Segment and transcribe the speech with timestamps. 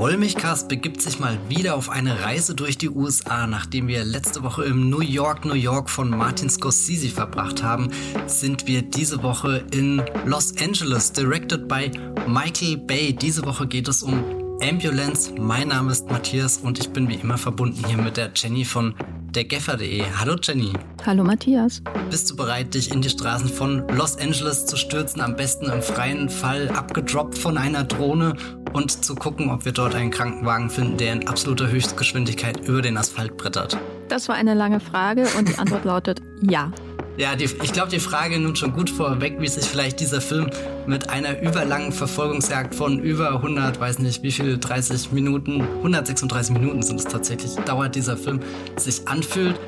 [0.00, 3.46] Wollmilchcast begibt sich mal wieder auf eine Reise durch die USA.
[3.46, 7.90] Nachdem wir letzte Woche im New York, New York von Martin Scorsese verbracht haben,
[8.26, 11.90] sind wir diese Woche in Los Angeles, directed by
[12.26, 13.12] Michael Bay.
[13.12, 14.24] Diese Woche geht es um
[14.62, 15.34] Ambulance.
[15.38, 18.94] Mein Name ist Matthias und ich bin wie immer verbunden hier mit der Jenny von
[19.34, 20.02] dergeffer.de.
[20.18, 20.72] Hallo Jenny.
[21.04, 21.82] Hallo Matthias.
[22.10, 25.20] Bist du bereit, dich in die Straßen von Los Angeles zu stürzen?
[25.20, 28.34] Am besten im freien Fall abgedroppt von einer Drohne
[28.72, 32.96] und zu gucken, ob wir dort einen Krankenwagen finden, der in absoluter Höchstgeschwindigkeit über den
[32.96, 33.78] Asphalt brettert?
[34.08, 36.72] Das war eine lange Frage und die Antwort lautet ja.
[37.16, 40.48] Ja, die, ich glaube, die Frage nimmt schon gut vorweg, wie sich vielleicht dieser Film
[40.86, 46.82] mit einer überlangen Verfolgungsjagd von über 100, weiß nicht wie viele, 30 Minuten, 136 Minuten
[46.82, 48.40] sind es tatsächlich, dauert dieser Film,
[48.76, 49.60] sich anfühlt.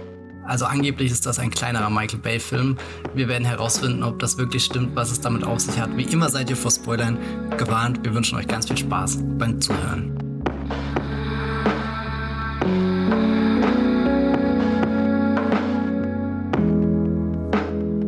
[0.45, 2.77] Also angeblich ist das ein kleinerer Michael Bay-Film.
[3.15, 5.97] Wir werden herausfinden, ob das wirklich stimmt, was es damit auf sich hat.
[5.97, 7.17] Wie immer seid ihr vor Spoilern
[7.57, 8.01] gewarnt.
[8.03, 10.19] Wir wünschen euch ganz viel Spaß beim Zuhören.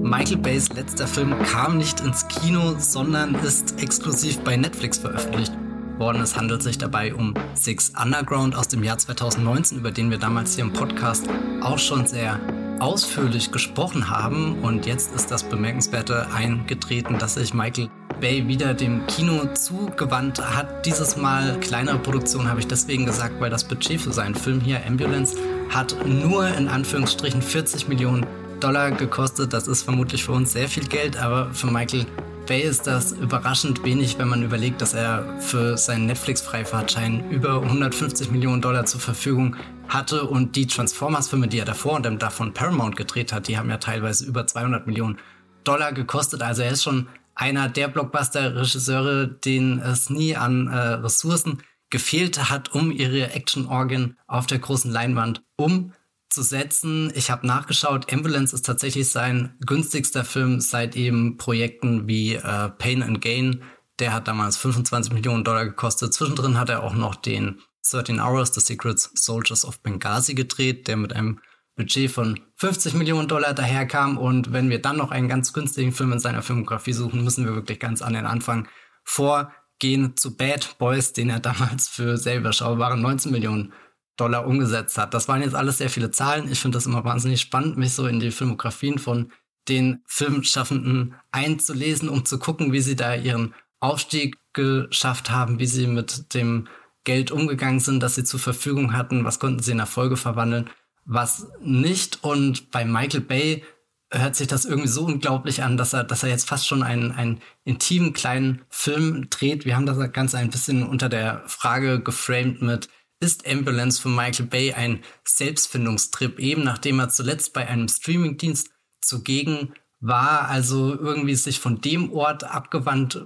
[0.02, 5.52] Michael Bays letzter Film kam nicht ins Kino, sondern ist exklusiv bei Netflix veröffentlicht
[5.98, 6.22] worden.
[6.22, 10.54] Es handelt sich dabei um Six Underground aus dem Jahr 2019, über den wir damals
[10.54, 11.28] hier im Podcast
[11.60, 12.38] auch schon sehr
[12.80, 14.60] ausführlich gesprochen haben.
[14.62, 17.88] Und jetzt ist das Bemerkenswerte eingetreten, dass sich Michael
[18.20, 20.86] Bay wieder dem Kino zugewandt hat.
[20.86, 24.80] Dieses Mal kleinere Produktion habe ich deswegen gesagt, weil das Budget für seinen Film hier,
[24.86, 25.36] Ambulance,
[25.70, 28.26] hat nur in Anführungsstrichen 40 Millionen
[28.60, 29.52] Dollar gekostet.
[29.52, 32.06] Das ist vermutlich für uns sehr viel Geld, aber für Michael
[32.46, 38.30] Bay ist das überraschend wenig, wenn man überlegt, dass er für seinen Netflix-Freifahrtschein über 150
[38.30, 39.56] Millionen Dollar zur Verfügung
[39.88, 43.78] hatte und die Transformers-Filme, die er davor und davon Paramount gedreht hat, die haben ja
[43.78, 45.18] teilweise über 200 Millionen
[45.64, 46.42] Dollar gekostet.
[46.42, 52.74] Also er ist schon einer der Blockbuster-Regisseure, denen es nie an äh, Ressourcen gefehlt hat,
[52.74, 55.92] um ihre Action-Organ auf der großen Leinwand um
[56.34, 57.12] zu setzen.
[57.14, 63.02] Ich habe nachgeschaut, Ambulance ist tatsächlich sein günstigster Film seit eben Projekten wie äh, Pain
[63.02, 63.62] and Gain.
[64.00, 66.12] Der hat damals 25 Millionen Dollar gekostet.
[66.12, 70.96] Zwischendrin hat er auch noch den 13 Hours, The Secrets Soldiers of Benghazi gedreht, der
[70.96, 71.40] mit einem
[71.76, 74.18] Budget von 50 Millionen Dollar daherkam.
[74.18, 77.54] Und wenn wir dann noch einen ganz günstigen Film in seiner Filmografie suchen, müssen wir
[77.54, 78.68] wirklich ganz an den Anfang
[79.04, 83.72] vorgehen zu Bad Boys, den er damals für sehr überschaubare 19 Millionen
[84.16, 85.14] Dollar umgesetzt hat.
[85.14, 86.50] Das waren jetzt alles sehr viele Zahlen.
[86.50, 89.32] Ich finde das immer wahnsinnig spannend, mich so in die Filmografien von
[89.68, 95.86] den Filmschaffenden einzulesen, um zu gucken, wie sie da ihren Aufstieg geschafft haben, wie sie
[95.86, 96.68] mit dem
[97.04, 100.70] Geld umgegangen sind, das sie zur Verfügung hatten, was konnten sie in Erfolge verwandeln,
[101.04, 102.22] was nicht.
[102.22, 103.64] Und bei Michael Bay
[104.10, 107.12] hört sich das irgendwie so unglaublich an, dass er, dass er jetzt fast schon einen,
[107.12, 109.64] einen intimen kleinen Film dreht.
[109.64, 112.88] Wir haben das Ganze ein bisschen unter der Frage geframed mit,
[113.24, 118.68] ist Ambulance von Michael Bay ein Selbstfindungstrip, eben nachdem er zuletzt bei einem Streamingdienst
[119.00, 123.24] zugegen war, also irgendwie sich von dem Ort abgewandt,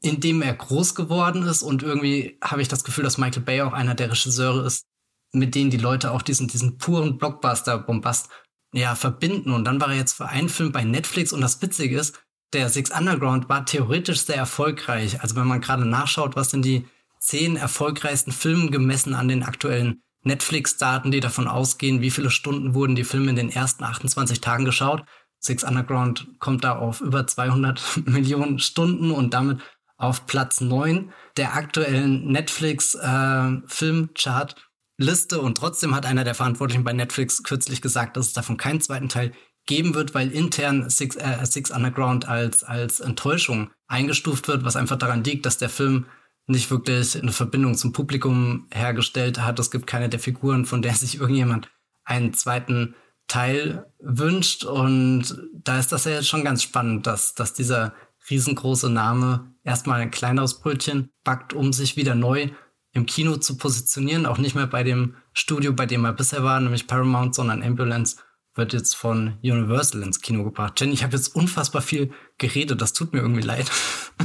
[0.00, 1.62] in dem er groß geworden ist.
[1.62, 4.86] Und irgendwie habe ich das Gefühl, dass Michael Bay auch einer der Regisseure ist,
[5.32, 8.30] mit denen die Leute auch diesen, diesen puren Blockbuster-Bombast
[8.72, 9.52] ja, verbinden.
[9.52, 12.18] Und dann war er jetzt für einen Film bei Netflix und das Witzige ist,
[12.54, 15.20] der Six Underground war theoretisch sehr erfolgreich.
[15.20, 16.86] Also wenn man gerade nachschaut, was denn die
[17.24, 22.96] zehn erfolgreichsten Filmen gemessen an den aktuellen Netflix-Daten, die davon ausgehen, wie viele Stunden wurden
[22.96, 25.04] die Filme in den ersten 28 Tagen geschaut.
[25.38, 29.60] Six Underground kommt da auf über 200 Millionen Stunden und damit
[29.96, 34.52] auf Platz 9 der aktuellen Netflix-Filmchart.
[34.52, 34.56] Äh,
[34.96, 38.80] Liste und trotzdem hat einer der Verantwortlichen bei Netflix kürzlich gesagt, dass es davon keinen
[38.80, 39.32] zweiten Teil
[39.66, 44.94] geben wird, weil intern Six, äh, Six Underground als, als Enttäuschung eingestuft wird, was einfach
[44.96, 46.06] daran liegt, dass der Film
[46.46, 49.58] nicht wirklich eine Verbindung zum Publikum hergestellt hat.
[49.58, 51.70] Es gibt keine der Figuren, von der sich irgendjemand
[52.04, 52.94] einen zweiten
[53.26, 54.64] Teil wünscht.
[54.64, 57.94] Und da ist das ja jetzt schon ganz spannend, dass, dass dieser
[58.30, 62.50] riesengroße Name erstmal ein kleineres Brötchen backt, um sich wieder neu
[62.92, 64.26] im Kino zu positionieren.
[64.26, 68.16] Auch nicht mehr bei dem Studio, bei dem er bisher war, nämlich Paramount, sondern Ambulance
[68.54, 70.80] wird jetzt von Universal ins Kino gebracht.
[70.80, 72.80] Jenny, ich habe jetzt unfassbar viel geredet.
[72.80, 73.70] Das tut mir irgendwie leid.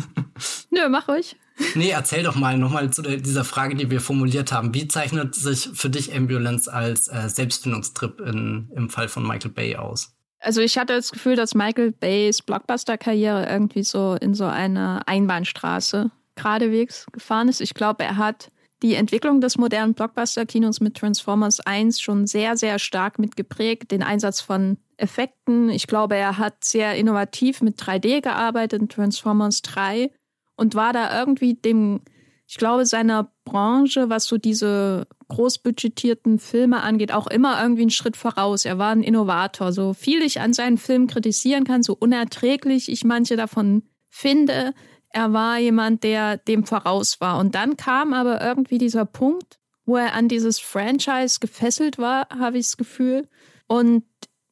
[0.69, 1.35] Nö, mach ruhig.
[1.75, 4.73] Nee, erzähl doch mal nochmal zu der, dieser Frage, die wir formuliert haben.
[4.73, 9.75] Wie zeichnet sich für dich Ambulance als äh, Selbstfindungstrip in, im Fall von Michael Bay
[9.75, 10.15] aus?
[10.39, 16.11] Also ich hatte das Gefühl, dass Michael Bays Blockbuster-Karriere irgendwie so in so eine Einbahnstraße
[16.35, 17.59] geradewegs gefahren ist.
[17.59, 18.49] Ich glaube, er hat
[18.81, 23.91] die Entwicklung des modernen Blockbuster-Kinos mit Transformers 1 schon sehr, sehr stark mitgeprägt.
[23.91, 25.69] Den Einsatz von Effekten.
[25.69, 30.11] Ich glaube, er hat sehr innovativ mit 3D gearbeitet in Transformers 3
[30.59, 32.01] und war da irgendwie dem
[32.49, 38.17] ich glaube, seiner Branche, was so diese großbudgetierten Filme angeht, auch immer irgendwie einen Schritt
[38.17, 38.65] voraus.
[38.65, 39.71] Er war ein Innovator.
[39.71, 44.73] So viel ich an seinen Filmen kritisieren kann, so unerträglich ich manche davon finde,
[45.11, 47.37] er war jemand, der dem voraus war.
[47.37, 52.57] Und dann kam aber irgendwie dieser Punkt, wo er an dieses Franchise gefesselt war, habe
[52.57, 53.27] ich das Gefühl,
[53.67, 54.03] und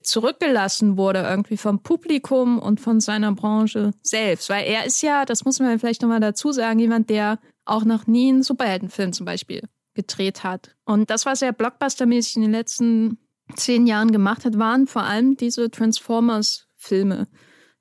[0.08, 4.50] zurückgelassen wurde irgendwie vom Publikum und von seiner Branche selbst.
[4.50, 8.08] Weil er ist ja, das muss man vielleicht nochmal dazu sagen, jemand, der auch noch
[8.08, 9.64] nie einen Superheldenfilm zum Beispiel
[9.94, 10.76] gedreht hat.
[10.86, 13.18] Und das, was er blockbustermäßig in den letzten
[13.56, 17.28] zehn Jahren gemacht hat, waren vor allem diese Transformers-Filme.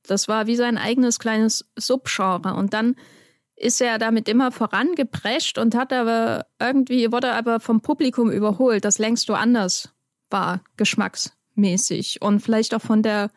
[0.02, 2.54] Das war wie sein eigenes kleines Subgenre.
[2.54, 2.96] Und dann
[3.56, 8.98] ist er damit immer vorangeprescht und hat aber irgendwie, wurde aber vom Publikum überholt, das
[8.98, 9.90] längst woanders
[10.30, 10.62] war,
[11.56, 12.22] geschmacksmäßig.
[12.22, 13.30] Und vielleicht auch von der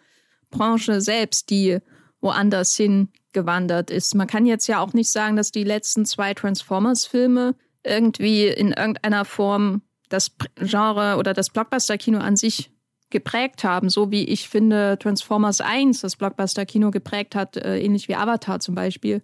[0.51, 1.79] Branche selbst, die
[2.21, 4.15] woanders hingewandert ist.
[4.15, 9.25] Man kann jetzt ja auch nicht sagen, dass die letzten zwei Transformers-Filme irgendwie in irgendeiner
[9.25, 12.71] Form das Genre oder das Blockbuster-Kino an sich
[13.09, 18.15] geprägt haben, so wie ich finde Transformers 1 das Blockbuster-Kino geprägt hat, äh, ähnlich wie
[18.15, 19.21] Avatar zum Beispiel.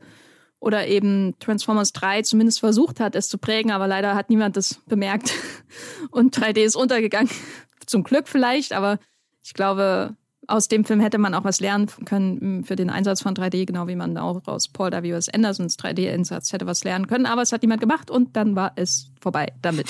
[0.65, 4.81] Oder eben Transformers 3 zumindest versucht hat, es zu prägen, aber leider hat niemand das
[4.87, 5.31] bemerkt.
[6.09, 7.29] Und 3D ist untergegangen.
[7.85, 8.97] Zum Glück vielleicht, aber
[9.43, 10.15] ich glaube,
[10.47, 13.87] aus dem Film hätte man auch was lernen können für den Einsatz von 3D, genau
[13.87, 15.29] wie man auch aus Paul W.S.
[15.29, 17.27] Andersons 3D-Einsatz hätte was lernen können.
[17.27, 19.85] Aber es hat niemand gemacht und dann war es vorbei damit.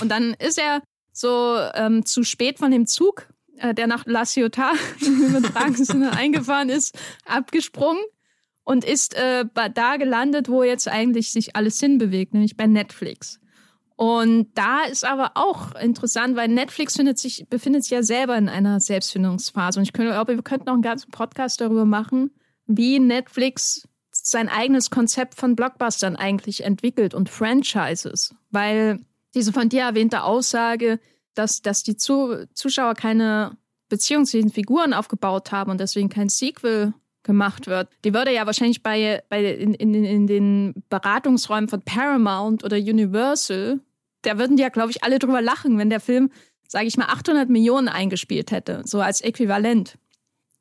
[0.00, 3.26] Und dann ist er so ähm, zu spät von dem Zug,
[3.56, 6.96] äh, der nach La Ciotat im übertragenen Sinne eingefahren ist,
[7.26, 8.04] abgesprungen
[8.64, 9.44] und ist äh,
[9.74, 13.40] da gelandet, wo jetzt eigentlich sich alles hinbewegt, nämlich bei Netflix.
[13.96, 18.80] Und da ist aber auch interessant, weil Netflix sich, befindet sich ja selber in einer
[18.80, 19.78] Selbstfindungsphase.
[19.78, 22.30] Und ich glaube, wir könnten auch einen ganzen Podcast darüber machen,
[22.66, 28.34] wie Netflix sein eigenes Konzept von Blockbustern eigentlich entwickelt und Franchises.
[28.50, 29.00] Weil
[29.34, 30.98] diese von dir erwähnte Aussage,
[31.34, 33.56] dass, dass die Zuschauer keine
[33.88, 37.88] Beziehung zu den Figuren aufgebaut haben und deswegen kein Sequel gemacht wird.
[38.04, 43.80] Die würde ja wahrscheinlich bei, bei in, in, in den Beratungsräumen von Paramount oder Universal,
[44.22, 46.30] da würden die ja, glaube ich, alle drüber lachen, wenn der Film,
[46.68, 49.98] sage ich mal, 800 Millionen eingespielt hätte, so als Äquivalent.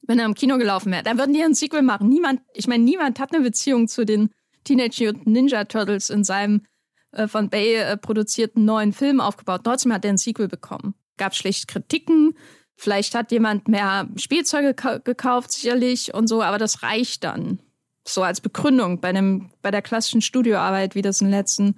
[0.01, 2.09] Wenn er im Kino gelaufen wäre, da würden die ein Sequel machen.
[2.09, 4.31] Niemand, ich meine, niemand hat eine Beziehung zu den
[4.63, 6.63] Teenage Ninja Turtles in seinem
[7.11, 9.61] äh, von Bay äh, produzierten neuen Film aufgebaut.
[9.63, 10.95] Trotzdem hat er ein Sequel bekommen.
[11.17, 12.33] Gab schlecht Kritiken,
[12.81, 14.73] Vielleicht hat jemand mehr Spielzeuge
[15.03, 17.59] gekauft, sicherlich und so, aber das reicht dann.
[18.07, 21.75] So als Begründung bei, dem, bei der klassischen Studioarbeit, wie das in den letzten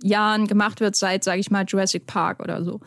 [0.00, 2.78] Jahren gemacht wird, seit, sage ich mal, Jurassic Park oder so.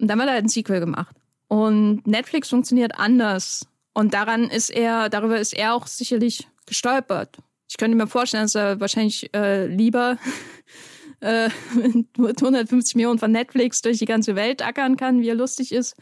[0.00, 1.14] Und dann wird halt ein Sequel gemacht.
[1.46, 3.68] Und Netflix funktioniert anders.
[3.92, 7.38] Und daran ist er, darüber ist er auch sicherlich gestolpert.
[7.68, 10.18] Ich könnte mir vorstellen, dass er wahrscheinlich äh, lieber
[11.20, 11.50] äh,
[12.18, 15.94] mit 150 Millionen von Netflix durch die ganze Welt ackern kann, wie er lustig ist,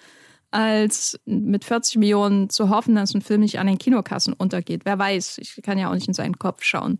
[0.50, 4.82] als mit 40 Millionen zu hoffen, dass ein Film nicht an den Kinokassen untergeht.
[4.84, 6.98] Wer weiß, ich kann ja auch nicht in seinen Kopf schauen.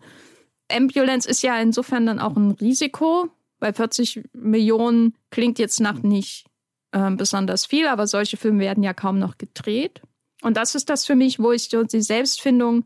[0.70, 3.28] Ambulance ist ja insofern dann auch ein Risiko,
[3.58, 6.44] weil 40 Millionen klingt jetzt nach nicht
[6.92, 10.02] äh, besonders viel, aber solche Filme werden ja kaum noch gedreht.
[10.42, 12.84] Und das ist das für mich, wo ich die Selbstfindung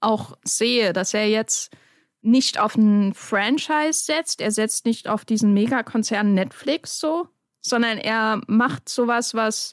[0.00, 1.76] auch sehe, dass er jetzt
[2.22, 7.28] nicht auf ein Franchise setzt, er setzt nicht auf diesen Megakonzern Netflix so,
[7.68, 9.72] sondern er macht sowas, was,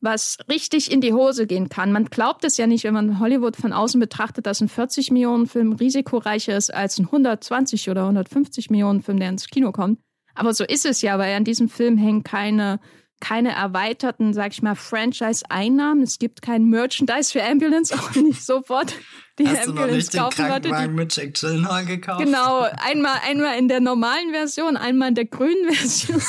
[0.00, 1.92] was richtig in die Hose gehen kann.
[1.92, 5.46] Man glaubt es ja nicht, wenn man Hollywood von außen betrachtet, dass ein 40 Millionen
[5.46, 10.00] Film risikoreicher ist als ein 120 oder 150 Millionen Film, der ins Kino kommt.
[10.34, 12.78] Aber so ist es ja, weil an diesem Film hängen keine
[13.20, 16.02] keine erweiterten, sag ich mal, Franchise-Einnahmen.
[16.02, 18.94] Es gibt kein Merchandise für Ambulance, auch nicht sofort
[19.38, 22.24] die Hast Ambulance du noch nicht den Krankenwagen mit Jack Gyllenhaal gekauft?
[22.24, 26.22] Genau, einmal, einmal in der normalen Version, einmal in der grünen Version.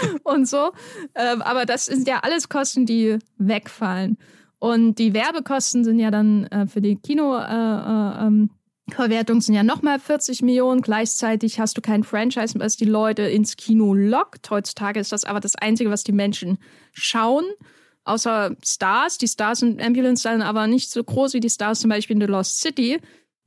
[0.24, 0.72] und so.
[1.14, 4.18] Ähm, aber das sind ja alles Kosten, die wegfallen.
[4.58, 8.50] Und die Werbekosten sind ja dann äh, für die Kinoverwertung
[8.98, 10.80] äh, äh, ähm, sind ja nochmal 40 Millionen.
[10.80, 14.50] Gleichzeitig hast du kein Franchise, was die Leute ins Kino lockt.
[14.50, 16.58] Heutzutage ist das aber das Einzige, was die Menschen
[16.92, 17.44] schauen.
[18.04, 19.18] Außer Stars.
[19.18, 22.22] Die Stars in Ambulance sind aber nicht so groß wie die Stars zum Beispiel in
[22.22, 23.00] The Lost City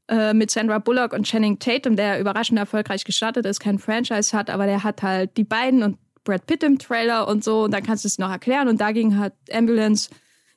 [0.09, 4.49] äh, mit Sandra Bullock und Channing Tatum, der überraschend erfolgreich gestartet ist, kein Franchise hat,
[4.49, 5.97] aber der hat halt die beiden und
[6.29, 7.63] Brad Pitt im Trailer und so.
[7.63, 8.67] Und dann kannst du es noch erklären.
[8.67, 10.09] Und dagegen hat Ambulance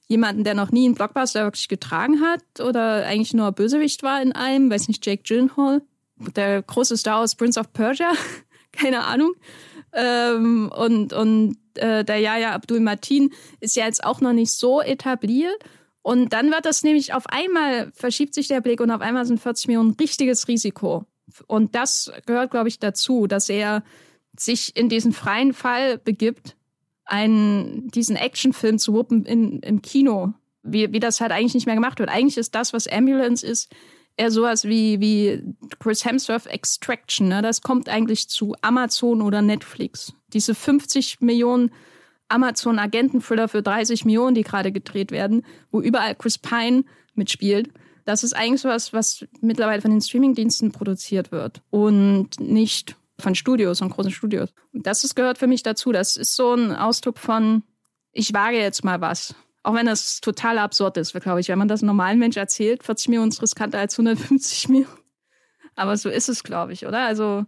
[0.07, 4.33] jemanden, der noch nie einen Blockbuster wirklich getragen hat oder eigentlich nur Bösewicht war in
[4.33, 5.81] einem, weiß nicht, Jake Gyllenhaal,
[6.37, 8.13] der große Star aus Prince of Persia,
[8.73, 9.33] keine Ahnung.
[9.95, 14.83] Ähm, und und äh, der Yaya Abdul Martin ist ja jetzt auch noch nicht so
[14.83, 15.57] etabliert.
[16.03, 19.41] Und dann wird das nämlich auf einmal, verschiebt sich der Blick und auf einmal sind
[19.41, 21.07] 40 Millionen richtiges Risiko
[21.47, 23.85] Und das gehört, glaube ich, dazu, dass er
[24.39, 26.57] sich in diesen freien Fall begibt,
[27.05, 31.75] einen, diesen Actionfilm zu wuppen in, im Kino, wie, wie das halt eigentlich nicht mehr
[31.75, 32.09] gemacht wird.
[32.09, 33.71] Eigentlich ist das, was Ambulance ist,
[34.17, 35.43] eher sowas wie, wie
[35.79, 37.29] Chris Hemsworth Extraction.
[37.29, 37.43] Ne?
[37.43, 40.15] Das kommt eigentlich zu Amazon oder Netflix.
[40.33, 41.71] Diese 50 Millionen
[42.29, 46.85] Amazon-Agenten-Thriller für 30 Millionen, die gerade gedreht werden, wo überall Chris Pine
[47.15, 47.71] mitspielt.
[48.05, 53.81] Das ist eigentlich sowas, was mittlerweile von den Streamingdiensten produziert wird und nicht von Studios
[53.81, 54.53] und großen Studios.
[54.73, 55.93] Und das ist, gehört für mich dazu.
[55.93, 57.63] Das ist so ein Ausdruck von,
[58.13, 59.35] ich wage jetzt mal was.
[59.63, 61.49] Auch wenn das total absurd ist, glaube ich.
[61.49, 64.99] Wenn man das einem normalen Mensch erzählt, 40 Millionen ist riskanter als 150 Millionen.
[65.75, 67.07] Aber so ist es, glaube ich, oder?
[67.07, 67.47] Also,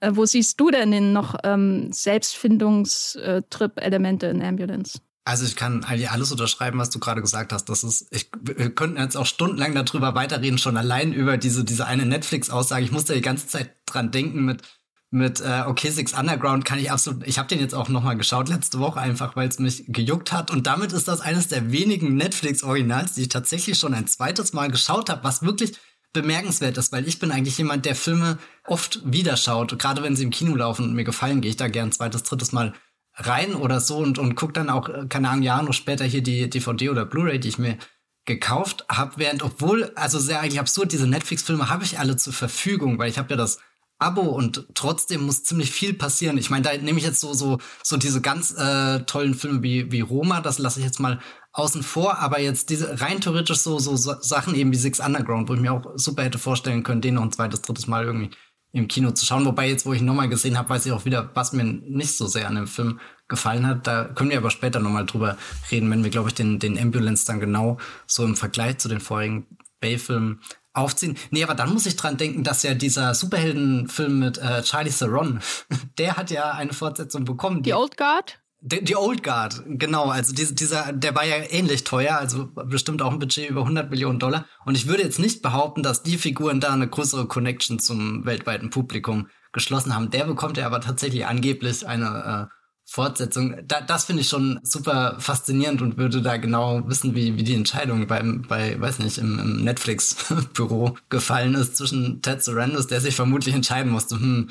[0.00, 4.98] äh, wo siehst du denn den noch ähm, Selbstfindungstrip-Elemente in Ambulance?
[5.24, 7.68] Also ich kann eigentlich alles unterschreiben, was du gerade gesagt hast.
[7.68, 11.84] Das ist, ich, wir könnten jetzt auch stundenlang darüber weiterreden, schon allein über diese, diese
[11.86, 12.84] eine Netflix-Aussage.
[12.84, 14.62] Ich musste die ganze Zeit dran denken mit,
[15.10, 17.26] mit äh, Okay Six Underground kann ich absolut.
[17.26, 20.32] Ich habe den jetzt auch noch mal geschaut letzte Woche einfach, weil es mich gejuckt
[20.32, 24.06] hat und damit ist das eines der wenigen Netflix Originals, die ich tatsächlich schon ein
[24.08, 25.74] zweites Mal geschaut habe, was wirklich
[26.12, 30.24] bemerkenswert ist, weil ich bin eigentlich jemand, der Filme oft wieder schaut, gerade wenn sie
[30.24, 32.72] im Kino laufen und mir gefallen, gehe ich da gern zweites, drittes Mal
[33.14, 36.22] rein oder so und und guck dann auch äh, keine Ahnung Jahre noch später hier
[36.22, 37.78] die DVD oder Blu-ray, die ich mir
[38.26, 42.32] gekauft habe, während obwohl also sehr eigentlich absurd diese Netflix Filme habe ich alle zur
[42.32, 43.58] Verfügung, weil ich habe ja das
[43.98, 46.36] Abo und trotzdem muss ziemlich viel passieren.
[46.36, 49.90] Ich meine, da nehme ich jetzt so so so diese ganz äh, tollen Filme wie
[49.90, 51.20] wie Roma, das lasse ich jetzt mal
[51.52, 55.54] außen vor, aber jetzt diese rein theoretisch so so Sachen eben wie Six Underground, wo
[55.54, 58.30] ich mir auch super hätte vorstellen können, den noch ein zweites, drittes Mal irgendwie
[58.72, 59.46] im Kino zu schauen.
[59.46, 62.26] Wobei jetzt, wo ich nochmal gesehen habe, weiß ich auch wieder, was mir nicht so
[62.26, 63.86] sehr an dem Film gefallen hat.
[63.86, 65.38] Da können wir aber später nochmal drüber
[65.70, 69.00] reden, wenn wir, glaube ich, den, den Ambulance dann genau so im Vergleich zu den
[69.00, 69.46] vorigen
[69.80, 70.40] Bay-Filmen
[70.76, 71.16] aufziehen.
[71.30, 75.40] Nee, aber dann muss ich dran denken, dass ja dieser Superheldenfilm mit äh, Charlie Theron,
[75.98, 77.62] der hat ja eine Fortsetzung bekommen.
[77.62, 78.40] Die, die Old Guard?
[78.60, 80.06] Die, die, Old Guard, genau.
[80.06, 83.90] Also diese, dieser, der war ja ähnlich teuer, also bestimmt auch ein Budget über 100
[83.90, 84.46] Millionen Dollar.
[84.64, 88.70] Und ich würde jetzt nicht behaupten, dass die Figuren da eine größere Connection zum weltweiten
[88.70, 90.10] Publikum geschlossen haben.
[90.10, 92.55] Der bekommt ja aber tatsächlich angeblich eine äh,
[92.88, 93.56] Fortsetzung.
[93.66, 97.54] Da, das finde ich schon super faszinierend und würde da genau wissen, wie, wie die
[97.54, 103.16] Entscheidung beim, bei, weiß nicht, im, im Netflix-Büro gefallen ist zwischen Ted Sarandos, der sich
[103.16, 104.50] vermutlich entscheiden musste, hm,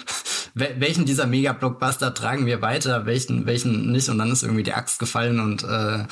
[0.53, 4.09] welchen dieser Mega-Blockbuster tragen wir weiter, welchen, welchen nicht.
[4.09, 6.05] Und dann ist irgendwie die Axt gefallen und äh,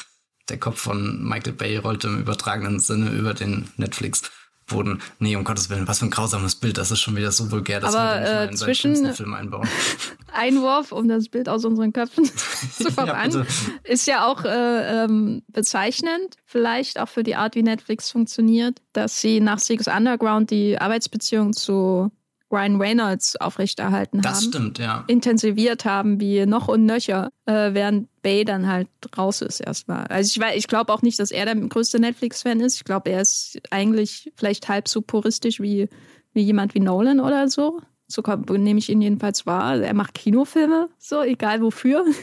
[0.50, 4.24] der Kopf von Michael Bay rollte im übertragenen Sinne über den Netflix
[4.67, 5.01] wurden.
[5.20, 6.77] Nee, um Gottes Willen, was für ein grausames Bild.
[6.77, 9.67] Das ist schon wieder so vulgär, dass Aber, wir nicht äh, zwischen Film einbauen.
[10.34, 12.25] Einwurf, um das Bild aus unseren Köpfen
[12.77, 17.63] zu verbannen, ja, ist ja auch äh, ähm, bezeichnend, vielleicht auch für die Art, wie
[17.63, 22.12] Netflix funktioniert, dass sie nach Six Underground die Arbeitsbeziehung zu
[22.53, 24.51] Ryan Reynolds aufrechterhalten das haben.
[24.51, 25.03] Das stimmt, ja.
[25.07, 30.05] Intensiviert haben, wie noch und nöcher, äh, während Bay dann halt raus ist erstmal.
[30.07, 32.75] Also ich, ich glaube auch nicht, dass er der größte Netflix-Fan ist.
[32.75, 35.89] Ich glaube, er ist eigentlich vielleicht halb so puristisch wie,
[36.33, 37.81] wie jemand wie Nolan oder so.
[38.07, 39.77] So nehme ich ihn jedenfalls wahr.
[39.77, 42.05] Er macht Kinofilme, so egal wofür.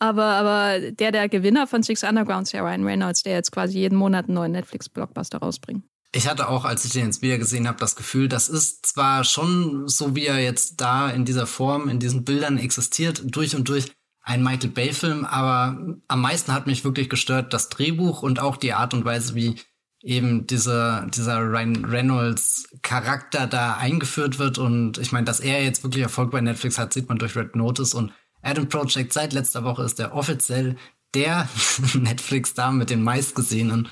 [0.00, 3.80] Aber, aber der, der Gewinner von Six Underground ist ja Ryan Reynolds, der jetzt quasi
[3.80, 5.82] jeden Monat einen neuen Netflix-Blockbuster rausbringt.
[6.12, 9.24] Ich hatte auch, als ich den jetzt wieder gesehen habe, das Gefühl, das ist zwar
[9.24, 13.68] schon so, wie er jetzt da in dieser Form, in diesen Bildern existiert, durch und
[13.68, 18.56] durch ein Michael Bay-Film, aber am meisten hat mich wirklich gestört das Drehbuch und auch
[18.56, 19.56] die Art und Weise, wie
[20.02, 24.58] eben dieser, dieser Ryan Reynolds Charakter da eingeführt wird.
[24.58, 27.56] Und ich meine, dass er jetzt wirklich Erfolg bei Netflix hat, sieht man durch Red
[27.56, 28.12] Notice und
[28.42, 29.12] Adam Project.
[29.12, 30.76] Seit letzter Woche ist er offiziell
[31.14, 31.48] der
[31.94, 33.88] Netflix-Star mit den meistgesehenen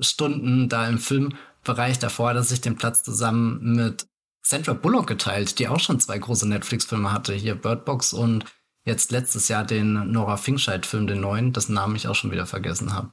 [0.00, 1.34] Stunden da im Film
[1.68, 1.98] Bereich.
[1.98, 4.06] Davor hat er sich den Platz zusammen mit
[4.42, 7.34] Sandra Bullock geteilt, die auch schon zwei große Netflix-Filme hatte.
[7.34, 8.46] Hier Bird Box und
[8.84, 12.94] jetzt letztes Jahr den Nora Finkscheid-Film, den neuen, dessen Namen ich auch schon wieder vergessen
[12.94, 13.12] habe.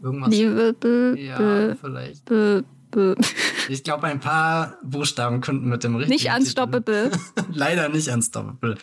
[0.00, 1.18] Unbelievable.
[1.18, 2.24] Ja, vielleicht.
[2.24, 3.16] Be, be.
[3.68, 6.14] Ich glaube, ein paar Buchstaben könnten mit dem richtigen.
[6.14, 7.10] Nicht unstoppable.
[7.52, 8.76] Leider nicht unstoppable.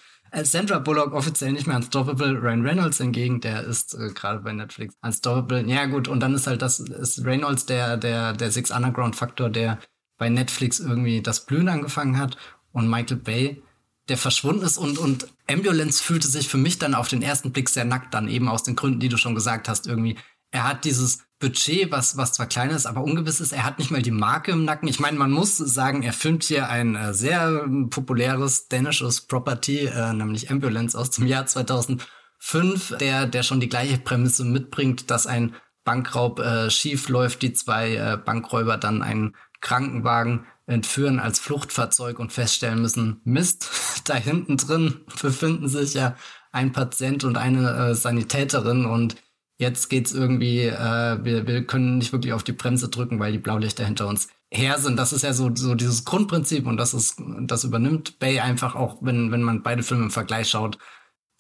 [0.44, 4.96] Sandra Bullock offiziell nicht mehr Unstoppable, Ryan Reynolds hingegen, der ist äh, gerade bei Netflix
[5.02, 5.68] Unstoppable.
[5.68, 9.50] Ja gut, und dann ist halt das, ist Reynolds der, der, der Six Underground Faktor,
[9.50, 9.80] der
[10.18, 12.38] bei Netflix irgendwie das Blühen angefangen hat
[12.72, 13.64] und Michael Bay,
[14.10, 17.70] der verschwunden ist und, und Ambulance fühlte sich für mich dann auf den ersten Blick
[17.70, 20.18] sehr nackt dann eben aus den Gründen, die du schon gesagt hast, irgendwie.
[20.52, 23.54] Er hat dieses Budget, was, was zwar klein ist, aber ungewiss ist.
[23.54, 24.90] Er hat nicht mal die Marke im Nacken.
[24.90, 30.14] Ich meine, man muss sagen, er filmt hier ein äh, sehr populäres dänisches Property, äh,
[30.14, 35.56] nämlich Ambulance aus dem Jahr 2005, der, der schon die gleiche Prämisse mitbringt, dass ein
[35.86, 42.32] Bankraub äh, schief läuft, die zwei äh, Bankräuber dann einen Krankenwagen entführen als Fluchtfahrzeug und
[42.32, 43.70] feststellen müssen, Mist,
[44.06, 46.16] da hinten drin befinden sich ja
[46.52, 49.16] ein Patient und eine äh, Sanitäterin und
[49.60, 53.38] jetzt geht's irgendwie, äh, wir, wir können nicht wirklich auf die Bremse drücken, weil die
[53.38, 54.98] Blaulichter hinter uns her sind.
[54.98, 58.98] Das ist ja so, so dieses Grundprinzip und das ist, das übernimmt Bay einfach auch,
[59.02, 60.80] wenn, wenn man beide Filme im Vergleich schaut.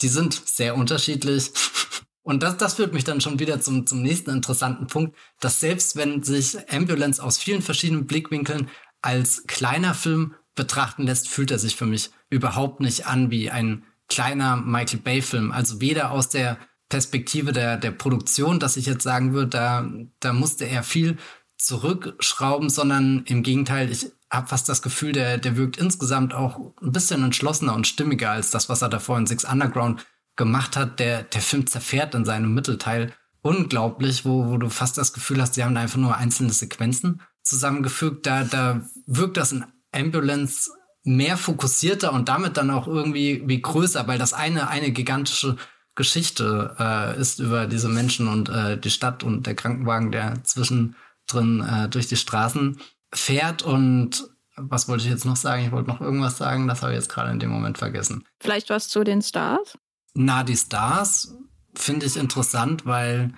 [0.01, 1.51] Die sind sehr unterschiedlich.
[2.21, 5.95] Und das, das führt mich dann schon wieder zum, zum nächsten interessanten Punkt, dass selbst
[5.95, 8.69] wenn sich Ambulance aus vielen verschiedenen Blickwinkeln
[9.01, 13.83] als kleiner Film betrachten lässt, fühlt er sich für mich überhaupt nicht an wie ein
[14.09, 15.51] kleiner Michael Bay-Film.
[15.51, 20.33] Also weder aus der Perspektive der, der Produktion, dass ich jetzt sagen würde, da, da
[20.33, 21.17] musste er viel
[21.57, 26.91] zurückschrauben, sondern im Gegenteil, ich habe fast das Gefühl, der, der wirkt insgesamt auch ein
[26.91, 30.05] bisschen entschlossener und stimmiger als das, was er davor in Six Underground
[30.35, 30.99] gemacht hat.
[30.99, 35.55] Der, der Film zerfährt in seinem Mittelteil unglaublich, wo, wo du fast das Gefühl hast,
[35.55, 38.25] sie haben da einfach nur einzelne Sequenzen zusammengefügt.
[38.25, 40.71] Da, da wirkt das in Ambulance
[41.03, 45.55] mehr fokussierter und damit dann auch irgendwie wie größer, weil das eine eine gigantische
[45.99, 51.59] Geschichte äh, ist über diese Menschen und äh, die Stadt und der Krankenwagen, der zwischendrin
[51.59, 52.79] äh, durch die Straßen
[53.13, 55.65] fährt und was wollte ich jetzt noch sagen?
[55.65, 58.23] Ich wollte noch irgendwas sagen, das habe ich jetzt gerade in dem Moment vergessen.
[58.39, 59.77] Vielleicht was zu den Stars?
[60.13, 61.35] Na, die Stars
[61.75, 63.33] finde ich interessant, weil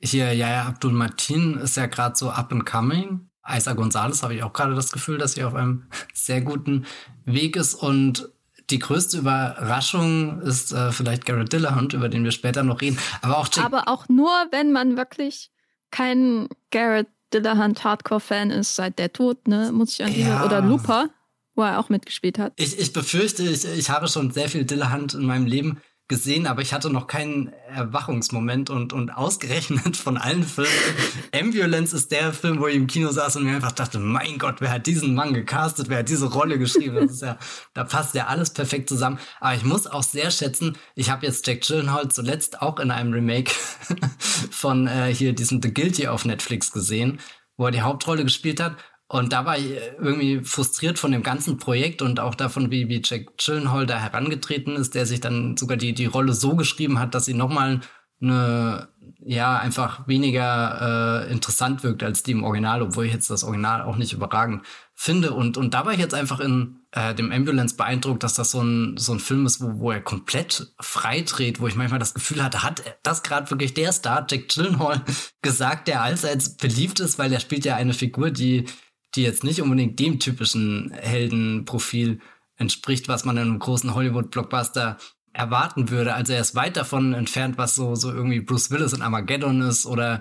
[0.00, 3.30] hier Yaya Abdul Matin ist ja gerade so up and coming.
[3.48, 6.86] Isa Gonzalez habe ich auch gerade das Gefühl, dass sie auf einem sehr guten
[7.24, 8.28] Weg ist und
[8.70, 12.98] die größte Überraschung ist äh, vielleicht Garrett Dillahunt, über den wir später noch reden.
[13.22, 15.50] Aber auch, Jack Aber auch nur, wenn man wirklich
[15.90, 19.70] kein Garrett Dillahunt Hardcore-Fan ist seit der Tod, ne?
[19.72, 20.44] Muss ich an diese, ja.
[20.44, 21.10] oder Looper,
[21.54, 22.52] wo er auch mitgespielt hat.
[22.56, 26.60] Ich, ich befürchte, ich, ich habe schon sehr viel Dillahunt in meinem Leben gesehen, aber
[26.60, 30.68] ich hatte noch keinen Erwachungsmoment und, und ausgerechnet von allen Filmen.
[31.32, 34.56] Ambulance ist der Film, wo ich im Kino saß und mir einfach dachte, mein Gott,
[34.58, 36.96] wer hat diesen Mann gecastet, wer hat diese Rolle geschrieben?
[36.96, 37.38] Das ist ja,
[37.74, 39.20] da passt ja alles perfekt zusammen.
[39.38, 43.12] Aber ich muss auch sehr schätzen, ich habe jetzt Jack Gyllenhaal zuletzt auch in einem
[43.12, 43.52] Remake
[44.50, 47.20] von äh, hier diesem The Guilty auf Netflix gesehen,
[47.56, 48.76] wo er die Hauptrolle gespielt hat.
[49.12, 53.02] Und da war ich irgendwie frustriert von dem ganzen Projekt und auch davon, wie, wie
[53.04, 57.12] Jack Gyllenhaal da herangetreten ist, der sich dann sogar die, die Rolle so geschrieben hat,
[57.12, 57.80] dass sie nochmal
[58.22, 63.42] eine, ja, einfach weniger äh, interessant wirkt als die im Original, obwohl ich jetzt das
[63.42, 65.32] Original auch nicht überragend finde.
[65.32, 68.62] Und, und da war ich jetzt einfach in äh, dem Ambulance beeindruckt, dass das so
[68.62, 72.14] ein, so ein Film ist, wo, wo er komplett frei dreht, wo ich manchmal das
[72.14, 75.02] Gefühl hatte, hat das gerade wirklich der Star, Jack Gyllenhaal,
[75.42, 78.66] gesagt, der allseits beliebt ist, weil er spielt ja eine Figur, die
[79.14, 82.20] die jetzt nicht unbedingt dem typischen Heldenprofil
[82.56, 84.98] entspricht, was man in einem großen Hollywood-Blockbuster
[85.32, 86.14] erwarten würde.
[86.14, 89.86] Also er ist weit davon entfernt, was so, so irgendwie Bruce Willis in Armageddon ist
[89.86, 90.20] oder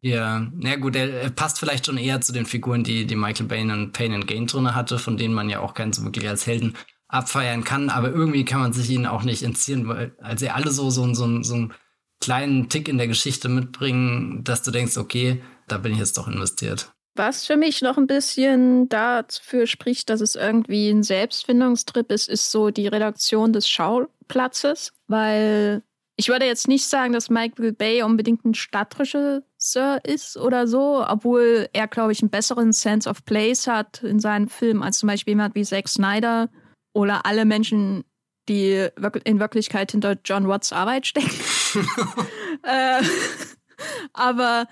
[0.00, 3.62] ja, na gut, er passt vielleicht schon eher zu den Figuren, die, die Michael Bay
[3.62, 6.46] in Pain and Gain drin hatte, von denen man ja auch keinen so wirklich als
[6.46, 6.76] Helden
[7.08, 10.70] abfeiern kann, aber irgendwie kann man sich ihnen auch nicht entziehen, weil als sie alle
[10.70, 11.74] so, so, so, so einen
[12.20, 16.28] kleinen Tick in der Geschichte mitbringen, dass du denkst, okay, da bin ich jetzt doch
[16.28, 16.93] investiert.
[17.16, 22.50] Was für mich noch ein bisschen dafür spricht, dass es irgendwie ein Selbstfindungstrip ist, ist
[22.50, 25.82] so die Redaktion des Schauplatzes, weil
[26.16, 31.68] ich würde jetzt nicht sagen, dass Michael Bay unbedingt ein Stadtregisseur ist oder so, obwohl
[31.72, 35.32] er, glaube ich, einen besseren Sense of Place hat in seinen Filmen als zum Beispiel
[35.32, 36.50] jemand wie Zack Snyder
[36.92, 38.04] oder alle Menschen,
[38.48, 38.88] die
[39.24, 41.30] in Wirklichkeit hinter John Watts Arbeit stecken.
[42.62, 43.02] äh,
[44.12, 44.66] aber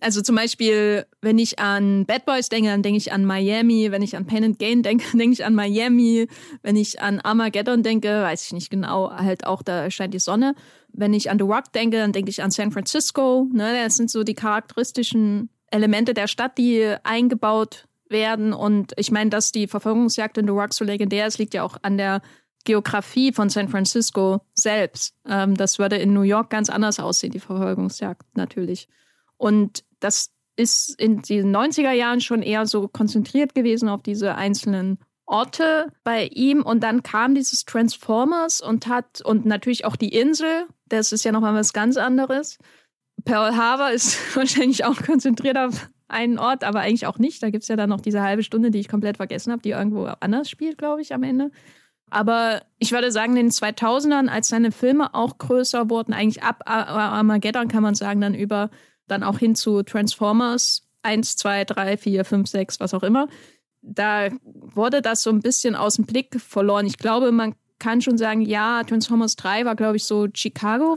[0.00, 3.90] also zum Beispiel, wenn ich an Bad Boys denke, dann denke ich an Miami.
[3.90, 6.28] Wenn ich an Pain and Gain denke, denke ich an Miami.
[6.62, 10.54] Wenn ich an Armageddon denke, weiß ich nicht genau, halt auch da scheint die Sonne.
[10.92, 13.48] Wenn ich an The Rock denke, dann denke ich an San Francisco.
[13.52, 13.82] Ne?
[13.84, 18.52] Das sind so die charakteristischen Elemente der Stadt, die eingebaut werden.
[18.52, 21.76] Und ich meine, dass die Verfolgungsjagd in The Rock so legendär ist, liegt ja auch
[21.82, 22.22] an der
[22.64, 25.14] Geografie von San Francisco selbst.
[25.26, 28.88] Ähm, das würde in New York ganz anders aussehen, die Verfolgungsjagd natürlich.
[29.36, 34.98] Und das ist in den 90er Jahren schon eher so konzentriert gewesen auf diese einzelnen
[35.24, 40.66] Orte bei ihm und dann kam dieses Transformers und hat und natürlich auch die Insel,
[40.86, 42.58] das ist ja nochmal was ganz anderes.
[43.24, 47.42] Pearl Harbor ist wahrscheinlich auch konzentriert auf einen Ort, aber eigentlich auch nicht.
[47.42, 49.70] Da gibt es ja dann noch diese halbe Stunde, die ich komplett vergessen habe, die
[49.70, 51.50] irgendwo anders spielt, glaube ich, am Ende.
[52.10, 56.62] Aber ich würde sagen, in den 2000ern, als seine Filme auch größer wurden, eigentlich ab
[56.64, 58.70] Armageddon kann man sagen, dann über
[59.08, 63.28] dann auch hin zu Transformers 1, 2, 3, 4, 5, 6, was auch immer.
[63.82, 66.86] Da wurde das so ein bisschen aus dem Blick verloren.
[66.86, 70.96] Ich glaube, man kann schon sagen, ja, Transformers 3 war, glaube ich, so Chicago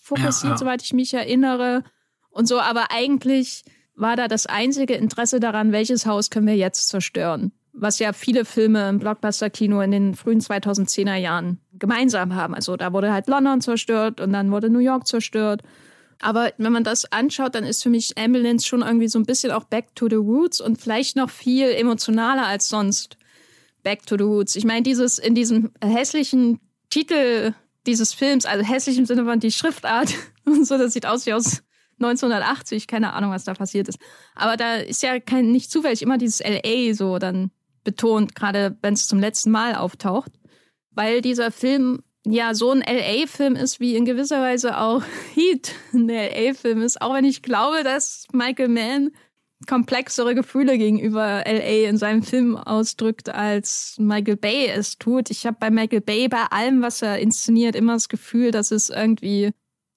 [0.00, 1.84] fokussiert, ja, soweit ich mich erinnere.
[2.30, 6.88] Und so, aber eigentlich war da das einzige Interesse daran, welches Haus können wir jetzt
[6.88, 7.52] zerstören.
[7.72, 12.54] Was ja viele Filme im Blockbuster-Kino in den frühen 2010er Jahren gemeinsam haben.
[12.54, 15.62] Also da wurde halt London zerstört und dann wurde New York zerstört.
[16.20, 19.52] Aber wenn man das anschaut, dann ist für mich Ambulance schon irgendwie so ein bisschen
[19.52, 23.16] auch Back to the Roots und vielleicht noch viel emotionaler als sonst.
[23.82, 24.56] Back to the Roots.
[24.56, 27.54] Ich meine, dieses in diesem hässlichen Titel
[27.86, 30.12] dieses Films, also hässlich im Sinne von die Schriftart
[30.44, 31.62] und so, das sieht aus wie aus
[32.00, 33.98] 1980, keine Ahnung, was da passiert ist.
[34.34, 37.50] Aber da ist ja kein, nicht zufällig immer dieses LA so dann
[37.84, 40.32] betont, gerade wenn es zum letzten Mal auftaucht.
[40.90, 45.02] Weil dieser Film ja so ein LA-Film ist, wie in gewisser Weise auch
[45.34, 47.00] Heat ein LA-Film ist.
[47.00, 49.10] Auch wenn ich glaube, dass Michael Mann
[49.66, 55.30] komplexere Gefühle gegenüber LA in seinem Film ausdrückt, als Michael Bay es tut.
[55.30, 58.90] Ich habe bei Michael Bay bei allem, was er inszeniert, immer das Gefühl, dass es
[58.90, 59.52] irgendwie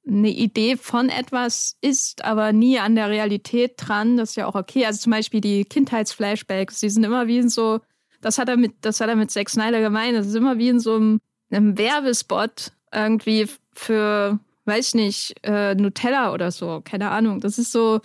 [0.08, 4.18] eine Idee von etwas ist, aber nie an der Realität dran.
[4.18, 4.86] Das ist ja auch okay.
[4.86, 7.82] Also zum Beispiel die Kindheitsflashbacks, die sind immer wie in so,
[8.22, 10.70] das hat er mit, das hat er mit Zack Snyder gemeint, das ist immer wie
[10.70, 11.20] in so einem,
[11.52, 17.40] einem Werbespot irgendwie für, weiß nicht, äh, Nutella oder so, keine Ahnung.
[17.40, 18.02] Das ist so,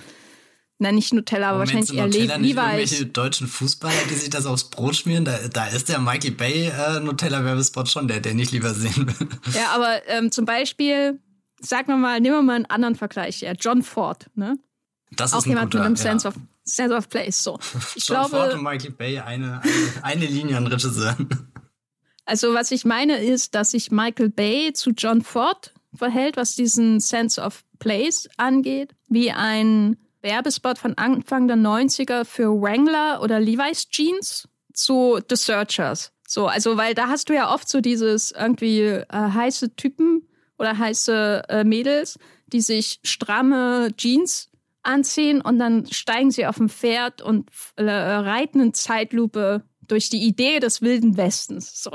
[0.79, 4.65] na nicht Nutella, aber wahrscheinlich eher Nutella nicht irgendwelche deutschen Fußballer, die sich das aufs
[4.71, 5.25] Brot schmieren?
[5.25, 9.29] Da, da ist der Michael Bay äh, Nutella-Werbespot schon der, der nicht lieber sehen will.
[9.55, 11.21] Ja, aber ähm, zum Beispiel
[11.65, 13.41] sagen wir mal, nehmen wir mal einen anderen Vergleich.
[13.41, 14.59] Ja, John Ford, ne?
[15.11, 16.03] Das ist Auch jemand guter, mit einem ja.
[16.03, 17.43] Sense, of, Sense of Place.
[17.43, 17.59] So.
[17.95, 21.29] Ich John glaube, Ford und Michael Bay, eine, eine, eine Linie an Regisseuren.
[22.25, 27.01] Also was ich meine ist, dass sich Michael Bay zu John Ford verhält, was diesen
[27.01, 33.89] Sense of Place angeht, wie ein Werbespot von Anfang der 90er für Wrangler oder Levi's
[33.91, 36.13] Jeans zu The Searchers.
[36.27, 40.27] So, also weil da hast du ja oft so dieses irgendwie äh, heiße Typen
[40.59, 44.51] oder heiße äh, Mädels, die sich stramme Jeans
[44.83, 50.23] anziehen und dann steigen sie auf ein Pferd und äh, reiten in Zeitlupe durch die
[50.23, 51.83] Idee des Wilden Westens.
[51.83, 51.91] So.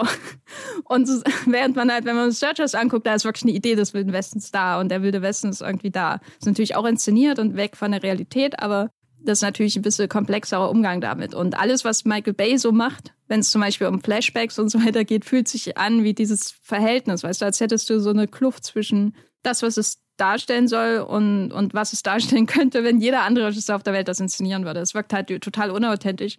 [0.85, 1.07] Und
[1.45, 4.51] während man halt, wenn man Searchers anguckt, da ist wirklich eine Idee des Wilden Westens
[4.51, 6.19] da und der Wilde Westen ist irgendwie da.
[6.39, 8.89] Ist natürlich auch inszeniert und weg von der Realität, aber
[9.21, 11.33] das ist natürlich ein bisschen komplexerer Umgang damit.
[11.33, 14.83] Und alles, was Michael Bay so macht, wenn es zum Beispiel um Flashbacks und so
[14.83, 17.23] weiter geht, fühlt sich an wie dieses Verhältnis.
[17.23, 21.51] Weißt du, als hättest du so eine Kluft zwischen das, was es darstellen soll und,
[21.51, 24.79] und was es darstellen könnte, wenn jeder andere Regisseur auf der Welt das inszenieren würde.
[24.79, 26.37] Es wirkt halt total unauthentisch.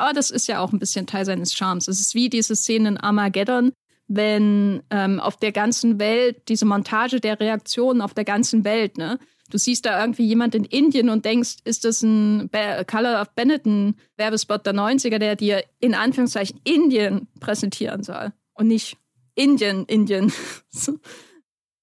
[0.00, 1.86] Aber das ist ja auch ein bisschen Teil seines Charmes.
[1.86, 3.72] Es ist wie diese Szene in Armageddon,
[4.08, 9.18] wenn ähm, auf der ganzen Welt diese Montage der Reaktionen auf der ganzen Welt, ne?
[9.50, 13.34] Du siehst da irgendwie jemand in Indien und denkst, ist das ein Be Color of
[13.34, 18.96] Benetton Werbespot der 90er, der dir in Anführungszeichen Indien präsentieren soll und nicht
[19.34, 20.32] Indien, Indien.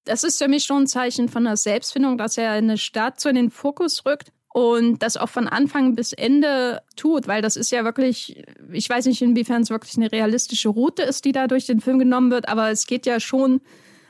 [0.04, 3.28] Das ist für mich schon ein Zeichen von der Selbstfindung, dass er eine Stadt so
[3.28, 7.70] in den Fokus rückt und das auch von Anfang bis Ende tut, weil das ist
[7.70, 8.42] ja wirklich,
[8.72, 12.00] ich weiß nicht, inwiefern es wirklich eine realistische Route ist, die da durch den Film
[12.00, 13.60] genommen wird, aber es geht ja schon,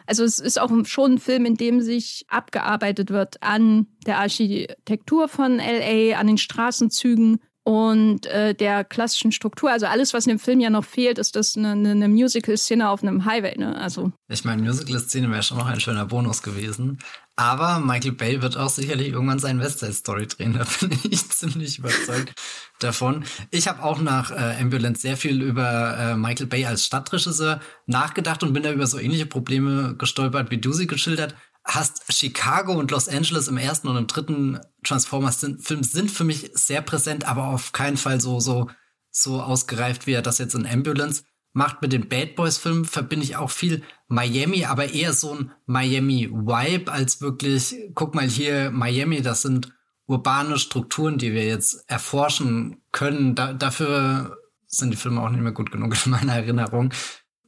[0.06, 5.28] also es ist auch schon ein Film, in dem sich abgearbeitet wird an der Architektur
[5.28, 9.70] von LA, an den Straßenzügen und äh, der klassischen Struktur.
[9.70, 13.02] Also alles, was in dem Film ja noch fehlt, ist das eine, eine Musical-Szene auf
[13.02, 13.58] einem Highway.
[13.58, 13.76] Ne?
[13.76, 16.98] Also Ich meine, Musical-Szene wäre schon noch ein schöner Bonus gewesen.
[17.38, 20.54] Aber Michael Bay wird auch sicherlich irgendwann seinen West Side Story drehen.
[20.58, 22.34] Da bin ich ziemlich überzeugt
[22.80, 23.24] davon.
[23.52, 28.42] Ich habe auch nach äh, Ambulance sehr viel über äh, Michael Bay als Stadtregisseur nachgedacht
[28.42, 32.12] und bin da über so ähnliche Probleme gestolpert, wie du sie geschildert hast.
[32.12, 37.28] Chicago und Los Angeles im ersten und im dritten Transformers-Film sind für mich sehr präsent,
[37.28, 38.68] aber auf keinen Fall so, so,
[39.12, 41.22] so ausgereift, wie er das jetzt in Ambulance
[41.58, 41.82] macht.
[41.82, 47.20] Mit den Bad Boys-Filmen verbinde ich auch viel Miami, aber eher so ein Miami-Vibe als
[47.20, 49.74] wirklich, guck mal hier, Miami, das sind
[50.06, 53.34] urbane Strukturen, die wir jetzt erforschen können.
[53.34, 56.94] Da, dafür sind die Filme auch nicht mehr gut genug in meiner Erinnerung.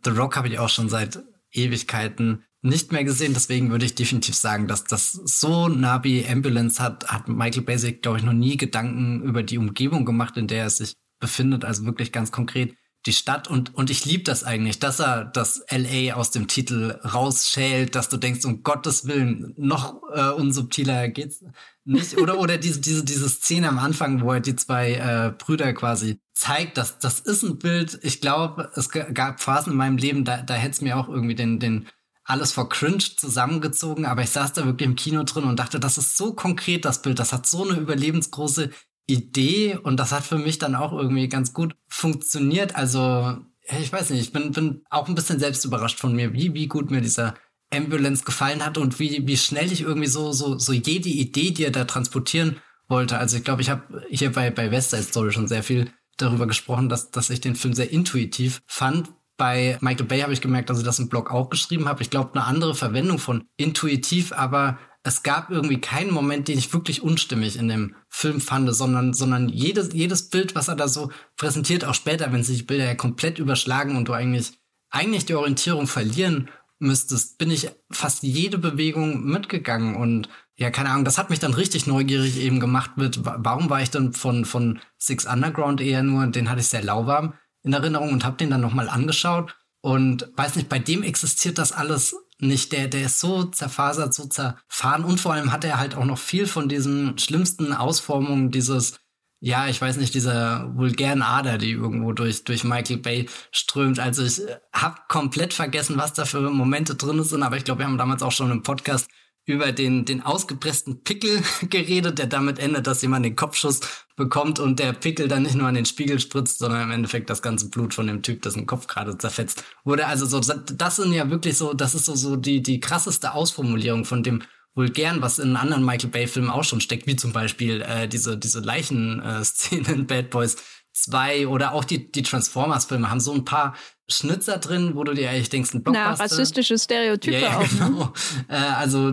[0.05, 3.33] The Rock habe ich auch schon seit Ewigkeiten nicht mehr gesehen.
[3.33, 8.03] Deswegen würde ich definitiv sagen, dass das so nah wie Ambulance hat, hat Michael Basic,
[8.03, 11.65] glaube ich, noch nie Gedanken über die Umgebung gemacht, in der er sich befindet.
[11.65, 12.75] Also wirklich ganz konkret
[13.07, 16.99] die Stadt und, und ich liebe das eigentlich, dass er das LA aus dem Titel
[17.03, 21.43] rausschält, dass du denkst, um Gottes Willen, noch äh, unsubtiler geht's
[21.85, 22.19] nicht.
[22.19, 26.21] Oder, oder diese, diese, diese Szene am Anfang, wo er die zwei äh, Brüder quasi
[26.35, 27.99] zeigt, dass das ist ein Bild.
[28.03, 31.35] Ich glaube, es gab Phasen in meinem Leben, da, da hätte es mir auch irgendwie
[31.35, 31.87] den, den
[32.25, 35.99] alles vor Cringe zusammengezogen, aber ich saß da wirklich im Kino drin und dachte, das
[35.99, 38.71] ist so konkret, das Bild, das hat so eine überlebensgroße
[39.13, 42.77] Idee und das hat für mich dann auch irgendwie ganz gut funktioniert.
[42.77, 43.37] Also,
[43.81, 46.67] ich weiß nicht, ich bin, bin auch ein bisschen selbst überrascht von mir, wie, wie
[46.67, 47.35] gut mir dieser
[47.73, 51.65] Ambulance gefallen hat und wie, wie schnell ich irgendwie so, so, so jede Idee, die
[51.65, 52.57] er da transportieren
[52.89, 53.19] wollte.
[53.19, 56.47] Also ich glaube, ich habe hier bei, bei West Side Story schon sehr viel darüber
[56.47, 59.11] gesprochen, dass, dass ich den Film sehr intuitiv fand.
[59.37, 62.03] Bei Michael Bay habe ich gemerkt, dass ich das im Blog auch geschrieben habe.
[62.03, 66.73] Ich glaube, eine andere Verwendung von intuitiv, aber es gab irgendwie keinen Moment, den ich
[66.73, 71.11] wirklich unstimmig in dem Film fand, sondern, sondern jedes, jedes Bild, was er da so
[71.37, 74.53] präsentiert, auch später, wenn sich die Bilder ja komplett überschlagen und du eigentlich,
[74.91, 81.07] eigentlich die Orientierung verlieren müsstest, bin ich fast jede Bewegung mitgegangen und ja, keine Ahnung,
[81.07, 84.81] das hat mich dann richtig neugierig eben gemacht mit, warum war ich dann von, von
[84.99, 88.61] Six Underground eher nur, den hatte ich sehr lauwarm in Erinnerung und habe den dann
[88.61, 92.73] nochmal angeschaut und weiß nicht, bei dem existiert das alles nicht.
[92.73, 96.19] Der, der ist so zerfasert, so zerfahren und vor allem hat er halt auch noch
[96.19, 98.99] viel von diesen schlimmsten Ausformungen dieses
[99.43, 103.99] ja, ich weiß nicht, dieser vulgären Ader, die irgendwo durch, durch Michael Bay strömt.
[103.99, 107.87] Also ich habe komplett vergessen, was da für Momente drin sind, aber ich glaube, wir
[107.87, 109.09] haben damals auch schon im Podcast
[109.47, 113.81] über den, den ausgepressten Pickel geredet, der damit endet, dass jemand den Kopfschuss
[114.17, 117.43] bekommt und der Pickel dann nicht nur an den Spiegel spritzt, sondern im Endeffekt das
[117.43, 120.07] ganze Blut von dem Typ, dessen Kopf gerade zerfetzt wurde.
[120.07, 124.05] Also so, das sind ja wirklich so, das ist so, so die, die krasseste Ausformulierung
[124.05, 124.43] von dem
[124.75, 128.61] vulgären, was in anderen Michael Bay-Filmen auch schon steckt, wie zum Beispiel äh, diese, diese
[128.61, 130.57] Leichen-Szene in Bad Boys
[130.93, 133.75] 2 oder auch die, die Transformers-Filme haben so ein paar
[134.11, 136.15] Schnitzer drin, wo du dir eigentlich denkst, ein Blockbuster.
[136.19, 137.73] Na, rassistische Stereotype ja, ja, auch.
[137.73, 137.79] Ne?
[137.79, 138.13] Genau.
[138.49, 139.13] Äh, also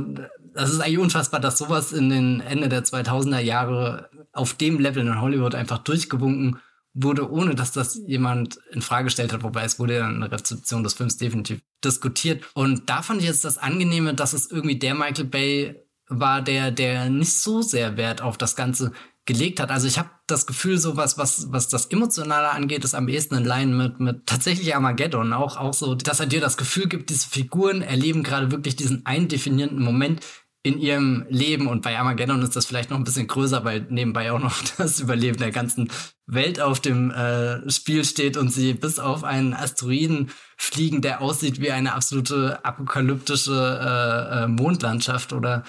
[0.54, 5.06] das ist eigentlich unfassbar, dass sowas in den Ende der 2000er Jahre auf dem Level
[5.06, 6.60] in Hollywood einfach durchgewunken
[6.94, 10.32] wurde, ohne dass das jemand in Frage gestellt hat, wobei es wurde ja in der
[10.32, 12.44] Rezeption des Films definitiv diskutiert.
[12.56, 15.76] Und da fand ich jetzt das Angenehme, dass es irgendwie der Michael Bay
[16.10, 18.94] war, der, der nicht so sehr Wert auf das Ganze
[19.28, 19.70] gelegt hat.
[19.70, 23.36] Also ich habe das Gefühl, so was, was, was das Emotionale angeht, ist am ehesten
[23.36, 25.34] in Line mit, mit tatsächlich Armageddon.
[25.34, 29.06] Auch, auch so, dass er dir das Gefühl gibt, diese Figuren erleben gerade wirklich diesen
[29.06, 30.22] eindefinierenden Moment
[30.64, 31.68] in ihrem Leben.
[31.68, 35.00] Und bei Armageddon ist das vielleicht noch ein bisschen größer, weil nebenbei auch noch das
[35.00, 35.90] Überleben der ganzen
[36.26, 41.62] Welt auf dem äh, Spiel steht und sie bis auf einen Asteroiden fliegen, der aussieht
[41.62, 45.64] wie eine absolute apokalyptische äh, äh, Mondlandschaft oder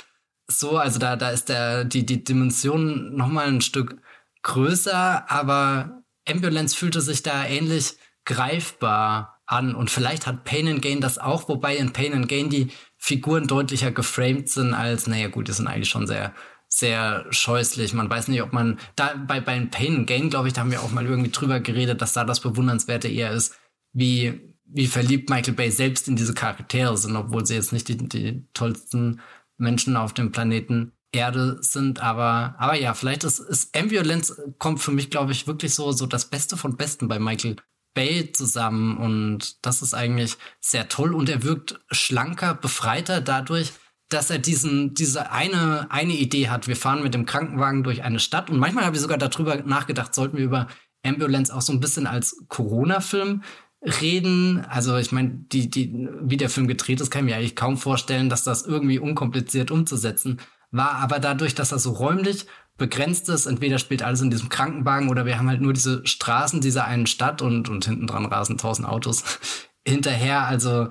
[0.51, 0.77] so.
[0.79, 4.01] Also da, da ist der, die, die Dimension noch mal ein Stück
[4.43, 9.75] größer, aber Ambulance fühlte sich da ähnlich greifbar an.
[9.75, 13.47] Und vielleicht hat Pain and Gain das auch, wobei in Pain and Gain die Figuren
[13.47, 16.35] deutlicher geframed sind als, naja gut, die sind eigentlich schon sehr,
[16.69, 17.95] sehr scheußlich.
[17.95, 20.71] Man weiß nicht, ob man, da bei, bei Pain and Gain, glaube ich, da haben
[20.71, 23.55] wir auch mal irgendwie drüber geredet, dass da das Bewundernswerte eher ist,
[23.93, 27.97] wie, wie verliebt Michael Bay selbst in diese Charaktere sind, obwohl sie jetzt nicht die,
[27.97, 29.21] die tollsten
[29.59, 34.91] Menschen auf dem Planeten Erde sind, aber, aber ja, vielleicht ist, ist Ambulance kommt für
[34.91, 37.57] mich, glaube ich, wirklich so, so das Beste von Besten bei Michael
[37.95, 43.73] Bay zusammen und das ist eigentlich sehr toll und er wirkt schlanker, befreiter dadurch,
[44.11, 46.69] dass er diesen, diese eine, eine Idee hat.
[46.69, 50.15] Wir fahren mit dem Krankenwagen durch eine Stadt und manchmal habe ich sogar darüber nachgedacht,
[50.15, 50.69] sollten wir über
[51.03, 53.43] Ambulance auch so ein bisschen als Corona-Film
[53.83, 54.65] reden.
[54.69, 57.77] Also ich meine, die, die, wie der Film gedreht ist, kann ich mir eigentlich kaum
[57.77, 60.93] vorstellen, dass das irgendwie unkompliziert umzusetzen war.
[60.97, 62.47] Aber dadurch, dass er so räumlich
[62.79, 63.45] begrenzt ist.
[63.45, 67.07] Entweder spielt alles in diesem Krankenwagen oder wir haben halt nur diese Straßen dieser einen
[67.07, 69.25] Stadt und, und hinten dran rasen tausend Autos
[69.87, 70.47] hinterher.
[70.47, 70.89] Also,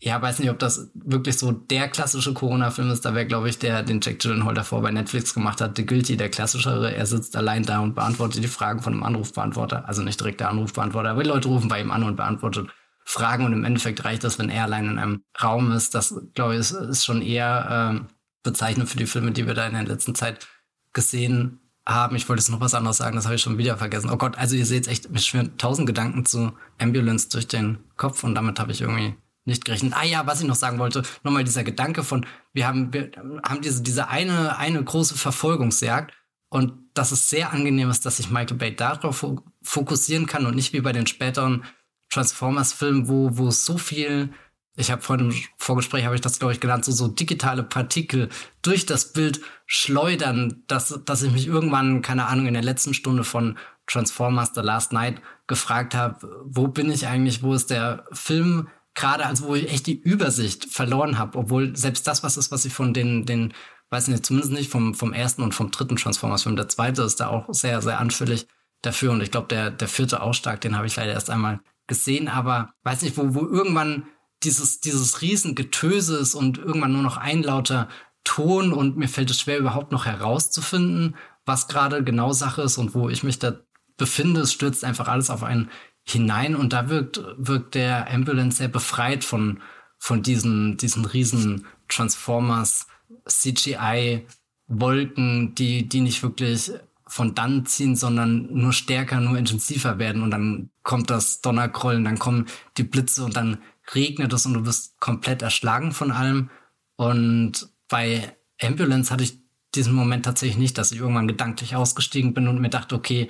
[0.00, 3.04] ja, weiß nicht, ob das wirklich so der klassische Corona-Film ist.
[3.04, 6.16] Da wäre, glaube ich, der, den Jack Gyllenhaal davor bei Netflix gemacht hat, The Guilty,
[6.16, 6.94] der klassischere.
[6.94, 9.88] Er sitzt allein da und beantwortet die Fragen von einem Anrufbeantworter.
[9.88, 12.68] Also nicht direkt der Anrufbeantworter, aber die Leute rufen bei ihm an und beantwortet
[13.04, 15.94] Fragen und im Endeffekt reicht das, wenn er allein in einem Raum ist.
[15.94, 19.66] Das, glaube ich, ist, ist schon eher äh, bezeichnend für die Filme, die wir da
[19.66, 20.46] in der letzten Zeit
[20.92, 22.16] gesehen haben.
[22.16, 24.10] Ich wollte jetzt noch was anderes sagen, das habe ich schon wieder vergessen.
[24.10, 28.24] Oh Gott, also ihr seht echt, mir schwirren tausend Gedanken zu Ambulance durch den Kopf
[28.24, 29.94] und damit habe ich irgendwie nicht gerechnet.
[29.94, 33.10] Ah ja, was ich noch sagen wollte, nochmal dieser Gedanke von, wir haben, wir
[33.46, 36.12] haben diese, diese eine, eine große Verfolgungsjagd
[36.48, 39.26] und dass es sehr angenehm ist, dass sich Michael Bay darauf
[39.62, 41.64] fokussieren kann und nicht wie bei den späteren
[42.10, 44.32] Transformers-Filmen, wo, wo so viel
[44.76, 48.28] ich habe vor dem Vorgespräch habe ich das glaube ich genannt, so so digitale Partikel
[48.62, 53.22] durch das Bild schleudern, dass dass ich mich irgendwann keine Ahnung in der letzten Stunde
[53.22, 58.68] von Transformers The Last Night gefragt habe, wo bin ich eigentlich, wo ist der Film
[58.94, 62.64] gerade, also wo ich echt die Übersicht verloren habe, obwohl selbst das was ist, was
[62.64, 63.54] ich von den den
[63.90, 67.20] weiß nicht, zumindest nicht vom vom ersten und vom dritten Transformers Film, der zweite ist
[67.20, 68.46] da auch sehr sehr anfällig
[68.82, 71.60] dafür und ich glaube der der vierte auch stark, den habe ich leider erst einmal
[71.86, 74.04] gesehen, aber weiß nicht, wo wo irgendwann
[74.44, 77.88] dieses, dieses Riesengetöse ist und irgendwann nur noch ein lauter
[78.24, 82.94] Ton und mir fällt es schwer, überhaupt noch herauszufinden, was gerade genau Sache ist und
[82.94, 83.60] wo ich mich da
[83.96, 84.40] befinde.
[84.40, 85.70] Es stürzt einfach alles auf einen
[86.04, 89.60] hinein und da wirkt, wirkt der Ambulance sehr befreit von,
[89.98, 92.86] von diesen, diesen riesen Transformers
[93.26, 94.26] CGI
[94.66, 96.72] Wolken, die, die nicht wirklich
[97.06, 102.18] von dann ziehen, sondern nur stärker, nur intensiver werden und dann kommt das Donnerkrollen, dann
[102.18, 103.58] kommen die Blitze und dann
[103.94, 106.50] regnet es und du wirst komplett erschlagen von allem.
[106.96, 109.38] Und bei Ambulance hatte ich
[109.74, 113.28] diesen Moment tatsächlich nicht, dass ich irgendwann gedanklich ausgestiegen bin und mir dachte, okay,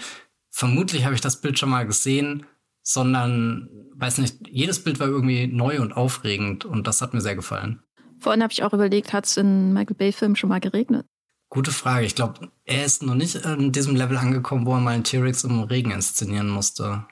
[0.51, 2.47] vermutlich habe ich das Bild schon mal gesehen,
[2.85, 7.35] sondern, weiß nicht, jedes Bild war irgendwie neu und aufregend und das hat mir sehr
[7.35, 7.83] gefallen.
[8.19, 11.07] Vorhin habe ich auch überlegt, hat es in Michael Bay-Filmen schon mal geregnet?
[11.49, 12.07] Gute Frage.
[12.07, 15.45] Ich glaube, er ist noch nicht an diesem Level angekommen, wo er mal einen T-Rex
[15.45, 17.07] im Regen inszenieren musste.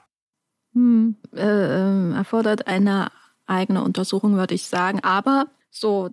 [0.73, 3.11] Hm, äh, äh, erfordert eine
[3.45, 4.99] eigene Untersuchung, würde ich sagen.
[5.01, 6.09] Aber so,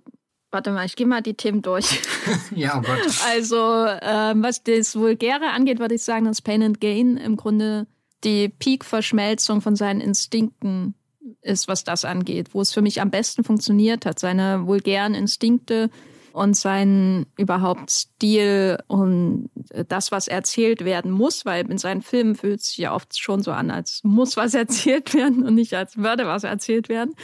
[0.50, 2.00] warte mal, ich gehe mal die Themen durch.
[2.54, 2.98] ja, oh Gott.
[3.26, 7.86] Also, äh, was das Vulgäre angeht, würde ich sagen, dass Pain and Gain im Grunde
[8.24, 10.94] die Peak-Verschmelzung von seinen Instinkten
[11.42, 12.54] ist, was das angeht.
[12.54, 15.90] Wo es für mich am besten funktioniert hat, seine vulgären Instinkte
[16.32, 19.50] und seinen überhaupt Stil und
[19.88, 23.42] das, was erzählt werden muss, weil in seinen Filmen fühlt es sich ja oft schon
[23.42, 27.14] so an, als muss was erzählt werden und nicht als würde was erzählt werden.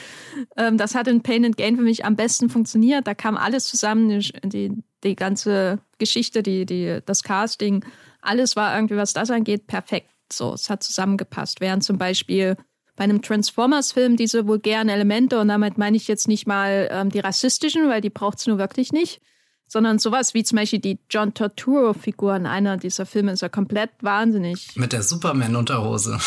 [0.56, 3.06] Ähm, das hat in Pain and Gain für mich am besten funktioniert.
[3.06, 4.72] Da kam alles zusammen, die,
[5.04, 7.84] die ganze Geschichte, die, die, das Casting,
[8.20, 10.10] alles war irgendwie, was das angeht, perfekt.
[10.32, 11.60] So, es hat zusammengepasst.
[11.60, 12.56] Während zum Beispiel
[12.96, 17.20] bei einem Transformers-Film diese vulgären Elemente, und damit meine ich jetzt nicht mal ähm, die
[17.20, 19.20] rassistischen, weil die braucht es nur wirklich nicht,
[19.68, 23.90] sondern sowas wie zum Beispiel die John Turturro-Figur in einer dieser Filme ist ja komplett
[24.00, 24.76] wahnsinnig.
[24.76, 26.18] Mit der Superman-Unterhose.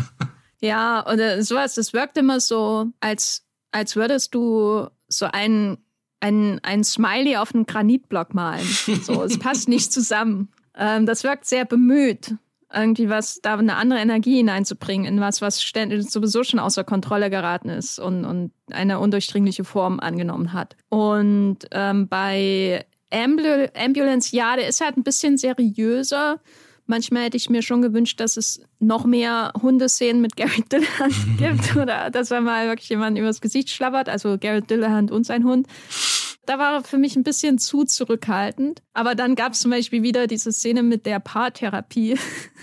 [0.60, 5.78] ja, oder sowas, das wirkt immer so, als, als würdest du so ein,
[6.20, 8.66] ein, ein Smiley auf einen Granitblock malen.
[9.02, 10.48] So, es passt nicht zusammen.
[10.76, 12.36] Ähm, das wirkt sehr bemüht
[12.72, 17.30] irgendwie was, da eine andere Energie hineinzubringen in was, was ständig sowieso schon außer Kontrolle
[17.30, 20.76] geraten ist und, und eine undurchdringliche Form angenommen hat.
[20.88, 26.40] Und ähm, bei Ambul Ambulance, ja, der ist halt ein bisschen seriöser.
[26.86, 31.76] Manchmal hätte ich mir schon gewünscht, dass es noch mehr Hundeszenen mit Garrett Dillahunt gibt
[31.80, 35.66] oder dass er mal wirklich jemanden übers Gesicht schlabbert, also Garrett Dillahunt und sein Hund.
[36.46, 38.82] Da war er für mich ein bisschen zu zurückhaltend.
[38.94, 42.16] Aber dann gab es zum Beispiel wieder diese Szene mit der Paartherapie,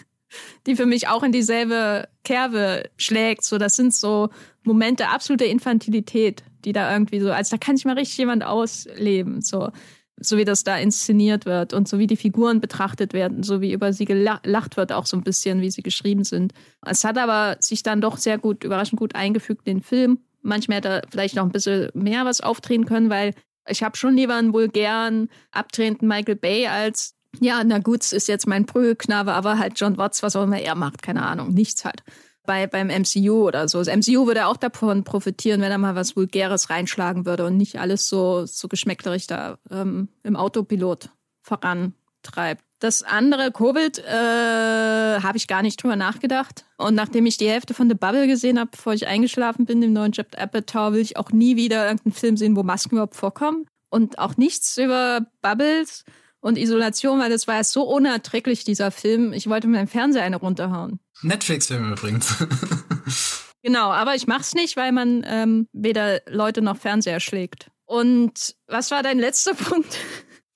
[0.66, 3.44] die für mich auch in dieselbe Kerbe schlägt.
[3.44, 4.30] So, das sind so
[4.64, 9.42] Momente absoluter Infantilität, die da irgendwie so, als da kann sich mal richtig jemand ausleben.
[9.42, 9.70] So,
[10.18, 13.74] so wie das da inszeniert wird und so wie die Figuren betrachtet werden, so wie
[13.74, 16.54] über sie gelacht wird, auch so ein bisschen, wie sie geschrieben sind.
[16.86, 20.20] Es hat aber sich dann doch sehr gut, überraschend gut eingefügt in den Film.
[20.42, 23.34] Manchmal hätte er vielleicht noch ein bisschen mehr was aufdrehen können, weil
[23.68, 28.28] ich habe schon lieber einen vulgären, abdrehenden Michael Bay als, ja, na gut, es ist
[28.28, 31.86] jetzt mein Prügelknabe, aber halt John Watts, was auch immer er macht, keine Ahnung, nichts
[31.86, 32.04] halt.
[32.46, 33.82] Bei, beim MCU oder so.
[33.82, 37.80] Das MCU würde auch davon profitieren, wenn er mal was Vulgäres reinschlagen würde und nicht
[37.80, 41.10] alles so, so geschmäcklerig da ähm, im Autopilot
[41.42, 42.62] vorantreibt.
[42.84, 46.66] Das andere, Covid, äh, habe ich gar nicht drüber nachgedacht.
[46.76, 49.94] Und nachdem ich die Hälfte von The Bubble gesehen habe, bevor ich eingeschlafen bin, im
[49.94, 53.68] neuen Chapter Apatow, will ich auch nie wieder irgendeinen Film sehen, wo Masken überhaupt vorkommen.
[53.90, 56.04] Und auch nichts über Bubbles
[56.42, 59.32] und Isolation, weil das war ja so unerträglich, dieser Film.
[59.32, 61.00] Ich wollte mir den Fernseher eine runterhauen.
[61.22, 62.36] Netflix-Film übrigens.
[63.64, 67.72] genau, aber ich mach's nicht, weil man ähm, weder Leute noch Fernseher schlägt.
[67.86, 69.98] Und was war dein letzter Punkt?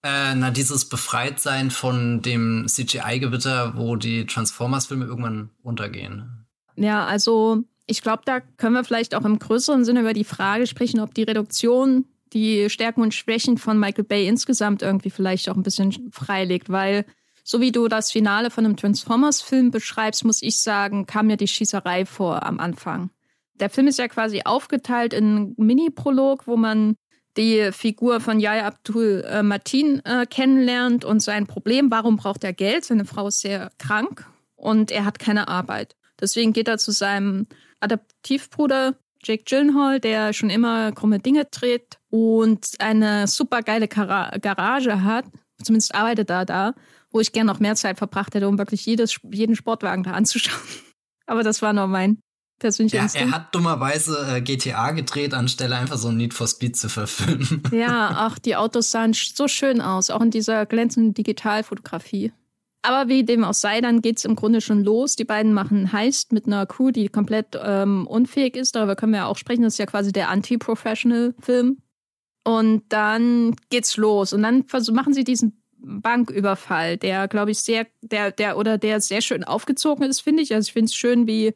[0.07, 6.45] Äh, na, dieses Befreitsein von dem CGI-Gewitter, wo die Transformers-Filme irgendwann untergehen.
[6.77, 10.65] Ja, also ich glaube, da können wir vielleicht auch im größeren Sinne über die Frage
[10.65, 15.55] sprechen, ob die Reduktion die Stärken und Schwächen von Michael Bay insgesamt irgendwie vielleicht auch
[15.57, 17.05] ein bisschen freilegt, weil
[17.43, 21.47] so wie du das Finale von einem Transformers-Film beschreibst, muss ich sagen, kam mir die
[21.49, 23.09] Schießerei vor am Anfang.
[23.59, 26.95] Der Film ist ja quasi aufgeteilt in einen Mini-Prolog, wo man
[27.37, 32.53] die Figur von Yahya Abdul äh, Martin äh, kennenlernt und sein Problem, warum braucht er
[32.53, 32.85] Geld?
[32.85, 35.95] Seine Frau ist sehr krank und er hat keine Arbeit.
[36.19, 37.45] Deswegen geht er zu seinem
[37.79, 45.25] Adaptivbruder Jake Gyllenhaal, der schon immer krumme Dinge dreht und eine super geile Garage hat.
[45.61, 46.73] Zumindest arbeitet er da,
[47.11, 50.61] wo ich gerne noch mehr Zeit verbracht hätte, um wirklich jedes, jeden Sportwagen da anzuschauen.
[51.25, 52.19] Aber das war nur mein
[52.59, 53.09] persönlicher ja.
[53.13, 57.63] Er hat dummerweise äh, GTA gedreht, anstelle einfach so ein Need for Speed zu verfilmen.
[57.71, 62.31] Ja, ach, die Autos sahen so schön aus, auch in dieser glänzenden Digitalfotografie.
[62.81, 65.15] Aber wie dem auch sei, dann geht es im Grunde schon los.
[65.15, 68.75] Die beiden machen Heist mit einer Crew, die komplett ähm, unfähig ist.
[68.75, 69.63] Darüber können wir ja auch sprechen.
[69.63, 71.79] Das ist ja quasi der Anti-Professional-Film.
[72.43, 74.31] Und dann geht's los.
[74.31, 79.21] Und dann machen sie diesen Banküberfall, der, glaube ich, sehr, der, der, oder der sehr
[79.21, 80.53] schön aufgezogen ist, finde ich.
[80.53, 81.53] Also ich finde es schön, wie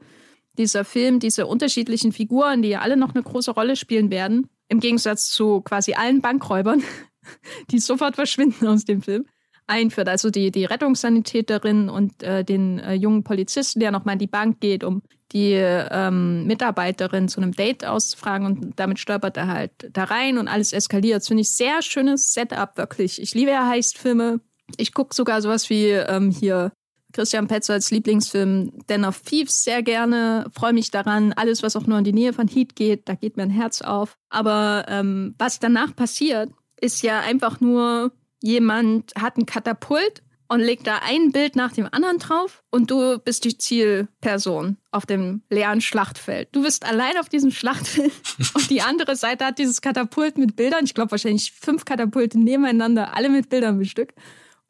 [0.58, 4.80] dieser Film diese unterschiedlichen Figuren, die ja alle noch eine große Rolle spielen werden, im
[4.80, 6.84] Gegensatz zu quasi allen Bankräubern,
[7.72, 9.26] die sofort verschwinden aus dem Film,
[9.68, 10.10] einführt.
[10.10, 14.60] Also die, die Rettungssanitäterin und äh, den äh, jungen Polizisten, der nochmal in die Bank
[14.60, 20.04] geht, um die ähm, Mitarbeiterin zu einem Date auszufragen und damit stolpert er halt da
[20.04, 21.22] rein und alles eskaliert.
[21.22, 23.22] Das finde ich sehr schönes Setup, wirklich.
[23.22, 24.42] Ich liebe ja Heistfilme.
[24.78, 26.72] Ich gucke sogar sowas wie ähm, hier
[27.12, 30.46] Christian Petzolds Lieblingsfilm Den of Thieves sehr gerne.
[30.54, 31.34] Freue mich daran.
[31.34, 34.18] Alles, was auch nur in die Nähe von Heat geht, da geht mein Herz auf.
[34.30, 36.50] Aber ähm, was danach passiert,
[36.80, 41.88] ist ja einfach nur, jemand hat ein Katapult und legt da ein Bild nach dem
[41.90, 46.50] anderen drauf und du bist die Zielperson auf dem leeren Schlachtfeld.
[46.52, 48.12] Du bist allein auf diesem Schlachtfeld
[48.54, 50.84] und die andere Seite hat dieses Katapult mit Bildern.
[50.84, 54.20] Ich glaube wahrscheinlich fünf Katapulte nebeneinander, alle mit Bildern bestückt.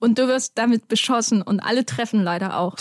[0.02, 2.76] Und du wirst damit beschossen und alle treffen leider auch.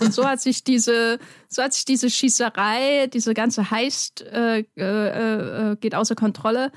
[0.00, 5.72] Und so hat sich diese, so hat sich diese Schießerei, diese ganze Heist äh, äh,
[5.72, 6.72] äh, geht außer Kontrolle.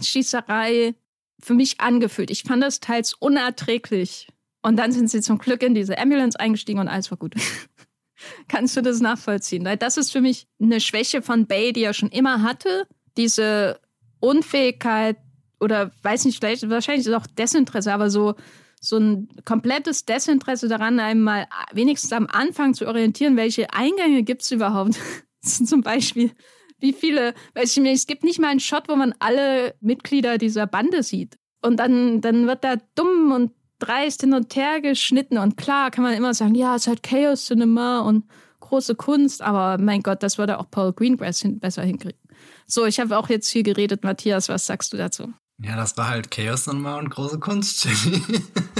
[0.00, 0.94] Schießerei
[1.42, 2.30] für mich angefühlt.
[2.30, 4.28] Ich fand das teils unerträglich.
[4.62, 7.34] Und dann sind sie zum Glück in diese Ambulance eingestiegen und alles war gut.
[8.48, 9.64] Kannst du das nachvollziehen?
[9.64, 12.86] Weil das ist für mich eine Schwäche von Bay, die er schon immer hatte.
[13.16, 13.80] Diese
[14.20, 15.16] Unfähigkeit
[15.58, 18.36] oder weiß nicht, vielleicht, wahrscheinlich ist auch Desinteresse, aber so,
[18.80, 24.50] so ein komplettes Desinteresse daran, einmal wenigstens am Anfang zu orientieren, welche Eingänge gibt es
[24.50, 24.98] überhaupt.
[25.42, 26.32] Zum Beispiel,
[26.78, 30.38] wie viele, weiß ich nicht, es gibt nicht mal einen Shot, wo man alle Mitglieder
[30.38, 31.36] dieser Bande sieht.
[31.62, 35.36] Und dann, dann wird da dumm und dreist hin und her geschnitten.
[35.36, 38.24] Und klar kann man immer sagen, ja, es halt Chaos Cinema und
[38.60, 42.20] große Kunst, aber mein Gott, das würde auch Paul Greengrass hin besser hinkriegen.
[42.66, 44.04] So, ich habe auch jetzt viel geredet.
[44.04, 45.32] Matthias, was sagst du dazu?
[45.62, 48.22] Ja, das war halt Chaos Cinema und große Kunst, Jenny.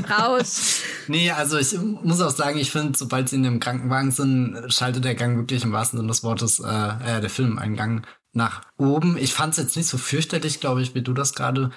[0.09, 0.81] Raus.
[1.09, 5.05] nee, also ich muss auch sagen, ich finde, sobald sie in dem Krankenwagen sind, schaltet
[5.05, 8.63] der Gang wirklich im wahrsten Sinne des Wortes, äh, äh der Film einen Gang nach
[8.79, 9.19] oben.
[9.19, 11.71] Ich fand es jetzt nicht so fürchterlich, glaube ich, wie du das gerade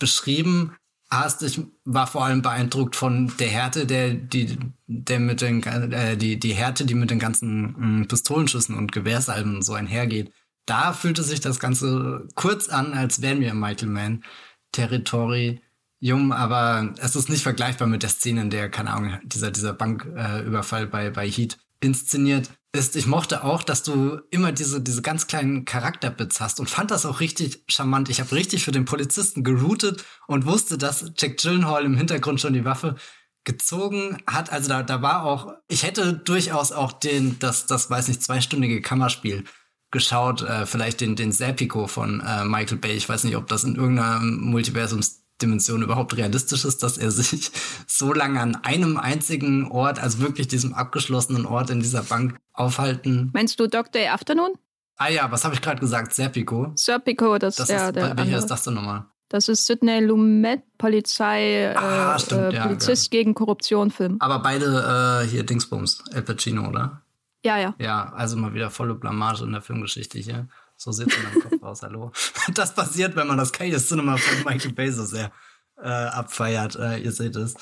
[0.00, 0.74] beschrieben
[1.10, 1.42] hast.
[1.42, 6.40] Ich war vor allem beeindruckt von der Härte, der die der mit den äh, die
[6.40, 10.32] die Härte, die mit den ganzen mh, mm, Pistolenschüssen und Gewehrsalben so einhergeht.
[10.66, 14.24] Da fühlte sich das Ganze kurz an, als wären wir im Michael Mann
[14.72, 19.72] Territorium, aber es ist nicht vergleichbar mit der Szene, in der keine Ahnung dieser dieser
[19.72, 25.02] Banküberfall äh, bei bei Heat inszeniert ist, ich mochte auch, dass du immer diese, diese
[25.02, 28.08] ganz kleinen Charakterbits hast und fand das auch richtig charmant.
[28.08, 32.52] Ich habe richtig für den Polizisten geroutet und wusste, dass Jack Gyllenhaal im Hintergrund schon
[32.52, 32.94] die Waffe
[33.42, 34.52] gezogen hat.
[34.52, 38.80] Also da, da war auch, ich hätte durchaus auch den, das, das weiß nicht, zweistündige
[38.80, 39.44] Kammerspiel
[39.90, 42.92] geschaut, äh, vielleicht den, den Serpico von äh, Michael Bay.
[42.92, 47.50] Ich weiß nicht, ob das in irgendeiner Multiversums Dimension überhaupt realistisch ist, dass er sich
[47.86, 53.30] so lange an einem einzigen Ort, also wirklich diesem abgeschlossenen Ort in dieser Bank aufhalten.
[53.32, 54.12] Meinst du Dr.
[54.12, 54.52] Afternoon?
[54.96, 56.12] Ah ja, was habe ich gerade gesagt?
[56.12, 56.72] Serpico.
[56.76, 58.16] Serpico, das, das ja, ist der.
[58.18, 59.06] Welcher ist das denn nochmal?
[59.30, 64.16] Das ist Sidney Lumet, Polizei, ah, äh, stimmt, äh, Polizist ja, gegen Korruption Film.
[64.18, 67.00] Aber beide äh, hier Dingsbums, El Pacino, oder?
[67.44, 67.74] Ja, ja.
[67.78, 70.48] Ja, also mal wieder volle Blamage in der Filmgeschichte hier.
[70.76, 72.12] So sieht es in meinem Kopf aus, hallo.
[72.54, 75.30] Das passiert, wenn man das Chaos Cinema von Michael Bay so sehr
[75.76, 76.76] äh, abfeiert.
[76.76, 77.54] Äh, ihr seht es.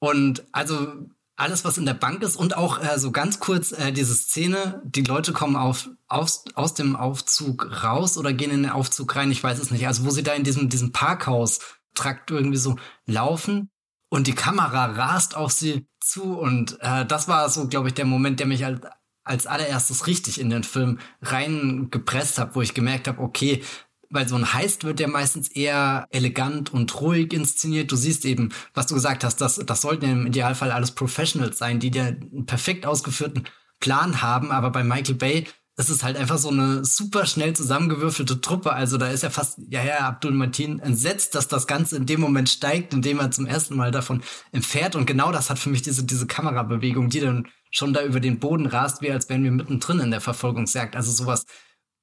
[0.00, 3.92] Und also alles, was in der Bank ist und auch äh, so ganz kurz äh,
[3.92, 8.72] diese Szene, die Leute kommen auf, aus, aus dem Aufzug raus oder gehen in den
[8.72, 9.86] Aufzug rein, ich weiß es nicht.
[9.86, 13.70] Also wo sie da in diesem, diesem Parkhaus-Trakt irgendwie so laufen
[14.08, 18.04] und die Kamera rast auf sie zu und äh, das war so, glaube ich, der
[18.04, 18.82] Moment, der mich halt
[19.28, 23.62] als allererstes richtig in den Film reingepresst habe, wo ich gemerkt habe, okay,
[24.10, 27.92] weil so ein Heist wird ja meistens eher elegant und ruhig inszeniert.
[27.92, 31.78] Du siehst eben, was du gesagt hast, das, das sollten im Idealfall alles Professionals sein,
[31.78, 33.44] die dir einen perfekt ausgeführten
[33.80, 34.50] Plan haben.
[34.50, 38.72] Aber bei Michael Bay ist es halt einfach so eine super schnell zusammengewürfelte Truppe.
[38.72, 42.20] Also da ist ja fast, ja, ja, Abdul Martin entsetzt, dass das Ganze in dem
[42.20, 44.96] Moment steigt, indem er zum ersten Mal davon entfährt.
[44.96, 48.38] Und genau das hat für mich diese, diese Kamerabewegung, die dann schon da über den
[48.38, 50.96] Boden rast, wie als wären wir mittendrin in der Verfolgungsjagd.
[50.96, 51.46] Also sowas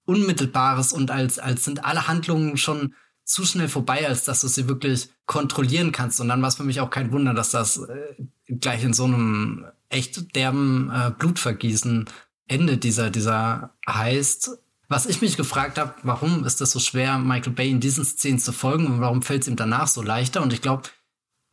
[0.05, 2.93] Unmittelbares und als, als sind alle Handlungen schon
[3.23, 6.21] zu schnell vorbei, als dass du sie wirklich kontrollieren kannst.
[6.21, 8.15] Und dann war es für mich auch kein Wunder, dass das äh,
[8.47, 12.05] gleich in so einem echt derben äh, Blutvergießen
[12.47, 14.59] endet, dieser, dieser heißt.
[14.87, 18.37] Was ich mich gefragt habe, warum ist das so schwer, Michael Bay in diesen Szenen
[18.37, 20.43] zu folgen und warum fällt es ihm danach so leichter?
[20.43, 20.83] Und ich glaube,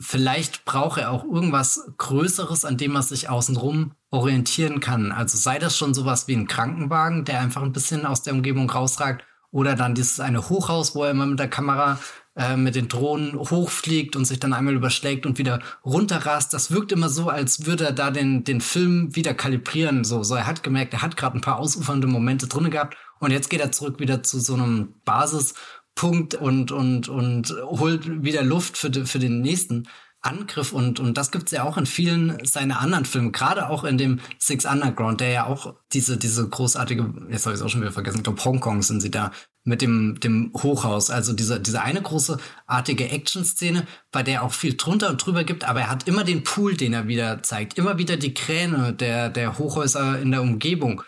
[0.02, 5.12] vielleicht braucht er auch irgendwas Größeres, an dem er sich außenrum orientieren kann.
[5.12, 8.68] Also sei das schon sowas wie ein Krankenwagen, der einfach ein bisschen aus der Umgebung
[8.68, 11.98] rausragt, oder dann dieses eine Hochhaus, wo er immer mit der Kamera
[12.34, 16.54] äh, mit den Drohnen hochfliegt und sich dann einmal überschlägt und wieder runterrast.
[16.54, 20.04] Das wirkt immer so, als würde er da den, den Film wieder kalibrieren.
[20.04, 23.30] So, so er hat gemerkt, er hat gerade ein paar ausufernde Momente drin gehabt und
[23.30, 25.54] jetzt geht er zurück wieder zu so einem Basis
[25.94, 29.88] Punkt und, und, und holt wieder Luft für, für den nächsten.
[30.24, 33.98] Angriff und, und das gibt's ja auch in vielen seiner anderen Filme, gerade auch in
[33.98, 37.80] dem Six Underground, der ja auch diese, diese großartige, jetzt habe ich es auch schon
[37.80, 39.32] wieder vergessen, ich glaube Hongkong sind sie da,
[39.64, 45.10] mit dem, dem Hochhaus, also diese, diese eine großartige Action-Szene, bei der auch viel drunter
[45.10, 48.16] und drüber gibt, aber er hat immer den Pool, den er wieder zeigt, immer wieder
[48.16, 51.02] die Kräne der, der Hochhäuser in der Umgebung.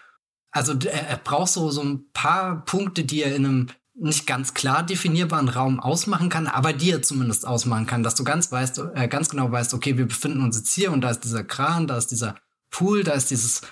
[0.52, 4.54] Also er, er braucht so, so ein paar Punkte, die er in einem nicht ganz
[4.54, 9.08] klar definierbaren Raum ausmachen kann, aber dir zumindest ausmachen kann, dass du ganz weißt, äh,
[9.08, 11.96] ganz genau weißt, okay, wir befinden uns jetzt hier und da ist dieser Kran, da
[11.96, 12.34] ist dieser
[12.70, 13.62] Pool, da ist dieses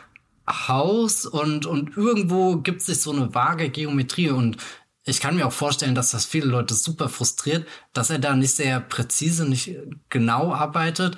[0.48, 4.56] Haus und, und irgendwo gibt sich so eine vage Geometrie und
[5.04, 8.54] ich kann mir auch vorstellen, dass das viele Leute super frustriert, dass er da nicht
[8.54, 9.76] sehr präzise, nicht
[10.08, 11.16] genau arbeitet,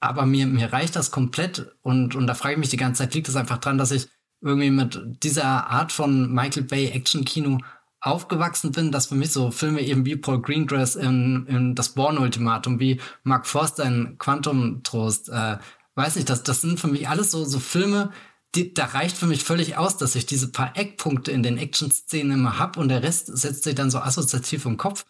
[0.00, 3.14] aber mir, mir reicht das komplett und, und da frage ich mich die ganze Zeit,
[3.14, 4.08] liegt es einfach dran, dass ich
[4.40, 7.58] irgendwie mit dieser Art von Michael Bay Action Kino
[8.06, 12.80] aufgewachsen bin, dass für mich so Filme eben wie Paul Greengrass in, in Das Born-Ultimatum,
[12.80, 15.58] wie Mark Forster in Quantum Trost, äh,
[15.94, 18.12] weiß nicht, das, das sind für mich alles so, so Filme,
[18.54, 22.32] die, da reicht für mich völlig aus, dass ich diese paar Eckpunkte in den Action-Szenen
[22.32, 25.04] immer hab und der Rest setzt sich dann so assoziativ im Kopf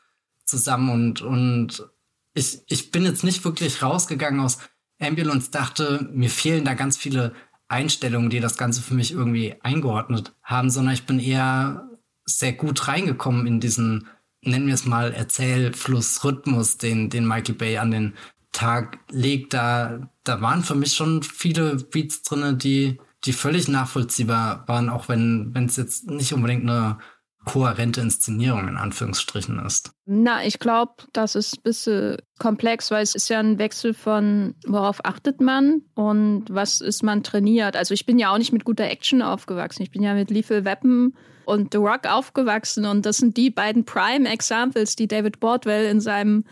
[0.45, 1.89] zusammen und, und
[2.35, 4.59] ich, ich bin jetzt nicht wirklich rausgegangen aus
[5.01, 7.35] Ambulance, dachte, mir fehlen da ganz viele
[7.69, 11.89] Einstellungen, die das Ganze für mich irgendwie eingeordnet haben, sondern ich bin eher
[12.27, 14.09] sehr gut reingekommen in diesen,
[14.43, 18.15] nennen wir es mal, Erzählflussrhythmus, den, den Michael Bay an den
[18.53, 19.55] Tag legt.
[19.55, 25.09] Da, da waren für mich schon viele Beats drinne, die, die völlig nachvollziehbar waren, auch
[25.09, 26.99] wenn es jetzt nicht unbedingt eine
[27.47, 29.93] kohärente Inszenierung in Anführungsstrichen ist.
[30.05, 34.55] Na, ich glaube, das ist ein bisschen komplex, weil es ist ja ein Wechsel von,
[34.67, 37.77] worauf achtet man und was ist man trainiert.
[37.77, 39.83] Also ich bin ja auch nicht mit guter Action aufgewachsen.
[39.83, 41.15] Ich bin ja mit Lethal Weapon
[41.47, 42.85] und The Rock aufgewachsen.
[42.85, 46.45] Und das sind die beiden Prime Examples, die David Bordwell in seinem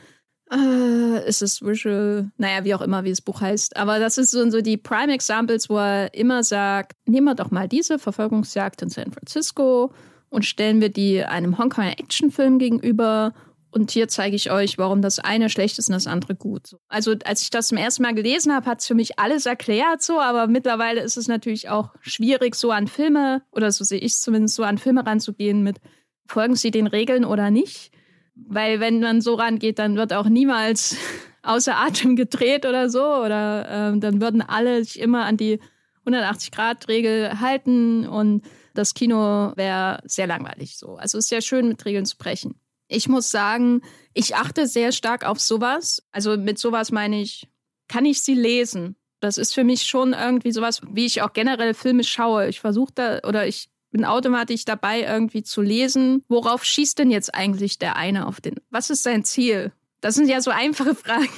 [0.53, 3.77] äh, ist es Visual, naja, wie auch immer, wie das Buch heißt.
[3.77, 7.51] Aber das ist so, so die Prime Examples, wo er immer sagt, nehmen wir doch
[7.51, 9.93] mal diese Verfolgungsjagd in San Francisco
[10.35, 13.33] und stellen wir die einem Hongkonger Actionfilm gegenüber
[13.71, 16.77] und hier zeige ich euch, warum das eine schlecht ist und das andere gut.
[16.89, 20.03] Also als ich das zum ersten Mal gelesen habe, hat es für mich alles erklärt
[20.03, 24.13] so, aber mittlerweile ist es natürlich auch schwierig, so an Filme, oder so sehe ich
[24.13, 25.81] es zumindest, so an Filme ranzugehen mit,
[26.27, 27.93] folgen sie den Regeln oder nicht.
[28.35, 30.97] Weil wenn man so rangeht, dann wird auch niemals
[31.45, 33.05] außer Atem gedreht oder so.
[33.05, 35.61] Oder äh, dann würden alle sich immer an die
[36.07, 38.43] 180-Grad-Regel halten und
[38.75, 40.97] das Kino wäre sehr langweilig so.
[40.97, 42.55] Also es ist ja schön, mit Regeln zu brechen.
[42.89, 43.81] Ich muss sagen,
[44.13, 46.03] ich achte sehr stark auf sowas.
[46.13, 47.49] Also mit sowas meine ich,
[47.89, 48.97] kann ich sie lesen?
[49.21, 52.49] Das ist für mich schon irgendwie sowas, wie ich auch generell Filme schaue.
[52.49, 57.35] Ich versuche da oder ich bin automatisch dabei, irgendwie zu lesen, worauf schießt denn jetzt
[57.35, 58.57] eigentlich der eine auf den?
[58.71, 59.73] Was ist sein Ziel?
[60.01, 61.29] Das sind ja so einfache Fragen,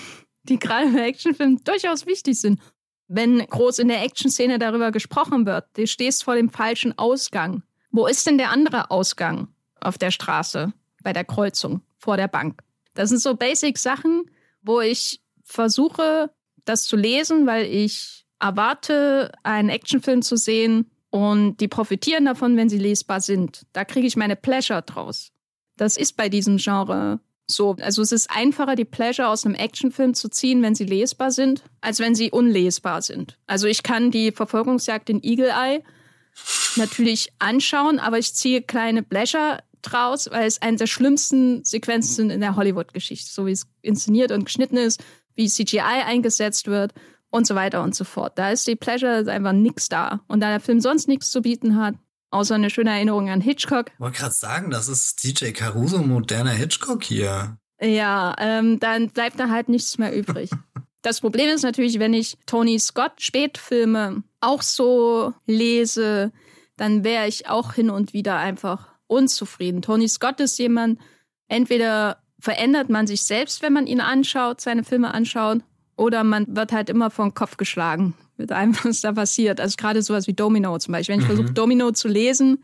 [0.44, 2.60] die gerade bei Actionfilmen durchaus wichtig sind.
[3.08, 7.62] Wenn groß in der Action-Szene darüber gesprochen wird, du stehst vor dem falschen Ausgang.
[7.90, 9.48] Wo ist denn der andere Ausgang
[9.80, 10.72] auf der Straße?
[11.06, 12.64] bei der Kreuzung vor der Bank.
[12.94, 14.28] Das sind so Basic-Sachen,
[14.60, 16.32] wo ich versuche,
[16.64, 22.68] das zu lesen, weil ich erwarte, einen Actionfilm zu sehen und die profitieren davon, wenn
[22.68, 23.66] sie lesbar sind.
[23.72, 25.30] Da kriege ich meine Pleasure draus.
[25.76, 27.76] Das ist bei diesem Genre so.
[27.80, 31.62] Also es ist einfacher, die Pleasure aus einem Actionfilm zu ziehen, wenn sie lesbar sind,
[31.80, 33.38] als wenn sie unlesbar sind.
[33.46, 35.82] Also ich kann die Verfolgungsjagd in Eagle Eye
[36.76, 42.30] natürlich anschauen, aber ich ziehe kleine Pleasure draus, weil es eine der schlimmsten Sequenzen sind
[42.30, 45.02] in der Hollywood-Geschichte, so wie es inszeniert und geschnitten ist,
[45.34, 46.92] wie CGI eingesetzt wird
[47.30, 48.38] und so weiter und so fort.
[48.38, 50.20] Da ist die Pleasure einfach nix da.
[50.26, 51.94] Und da der Film sonst nichts zu bieten hat,
[52.36, 53.86] außer eine schöne Erinnerung an Hitchcock.
[53.92, 57.58] Ich wollte gerade sagen, das ist DJ Caruso moderner Hitchcock hier.
[57.80, 60.50] Ja, ähm, dann bleibt da halt nichts mehr übrig.
[61.02, 66.32] Das Problem ist natürlich, wenn ich Tony Scott Spätfilme auch so lese,
[66.76, 69.82] dann wäre ich auch hin und wieder einfach unzufrieden.
[69.82, 70.98] Tony Scott ist jemand,
[71.46, 75.60] entweder verändert man sich selbst, wenn man ihn anschaut, seine Filme anschaut,
[75.96, 79.60] oder man wird halt immer vom Kopf geschlagen mit allem, was da passiert.
[79.60, 81.14] Also gerade sowas wie Domino zum Beispiel.
[81.14, 81.34] Wenn ich mhm.
[81.34, 82.62] versuche, Domino zu lesen,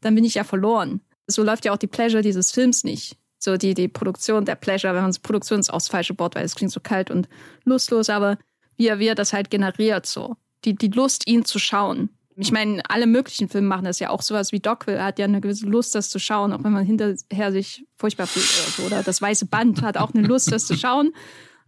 [0.00, 1.00] dann bin ich ja verloren.
[1.26, 3.16] So läuft ja auch die Pleasure dieses Films nicht.
[3.38, 6.34] So die, die Produktion der Pleasure, wenn man es Produktion ist auch das falsche Wort,
[6.34, 7.28] weil es klingt so kalt und
[7.64, 8.36] lustlos, aber
[8.76, 10.36] wie er, wie er das halt generiert, so.
[10.64, 12.10] Die, die Lust, ihn zu schauen.
[12.36, 14.22] Ich meine, alle möglichen Filme machen das ja auch.
[14.22, 17.52] Sowas wie Dogville hat ja eine gewisse Lust, das zu schauen, auch wenn man hinterher
[17.52, 21.12] sich furchtbar fühlt oder Das Weiße Band hat auch eine Lust, das zu schauen.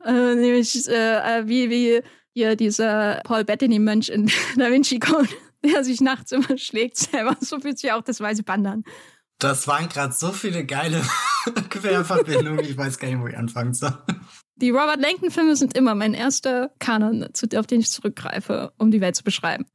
[0.04, 2.02] Äh, nämlich äh, äh, wie, wie
[2.34, 5.28] hier dieser Paul Bettany-Mönch in Da Vinci Code,
[5.64, 7.36] der sich nachts immer schlägt selber.
[7.40, 8.84] So fühlt sich auch das Weiße Band an.
[9.38, 11.02] Das waren gerade so viele geile
[11.70, 13.92] Querverbindungen, ich weiß gar nicht, wo ich anfangen soll.
[14.56, 17.26] Die Robert Langton-Filme sind immer mein erster Kanon,
[17.56, 19.66] auf den ich zurückgreife, um die Welt zu beschreiben.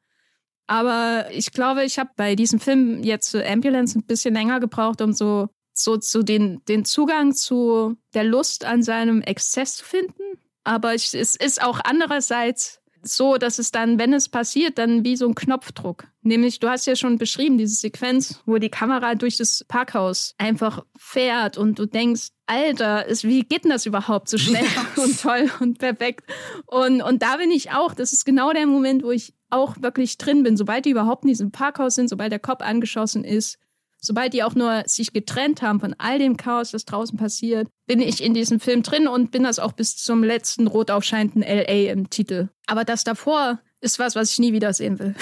[0.68, 5.02] Aber ich glaube, ich habe bei diesem Film jetzt zu Ambulance ein bisschen länger gebraucht,
[5.02, 10.24] um so, so, so den, den Zugang zu der Lust an seinem Exzess zu finden.
[10.68, 15.26] Aber es ist auch andererseits so, dass es dann, wenn es passiert, dann wie so
[15.26, 16.08] ein Knopfdruck.
[16.24, 20.84] Nämlich, du hast ja schon beschrieben, diese Sequenz, wo die Kamera durch das Parkhaus einfach
[20.98, 24.66] fährt und du denkst, Alter, ist, wie geht denn das überhaupt so schnell
[24.98, 26.30] und toll und perfekt?
[26.66, 30.18] Und, und da bin ich auch, das ist genau der Moment, wo ich auch wirklich
[30.18, 30.58] drin bin.
[30.58, 33.58] Sobald die überhaupt in diesem Parkhaus sind, sobald der Kopf angeschossen ist,
[34.00, 38.00] sobald die auch nur sich getrennt haben von all dem Chaos, das draußen passiert, bin
[38.00, 41.92] ich in diesem Film drin und bin das auch bis zum letzten rot aufscheinenden LA
[41.92, 42.50] im Titel.
[42.66, 45.16] Aber das davor ist was, was ich nie wiedersehen will.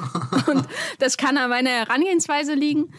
[0.46, 0.66] und
[0.98, 2.92] das kann an meiner Herangehensweise liegen.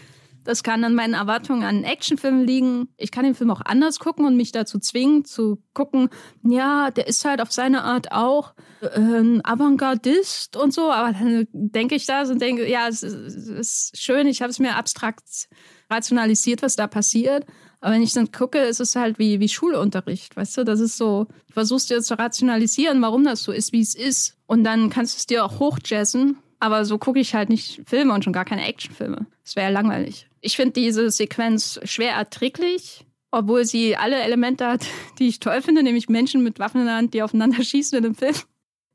[0.43, 2.89] Das kann an meinen Erwartungen an Actionfilmen liegen.
[2.97, 6.09] Ich kann den Film auch anders gucken und mich dazu zwingen, zu gucken,
[6.43, 8.53] ja, der ist halt auf seine Art auch
[8.95, 10.91] ein Avantgardist und so.
[10.91, 14.75] Aber dann denke ich da und denke, ja, es ist schön, ich habe es mir
[14.75, 15.47] abstrakt
[15.89, 17.45] rationalisiert, was da passiert.
[17.79, 20.63] Aber wenn ich dann gucke, ist es halt wie, wie Schulunterricht, weißt du?
[20.63, 24.37] Das ist so, du versuchst dir zu rationalisieren, warum das so ist, wie es ist.
[24.47, 26.37] Und dann kannst du es dir auch hochjazzen.
[26.59, 29.25] Aber so gucke ich halt nicht Filme und schon gar keine Actionfilme.
[29.43, 30.29] Das wäre ja langweilig.
[30.45, 34.85] Ich finde diese Sequenz schwer erträglich, obwohl sie alle Elemente hat,
[35.19, 38.03] die ich toll finde, nämlich Menschen mit Waffen in der Hand, die aufeinander schießen in
[38.03, 38.35] dem Film.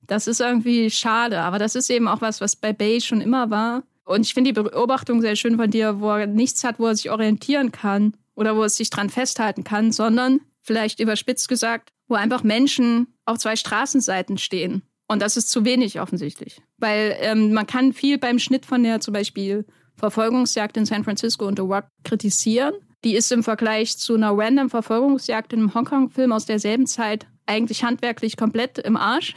[0.07, 3.51] Das ist irgendwie schade, aber das ist eben auch was, was bei Bay schon immer
[3.51, 3.83] war.
[4.05, 6.97] Und ich finde die Beobachtung sehr schön von dir, wo er nichts hat, wo er
[6.97, 12.15] sich orientieren kann oder wo er sich dran festhalten kann, sondern vielleicht überspitzt gesagt, wo
[12.15, 14.83] einfach Menschen auf zwei Straßenseiten stehen.
[15.09, 16.61] Und das ist zu wenig offensichtlich.
[16.77, 19.67] Weil ähm, man kann viel beim Schnitt von der zum Beispiel
[19.99, 22.75] Verfolgungsjagd in San Francisco und The Rock kritisieren.
[23.05, 27.85] Die ist im Vergleich zu einer random Verfolgungsjagd in einem Hongkong-Film aus derselben Zeit eigentlich
[27.85, 29.35] handwerklich komplett im Arsch,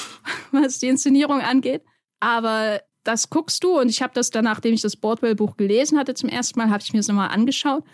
[0.52, 1.82] was die Inszenierung angeht.
[2.20, 6.14] Aber das guckst du und ich habe das dann, nachdem ich das Boardwell-Buch gelesen hatte
[6.14, 7.84] zum ersten Mal, habe ich mir das nochmal angeschaut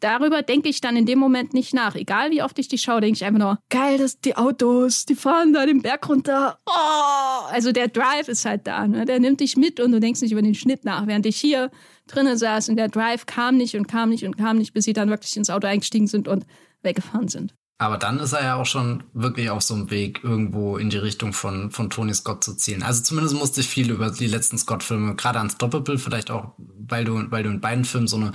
[0.00, 1.94] darüber denke ich dann in dem Moment nicht nach.
[1.94, 5.14] Egal wie oft ich die schaue, denke ich einfach nur, geil, dass die Autos, die
[5.14, 6.58] fahren da den Berg runter.
[6.66, 7.46] Oh!
[7.50, 9.04] Also der Drive ist halt da, ne?
[9.04, 11.06] der nimmt dich mit und du denkst nicht über den Schnitt nach.
[11.06, 11.70] Während ich hier
[12.06, 14.92] drinnen saß und der Drive kam nicht und kam nicht und kam nicht, bis sie
[14.92, 16.46] dann wirklich ins Auto eingestiegen sind und
[16.82, 17.54] weggefahren sind.
[17.78, 20.96] Aber dann ist er ja auch schon wirklich auf so einem Weg, irgendwo in die
[20.96, 22.84] Richtung von, von Tony Scott zu zielen.
[22.84, 27.30] Also zumindest musste ich viel über die letzten Scott-Filme, gerade Unstoppable, vielleicht auch, weil du,
[27.30, 28.32] weil du in beiden Filmen so eine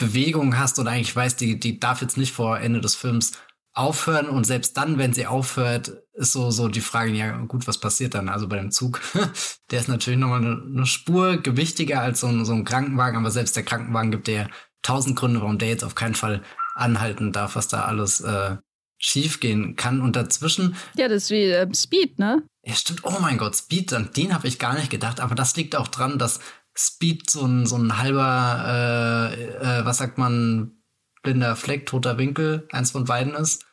[0.00, 3.32] Bewegung hast und eigentlich weißt, die, die darf jetzt nicht vor Ende des Films
[3.72, 7.78] aufhören und selbst dann, wenn sie aufhört, ist so, so die Frage, ja gut, was
[7.78, 8.28] passiert dann?
[8.28, 9.00] Also bei dem Zug,
[9.70, 13.30] der ist natürlich nochmal eine, eine Spur gewichtiger als so ein, so ein Krankenwagen, aber
[13.30, 14.48] selbst der Krankenwagen gibt dir
[14.82, 16.42] tausend Gründe, warum der jetzt auf keinen Fall
[16.74, 18.56] anhalten darf, was da alles äh,
[18.98, 20.00] schiefgehen kann.
[20.00, 20.76] Und dazwischen.
[20.96, 22.42] Ja, das ist wie äh, Speed, ne?
[22.64, 23.04] Ja, stimmt.
[23.04, 25.20] Oh mein Gott, Speed, an den habe ich gar nicht gedacht.
[25.20, 26.40] Aber das liegt auch dran, dass
[26.80, 30.72] Speed so ein, so ein halber, äh, äh, was sagt man,
[31.22, 33.66] blinder Fleck, toter Winkel, eins von beiden ist.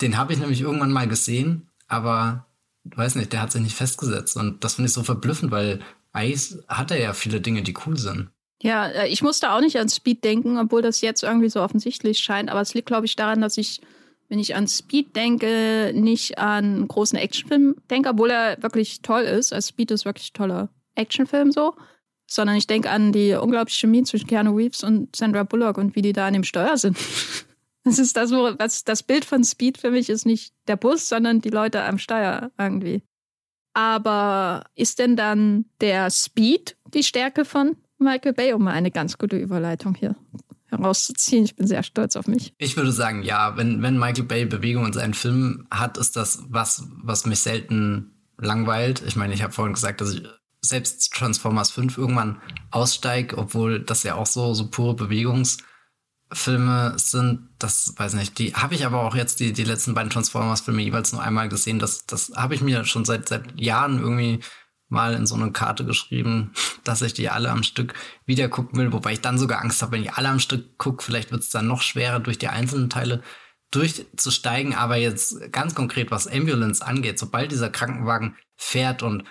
[0.00, 2.46] Den habe ich nämlich irgendwann mal gesehen, aber
[2.84, 4.36] weiß nicht, der hat sich nicht festgesetzt.
[4.36, 5.80] Und das finde ich so verblüffend, weil
[6.12, 8.30] eigentlich hat er ja viele Dinge, die cool sind.
[8.62, 12.18] Ja, äh, ich musste auch nicht an Speed denken, obwohl das jetzt irgendwie so offensichtlich
[12.18, 12.50] scheint.
[12.50, 13.82] Aber es liegt, glaube ich, daran, dass ich,
[14.30, 19.52] wenn ich an Speed denke, nicht an großen Actionfilm denke, obwohl er wirklich toll ist.
[19.52, 21.74] Also Speed ist wirklich toller Actionfilm so
[22.26, 26.02] sondern ich denke an die unglaubliche Chemie zwischen Keanu Reeves und Sandra Bullock und wie
[26.02, 26.98] die da an dem Steuer sind.
[27.86, 31.40] Das ist das, was das Bild von Speed für mich ist nicht der Bus, sondern
[31.40, 33.04] die Leute am Steuer irgendwie.
[33.74, 39.18] Aber ist denn dann der Speed die Stärke von Michael Bay, um mal eine ganz
[39.18, 40.16] gute Überleitung hier
[40.66, 41.44] herauszuziehen?
[41.44, 42.54] Ich bin sehr stolz auf mich.
[42.58, 46.42] Ich würde sagen, ja, wenn, wenn Michael Bay Bewegung in seinen Filmen hat, ist das
[46.48, 49.04] was, was mich selten langweilt.
[49.06, 50.24] Ich meine, ich habe vorhin gesagt, dass ich
[50.68, 52.40] selbst Transformers 5 irgendwann
[52.70, 57.48] aussteige, obwohl das ja auch so, so pure Bewegungsfilme sind.
[57.58, 58.38] Das weiß nicht.
[58.38, 61.78] Die habe ich aber auch jetzt die, die letzten beiden Transformers-Filme jeweils nur einmal gesehen.
[61.78, 64.40] Das, das habe ich mir schon seit, seit Jahren irgendwie
[64.88, 66.52] mal in so eine Karte geschrieben,
[66.84, 67.94] dass ich die alle am Stück
[68.24, 71.02] wieder gucken will, wobei ich dann sogar Angst habe, wenn ich alle am Stück gucke,
[71.02, 73.22] vielleicht wird es dann noch schwerer, durch die einzelnen Teile
[73.70, 74.74] durchzusteigen.
[74.74, 79.24] Aber jetzt ganz konkret, was Ambulance angeht, sobald dieser Krankenwagen fährt und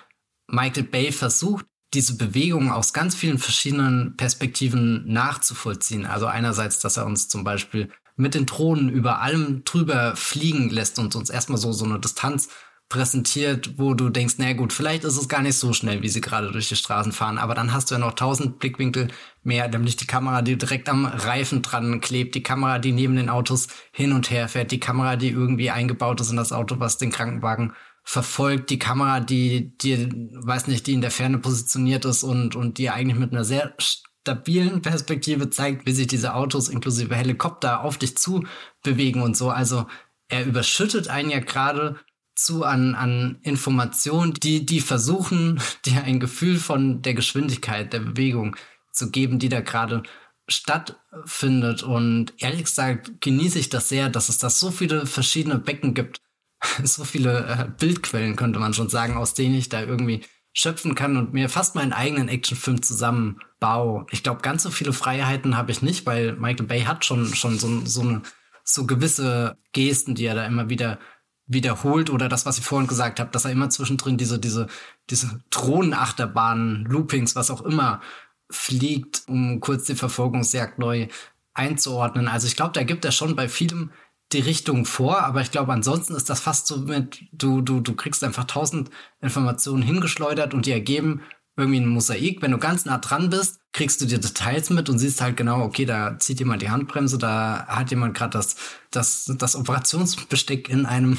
[0.47, 6.05] Michael Bay versucht, diese Bewegung aus ganz vielen verschiedenen Perspektiven nachzuvollziehen.
[6.05, 10.99] Also einerseits, dass er uns zum Beispiel mit den Drohnen über allem drüber fliegen lässt
[10.99, 12.49] und uns erstmal so, so eine Distanz
[12.87, 16.21] präsentiert, wo du denkst, naja gut, vielleicht ist es gar nicht so schnell, wie sie
[16.21, 19.07] gerade durch die Straßen fahren, aber dann hast du ja noch tausend Blickwinkel
[19.43, 23.29] mehr, nämlich die Kamera, die direkt am Reifen dran klebt, die Kamera, die neben den
[23.29, 26.99] Autos hin und her fährt, die Kamera, die irgendwie eingebaut ist in das Auto, was
[26.99, 27.73] den Krankenwagen
[28.05, 32.77] verfolgt, die Kamera, die, die, weiß nicht, die in der Ferne positioniert ist und, und
[32.77, 37.97] die eigentlich mit einer sehr stabilen Perspektive zeigt, wie sich diese Autos inklusive Helikopter auf
[37.97, 38.45] dich zu
[38.83, 39.49] bewegen und so.
[39.49, 39.87] Also
[40.29, 41.99] er überschüttet einen ja gerade
[42.35, 48.55] zu an, an Informationen, die, die versuchen, dir ein Gefühl von der Geschwindigkeit der Bewegung
[48.91, 50.03] zu geben, die da gerade
[50.47, 51.81] stattfindet.
[51.81, 56.21] Und ehrlich gesagt genieße ich das sehr, dass es da so viele verschiedene Becken gibt,
[56.83, 61.17] so viele äh, Bildquellen, könnte man schon sagen, aus denen ich da irgendwie schöpfen kann
[61.17, 64.05] und mir fast meinen eigenen Actionfilm zusammenbaue.
[64.11, 67.59] Ich glaube, ganz so viele Freiheiten habe ich nicht, weil Michael Bay hat schon, schon
[67.59, 68.21] so, so, eine,
[68.63, 70.97] so gewisse Gesten, die er da immer wieder
[71.45, 74.67] wiederholt oder das, was ich vorhin gesagt habe, dass er immer zwischendrin diese, diese,
[75.09, 78.01] diese Thronenachterbahnen, Loopings, was auch immer
[78.49, 81.07] fliegt, um kurz die Verfolgungsjagd neu
[81.53, 82.27] einzuordnen.
[82.27, 83.91] Also ich glaube, da gibt er schon bei vielem
[84.31, 87.95] die Richtung vor, aber ich glaube, ansonsten ist das fast so mit, du, du, du
[87.95, 88.89] kriegst einfach tausend
[89.21, 91.21] Informationen hingeschleudert und die ergeben
[91.57, 92.41] irgendwie ein Mosaik.
[92.41, 95.61] Wenn du ganz nah dran bist, kriegst du die Details mit und siehst halt genau,
[95.61, 98.55] okay, da zieht jemand die Handbremse, da hat jemand gerade das,
[98.91, 101.17] das, das Operationsbesteck in einem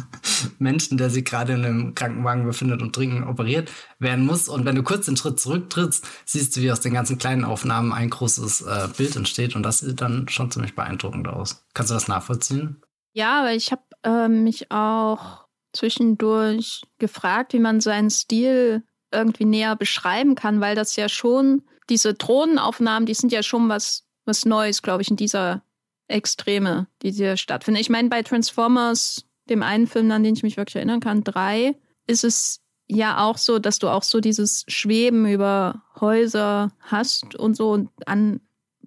[0.58, 4.48] Menschen, der sich gerade in einem Krankenwagen befindet und dringend operiert werden muss.
[4.48, 7.92] Und wenn du kurz den Schritt zurücktrittst, siehst du, wie aus den ganzen kleinen Aufnahmen
[7.92, 11.64] ein großes äh, Bild entsteht und das sieht dann schon ziemlich beeindruckend aus.
[11.74, 12.82] Kannst du das nachvollziehen?
[13.12, 19.76] Ja, aber ich habe äh, mich auch zwischendurch gefragt, wie man seinen Stil irgendwie näher
[19.76, 24.82] beschreiben kann, weil das ja schon, diese Drohnenaufnahmen, die sind ja schon was, was Neues,
[24.82, 25.62] glaube ich, in dieser
[26.08, 27.80] Extreme, die hier stattfinden.
[27.80, 31.76] Ich meine, bei Transformers, dem einen Film, an den ich mich wirklich erinnern kann, drei,
[32.06, 37.56] ist es ja auch so, dass du auch so dieses Schweben über Häuser hast und
[37.56, 38.40] so an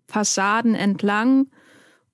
[0.08, 1.48] Fassaden entlang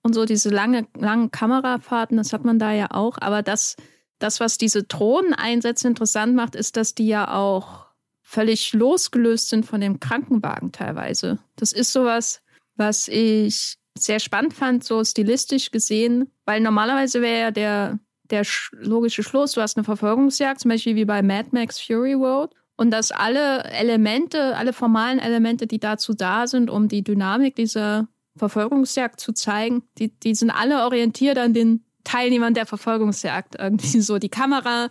[0.03, 3.17] und so diese lange, langen Kamerafahrten, das hat man da ja auch.
[3.19, 3.75] Aber das,
[4.19, 7.86] das, was diese Drohneneinsätze interessant macht, ist, dass die ja auch
[8.29, 11.39] völlig losgelöst sind von dem Krankenwagen teilweise.
[11.55, 12.41] Das ist sowas,
[12.75, 17.99] was ich sehr spannend fand, so stilistisch gesehen, weil normalerweise wäre ja der,
[18.29, 22.53] der logische Schluss, du hast eine Verfolgungsjagd, zum Beispiel wie bei Mad Max Fury Road,
[22.75, 28.09] und dass alle Elemente, alle formalen Elemente, die dazu da sind, um die Dynamik dieser
[28.35, 33.55] Verfolgungsjagd zu zeigen, die, die sind alle orientiert an den Teilnehmern der Verfolgungsjagd.
[33.57, 34.89] Irgendwie so die Kamera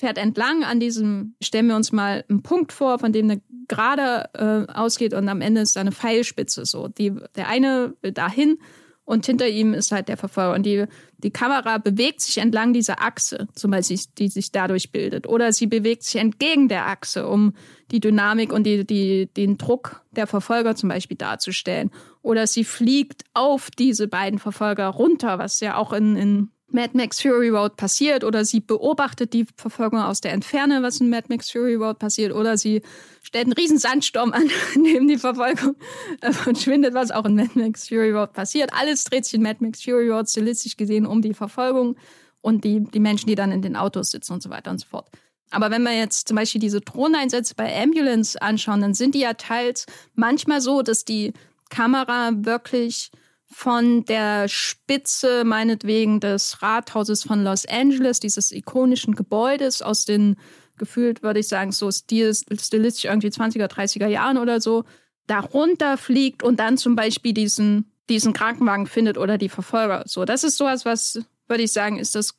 [0.00, 4.28] fährt entlang an diesem, stellen wir uns mal einen Punkt vor, von dem eine Gerade
[4.34, 6.88] äh, ausgeht und am Ende ist da eine Pfeilspitze so.
[6.88, 8.58] Die, der eine will dahin
[9.04, 10.54] und hinter ihm ist halt der Verfolger.
[10.54, 10.86] Und die,
[11.18, 15.28] die Kamera bewegt sich entlang dieser Achse, zum Beispiel, die sich dadurch bildet.
[15.28, 17.54] Oder sie bewegt sich entgegen der Achse, um
[17.92, 21.90] die Dynamik und die, die, den Druck der Verfolger zum Beispiel darzustellen.
[22.22, 27.20] Oder sie fliegt auf diese beiden Verfolger runter, was ja auch in, in Mad Max
[27.20, 31.50] Fury Road passiert oder sie beobachtet die Verfolgung aus der Entferne, was in Mad Max
[31.50, 32.82] Fury Road passiert oder sie
[33.22, 35.76] stellt einen riesen Sandsturm an, dem die Verfolgung
[36.20, 38.70] äh, verschwindet, was auch in Mad Max Fury Road passiert.
[38.72, 41.96] Alles dreht sich in Mad Max Fury Road stilistisch gesehen um die Verfolgung
[42.42, 44.86] und die, die Menschen, die dann in den Autos sitzen und so weiter und so
[44.86, 45.08] fort.
[45.50, 49.34] Aber wenn wir jetzt zum Beispiel diese Drohneneinsätze bei Ambulance anschauen, dann sind die ja
[49.34, 51.32] teils manchmal so, dass die
[51.70, 53.10] Kamera wirklich
[53.50, 60.36] von der Spitze meinetwegen des Rathauses von Los Angeles, dieses ikonischen Gebäudes aus den
[60.78, 64.84] gefühlt, würde ich sagen, so stil, stilistisch irgendwie 20er, 30er Jahren oder so,
[65.26, 70.04] darunter fliegt und dann zum Beispiel diesen, diesen Krankenwagen findet oder die Verfolger.
[70.06, 72.34] So, das ist sowas, was, würde ich sagen, ist das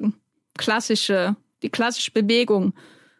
[0.58, 2.74] klassische, die klassische Bewegung.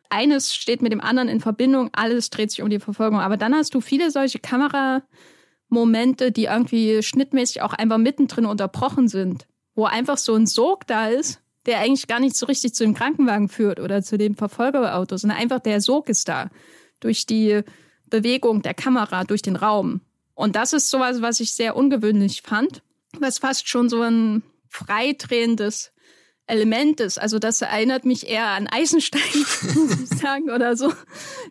[0.10, 3.20] Eines steht mit dem anderen in Verbindung, alles dreht sich um die Verfolgung.
[3.20, 5.04] Aber dann hast du viele solche Kamera-
[5.72, 11.08] Momente, die irgendwie schnittmäßig auch einfach mittendrin unterbrochen sind, wo einfach so ein Sog da
[11.08, 15.18] ist, der eigentlich gar nicht so richtig zu dem Krankenwagen führt oder zu dem Verfolgerauto,
[15.18, 16.50] sondern einfach der Sog ist da
[17.00, 17.62] durch die
[18.10, 20.02] Bewegung der Kamera durch den Raum.
[20.36, 22.84] Und das ist sowas, was ich sehr ungewöhnlich fand,
[23.20, 25.92] was fast schon so ein freidrehendes
[26.48, 27.20] Element ist.
[27.20, 29.22] Also das erinnert mich eher an Eisenstein,
[29.76, 30.92] muss ich sagen, oder so,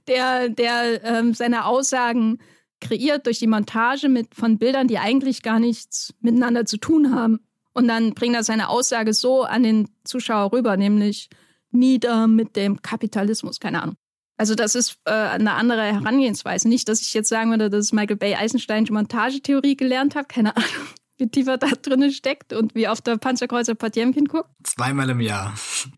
[0.08, 2.38] der, der ähm, seine Aussagen
[2.80, 7.40] kreiert durch die Montage mit, von Bildern, die eigentlich gar nichts miteinander zu tun haben.
[7.72, 11.28] Und dann bringt er seine Aussage so an den Zuschauer rüber, nämlich
[11.70, 13.96] nieder mit dem Kapitalismus, keine Ahnung.
[14.36, 16.68] Also das ist äh, eine andere Herangehensweise.
[16.68, 20.68] Nicht, dass ich jetzt sagen würde, dass Michael Bay Eisenstein Montagetheorie gelernt hat, keine Ahnung.
[21.20, 24.48] Wie tiefer da drin steckt und wie auf der Panzerkreuzer Potemkin guckt.
[24.64, 25.54] Zweimal im Jahr.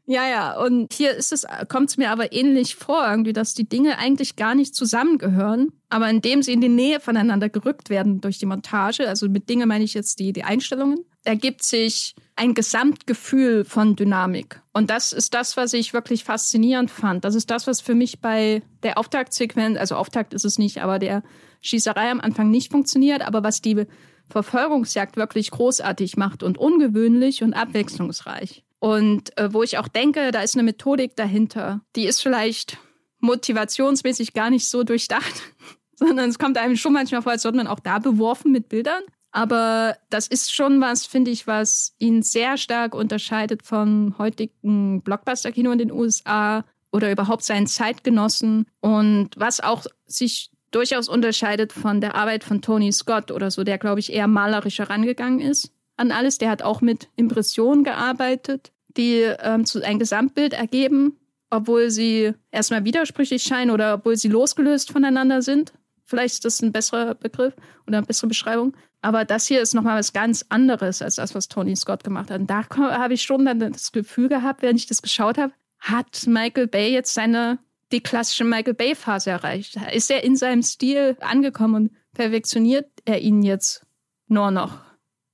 [0.06, 0.58] Ja, ja.
[0.58, 4.36] Und hier ist es, kommt es mir aber ähnlich vor, irgendwie, dass die Dinge eigentlich
[4.36, 5.72] gar nicht zusammengehören.
[5.88, 9.66] Aber indem sie in die Nähe voneinander gerückt werden durch die Montage, also mit Dinge
[9.66, 14.60] meine ich jetzt die, die Einstellungen, ergibt sich ein Gesamtgefühl von Dynamik.
[14.72, 17.24] Und das ist das, was ich wirklich faszinierend fand.
[17.24, 20.98] Das ist das, was für mich bei der Auftaktsequenz, also Auftakt ist es nicht, aber
[20.98, 21.22] der
[21.60, 23.86] Schießerei am Anfang nicht funktioniert, aber was die
[24.32, 28.64] Verfolgungsjagd wirklich großartig macht und ungewöhnlich und abwechslungsreich.
[28.78, 32.78] Und äh, wo ich auch denke, da ist eine Methodik dahinter, die ist vielleicht
[33.20, 35.42] motivationsmäßig gar nicht so durchdacht,
[35.94, 39.02] sondern es kommt einem schon manchmal vor, als wird man auch da beworfen mit Bildern.
[39.30, 45.70] Aber das ist schon was, finde ich, was ihn sehr stark unterscheidet vom heutigen Blockbuster-Kino
[45.72, 52.14] in den USA oder überhaupt seinen Zeitgenossen und was auch sich durchaus unterscheidet von der
[52.14, 56.38] Arbeit von Tony Scott oder so, der, glaube ich, eher malerisch herangegangen ist an alles.
[56.38, 61.16] Der hat auch mit Impressionen gearbeitet, die ähm, zu ein Gesamtbild ergeben,
[61.50, 65.72] obwohl sie erstmal widersprüchlich scheinen oder obwohl sie losgelöst voneinander sind.
[66.04, 67.54] Vielleicht ist das ein besserer Begriff
[67.86, 68.74] oder eine bessere Beschreibung.
[69.02, 72.40] Aber das hier ist nochmal was ganz anderes als das, was Tony Scott gemacht hat.
[72.40, 76.26] Und da habe ich schon dann das Gefühl gehabt, während ich das geschaut habe, hat
[76.26, 77.58] Michael Bay jetzt seine
[77.92, 79.76] die klassische Michael Bay-Phase erreicht.
[79.92, 83.86] Ist er in seinem Stil angekommen und perfektioniert er ihn jetzt
[84.26, 84.80] nur noch?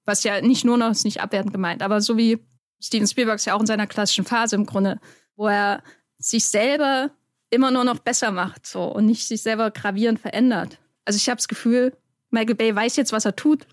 [0.04, 2.38] Was ja nicht nur noch ist nicht abwertend gemeint, aber so wie
[2.80, 5.00] Steven Spielberg ja auch in seiner klassischen Phase im Grunde,
[5.36, 5.82] wo er
[6.18, 7.10] sich selber
[7.50, 10.78] immer nur noch besser macht so und nicht sich selber gravierend verändert.
[11.04, 11.96] Also ich habe das Gefühl,
[12.30, 13.66] Michael Bay weiß jetzt, was er tut.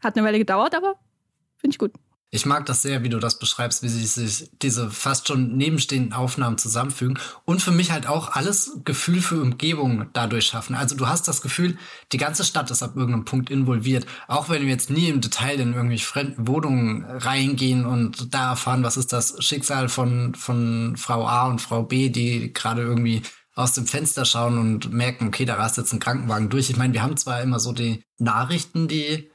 [0.00, 0.98] Hat eine Weile gedauert, aber
[1.56, 1.92] finde ich gut.
[2.32, 6.58] Ich mag das sehr, wie du das beschreibst, wie sich diese fast schon nebenstehenden Aufnahmen
[6.58, 10.76] zusammenfügen und für mich halt auch alles Gefühl für Umgebung dadurch schaffen.
[10.76, 11.76] Also du hast das Gefühl,
[12.12, 14.06] die ganze Stadt ist ab irgendeinem Punkt involviert.
[14.28, 18.84] Auch wenn wir jetzt nie im Detail in irgendwelche fremden Wohnungen reingehen und da erfahren,
[18.84, 23.22] was ist das Schicksal von, von Frau A und Frau B, die gerade irgendwie
[23.56, 26.70] aus dem Fenster schauen und merken, okay, da rast jetzt ein Krankenwagen durch.
[26.70, 29.30] Ich meine, wir haben zwar immer so die Nachrichten, die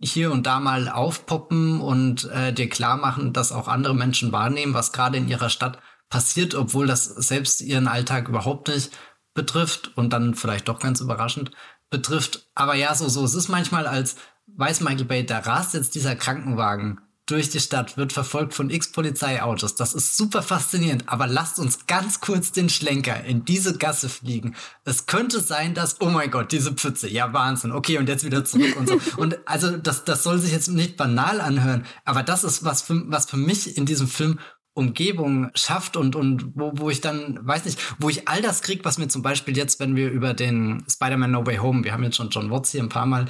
[0.00, 4.74] hier und da mal aufpoppen und äh, dir klar machen, dass auch andere Menschen wahrnehmen,
[4.74, 5.78] was gerade in ihrer Stadt
[6.08, 8.90] passiert, obwohl das selbst ihren Alltag überhaupt nicht
[9.34, 11.50] betrifft und dann vielleicht doch ganz überraschend
[11.90, 12.50] betrifft.
[12.54, 14.16] Aber ja, so, so, es ist manchmal als
[14.46, 18.92] weiß Michael Bay, da rast jetzt dieser Krankenwagen durch die Stadt, wird verfolgt von x
[18.92, 19.74] Polizeiautos.
[19.74, 24.54] Das ist super faszinierend, aber lasst uns ganz kurz den Schlenker in diese Gasse fliegen.
[24.84, 28.44] Es könnte sein, dass, oh mein Gott, diese Pfütze, ja Wahnsinn, okay, und jetzt wieder
[28.44, 29.00] zurück und so.
[29.16, 33.02] Und also das, das soll sich jetzt nicht banal anhören, aber das ist was für,
[33.10, 34.38] was für mich in diesem Film
[34.74, 38.84] Umgebung schafft und, und wo, wo ich dann, weiß nicht, wo ich all das krieg,
[38.84, 42.04] was mir zum Beispiel jetzt, wenn wir über den Spider-Man No Way Home, wir haben
[42.04, 43.24] jetzt schon John Watts hier ein paar Mal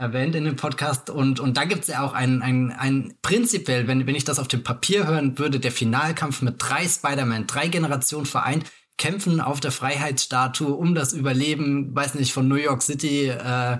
[0.00, 1.10] erwähnt in dem Podcast.
[1.10, 4.38] Und, und da gibt es ja auch ein, ein, ein prinzipiell, wenn, wenn ich das
[4.38, 8.64] auf dem Papier hören würde, der Finalkampf mit drei Spider-Man, drei Generationen vereint,
[8.96, 13.78] kämpfen auf der Freiheitsstatue um das Überleben, weiß nicht, von New York City, äh,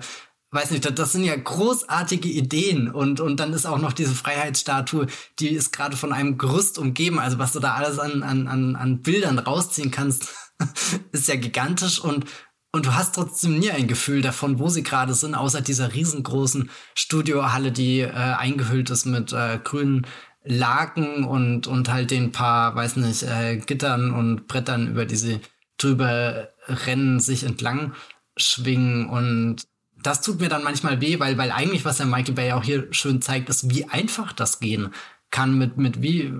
[0.51, 2.89] weiß nicht, das, das sind ja großartige Ideen.
[2.89, 5.07] Und, und dann ist auch noch diese Freiheitsstatue,
[5.39, 8.75] die ist gerade von einem Gerüst umgeben, also was du da alles an, an, an,
[8.75, 10.27] an Bildern rausziehen kannst,
[11.11, 11.99] ist ja gigantisch.
[11.99, 12.25] Und,
[12.71, 16.69] und du hast trotzdem nie ein Gefühl davon, wo sie gerade sind, außer dieser riesengroßen
[16.95, 20.07] Studiohalle, die äh, eingehüllt ist mit äh, grünen
[20.43, 25.41] Laken und, und halt den paar, weiß nicht, äh, Gittern und Brettern, über die sie
[25.77, 27.93] drüber rennen, sich entlang
[28.37, 29.09] schwingen.
[29.09, 29.67] Und
[30.01, 32.87] das tut mir dann manchmal weh, weil, weil eigentlich, was der Michael Bay auch hier
[32.91, 34.91] schön zeigt, ist, wie einfach das gehen
[35.31, 36.33] kann mit, mit wie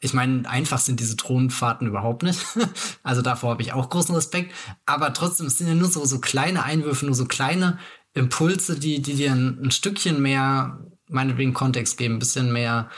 [0.00, 2.40] ich meine, einfach sind diese Drohnenfahrten überhaupt nicht.
[3.02, 4.54] also davor habe ich auch großen Respekt.
[4.86, 7.78] Aber trotzdem, es sind ja nur so, so kleine Einwürfe, nur so kleine
[8.14, 10.78] Impulse, die, die dir ein, ein Stückchen mehr,
[11.08, 12.88] meinetwegen Kontext geben, ein bisschen mehr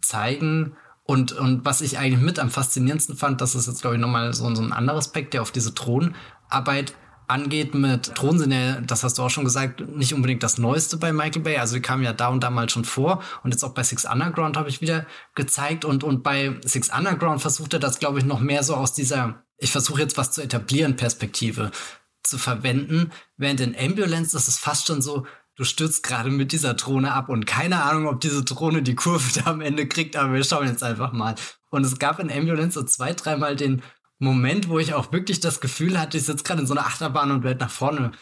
[0.00, 0.76] zeigen.
[1.04, 4.32] Und, und was ich eigentlich mit am faszinierendsten fand, das ist jetzt, glaube ich, nochmal
[4.32, 6.94] so, so ein anderer Aspekt, der auf diese Drohnenarbeit
[7.32, 10.96] angeht mit Drohnen sind ja, das hast du auch schon gesagt, nicht unbedingt das Neueste
[10.96, 11.56] bei Michael Bay.
[11.56, 13.22] Also die kamen ja da und da mal schon vor.
[13.42, 15.84] Und jetzt auch bei Six Underground habe ich wieder gezeigt.
[15.84, 19.42] Und, und bei Six Underground versucht er das, glaube ich, noch mehr so aus dieser,
[19.56, 21.70] ich versuche jetzt was zu etablieren, Perspektive
[22.22, 23.10] zu verwenden.
[23.36, 25.26] Während in Ambulance ist es fast schon so,
[25.56, 29.40] du stürzt gerade mit dieser Drohne ab und keine Ahnung, ob diese Drohne die Kurve
[29.40, 31.34] da am Ende kriegt, aber wir schauen jetzt einfach mal.
[31.70, 33.82] Und es gab in Ambulance so zwei, dreimal den
[34.22, 37.30] Moment, wo ich auch wirklich das Gefühl hatte, ich sitze gerade in so einer Achterbahn
[37.30, 38.12] und werde nach vorne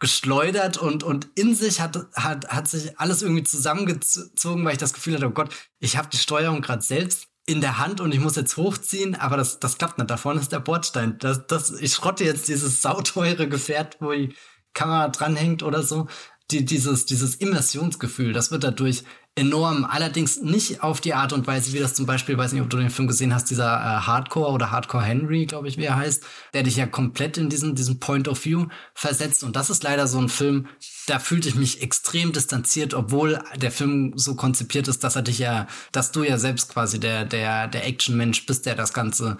[0.00, 4.92] geschleudert und, und in sich hat, hat, hat sich alles irgendwie zusammengezogen, weil ich das
[4.92, 8.20] Gefühl hatte, oh Gott, ich habe die Steuerung gerade selbst in der Hand und ich
[8.20, 10.10] muss jetzt hochziehen, aber das, das klappt nicht.
[10.10, 11.18] Da vorne ist der Bordstein.
[11.18, 14.34] Das, das, ich schrotte jetzt dieses sauteure Gefährt, wo die
[14.72, 16.08] Kamera dranhängt oder so.
[16.50, 19.04] Die, dieses, dieses Immersionsgefühl, das wird dadurch
[19.36, 19.84] enorm.
[19.84, 22.76] Allerdings nicht auf die Art und Weise, wie das zum Beispiel, weiß nicht, ob du
[22.76, 26.24] den Film gesehen hast, dieser äh, Hardcore oder Hardcore Henry, glaube ich, wie er heißt,
[26.52, 29.42] der dich ja komplett in diesen, diesen Point of View versetzt.
[29.42, 30.68] Und das ist leider so ein Film,
[31.06, 35.40] da fühlte ich mich extrem distanziert, obwohl der Film so konzipiert ist, dass er dich
[35.40, 39.36] ja, dass du ja selbst quasi der, der, der Action-Mensch bist, der das Ganze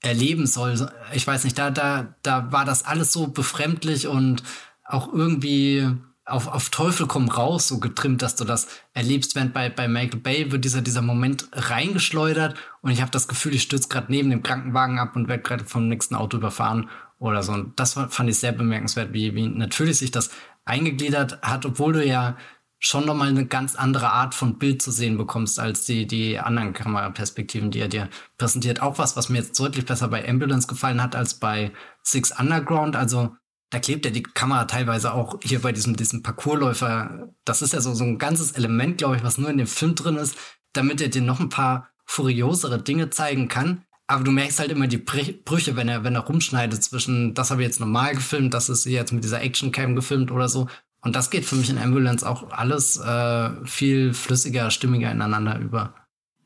[0.00, 0.90] erleben soll.
[1.12, 4.42] Ich weiß nicht, da, da, da war das alles so befremdlich und
[4.84, 5.90] auch irgendwie
[6.26, 10.20] auf, auf Teufel komm raus so getrimmt, dass du das erlebst, während bei, bei Michael
[10.20, 14.30] Bay wird dieser, dieser Moment reingeschleudert und ich habe das Gefühl, ich stürze gerade neben
[14.30, 17.52] dem Krankenwagen ab und werde gerade vom nächsten Auto überfahren oder so.
[17.52, 20.30] Und das fand ich sehr bemerkenswert, wie, wie natürlich sich das
[20.64, 22.36] eingegliedert hat, obwohl du ja
[22.78, 26.74] schon nochmal eine ganz andere Art von Bild zu sehen bekommst als die, die anderen
[26.74, 28.82] Kameraperspektiven, die er dir präsentiert.
[28.82, 31.72] Auch was, was mir jetzt deutlich besser bei Ambulance gefallen hat als bei
[32.02, 32.94] Six Underground.
[32.94, 33.36] Also
[33.74, 37.28] da klebt ja die Kamera teilweise auch hier bei diesem, diesem Parcoursläufer.
[37.44, 39.96] Das ist ja so, so ein ganzes Element, glaube ich, was nur in dem Film
[39.96, 40.36] drin ist,
[40.74, 43.82] damit er dir noch ein paar furiosere Dinge zeigen kann.
[44.06, 47.62] Aber du merkst halt immer die Brüche, wenn er, wenn er rumschneidet zwischen, das habe
[47.62, 50.68] ich jetzt normal gefilmt, das ist jetzt mit dieser Actioncam gefilmt oder so.
[51.00, 55.94] Und das geht für mich in Ambulance auch alles äh, viel flüssiger, stimmiger ineinander über.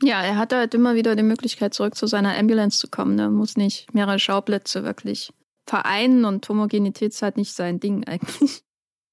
[0.03, 3.19] Ja, er hat halt immer wieder die Möglichkeit, zurück zu seiner Ambulance zu kommen.
[3.19, 5.31] Er muss nicht mehrere Schauplätze wirklich
[5.69, 8.63] vereinen und Homogenität ist halt nicht sein Ding eigentlich.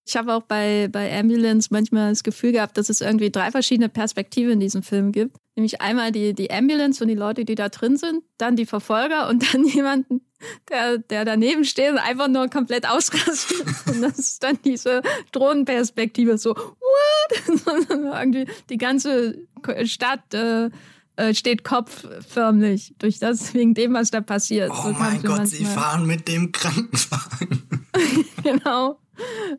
[0.07, 3.89] Ich habe auch bei, bei Ambulance manchmal das Gefühl gehabt, dass es irgendwie drei verschiedene
[3.89, 5.35] Perspektiven in diesem Film gibt.
[5.55, 9.27] Nämlich einmal die, die Ambulance und die Leute, die da drin sind, dann die Verfolger
[9.27, 10.21] und dann jemanden,
[10.69, 13.65] der, der daneben steht und einfach nur komplett ausrastet.
[13.87, 15.01] Und das ist dann diese
[15.31, 17.89] Drohnenperspektive, so, what?
[17.89, 19.39] irgendwie die ganze
[19.85, 20.69] Stadt äh,
[21.17, 24.71] äh, steht kopfförmlich durch das, wegen dem, was da passiert.
[24.71, 27.87] Oh so mein Gott, sie fahren mit dem Krankenwagen.
[28.43, 28.99] genau.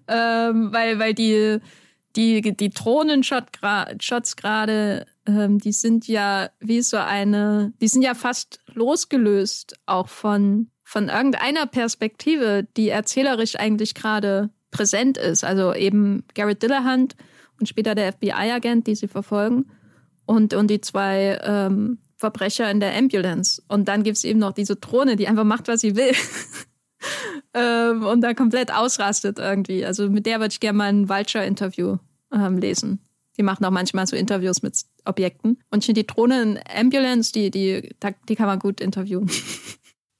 [0.06, 1.58] Ähm, weil, weil die,
[2.14, 8.60] die, die Drohnenshots gerade, ähm, die sind ja wie so eine, die sind ja fast
[8.74, 15.42] losgelöst auch von, von irgendeiner Perspektive, die erzählerisch eigentlich gerade präsent ist.
[15.42, 17.16] Also eben Garrett Dillahunt
[17.58, 19.70] und später der FBI-Agent, die sie verfolgen
[20.26, 23.62] und, und die zwei ähm, Verbrecher in der Ambulance.
[23.68, 26.12] Und dann gibt es eben noch diese Drohne, die einfach macht, was sie will.
[27.54, 29.84] ähm, und da komplett ausrastet irgendwie.
[29.84, 31.96] Also mit der würde ich gerne mal ein Vulture-Interview
[32.32, 33.00] ähm, lesen.
[33.38, 35.58] Die machen auch manchmal so Interviews mit Objekten.
[35.70, 37.94] Und ich finde die Drohne in Ambulance, die, die,
[38.28, 39.30] die kann man gut interviewen.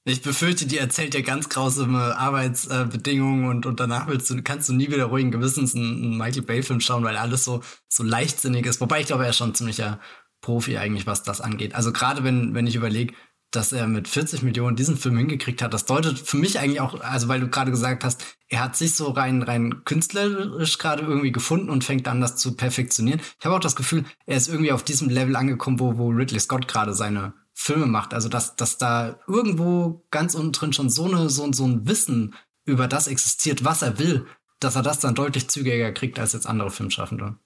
[0.08, 4.72] Ich befürchte, die erzählt dir ganz grausame Arbeitsbedingungen und, und danach willst du, kannst du
[4.72, 8.80] nie wieder ruhigen Gewissens einen, Michael Bay-Film schauen, weil alles so, so leichtsinnig ist.
[8.80, 9.98] Wobei ich glaube, er ist schon ziemlicher
[10.42, 11.74] Profi eigentlich, was das angeht.
[11.74, 13.14] Also gerade wenn, wenn ich überlege,
[13.50, 17.00] dass er mit 40 Millionen diesen Film hingekriegt hat, das deutet für mich eigentlich auch,
[17.00, 21.32] also weil du gerade gesagt hast, er hat sich so rein, rein künstlerisch gerade irgendwie
[21.32, 23.20] gefunden und fängt an, das zu perfektionieren.
[23.40, 26.38] Ich habe auch das Gefühl, er ist irgendwie auf diesem Level angekommen, wo, wo Ridley
[26.38, 28.12] Scott gerade seine Filme macht.
[28.12, 32.34] Also dass, dass da irgendwo ganz unten drin schon so, eine, so, so ein Wissen
[32.66, 34.26] über das existiert, was er will,
[34.60, 37.38] dass er das dann deutlich zügiger kriegt als jetzt andere Filmschaffende.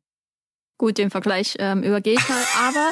[0.78, 2.90] Gut, den Vergleich ähm, übergehe ich mal, aber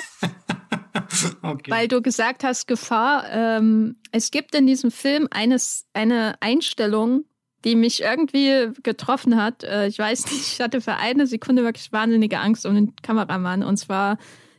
[1.55, 1.71] okay.
[1.71, 7.25] weil du gesagt hast, Gefahr, ähm, es gibt in diesem Film eines, eine Einstellung,
[7.64, 9.64] die mich irgendwie getroffen hat.
[9.64, 13.64] Äh, ich weiß nicht, ich hatte für eine Sekunde wirklich wahnsinnige Angst um den Kameramann.
[13.64, 14.19] Und zwar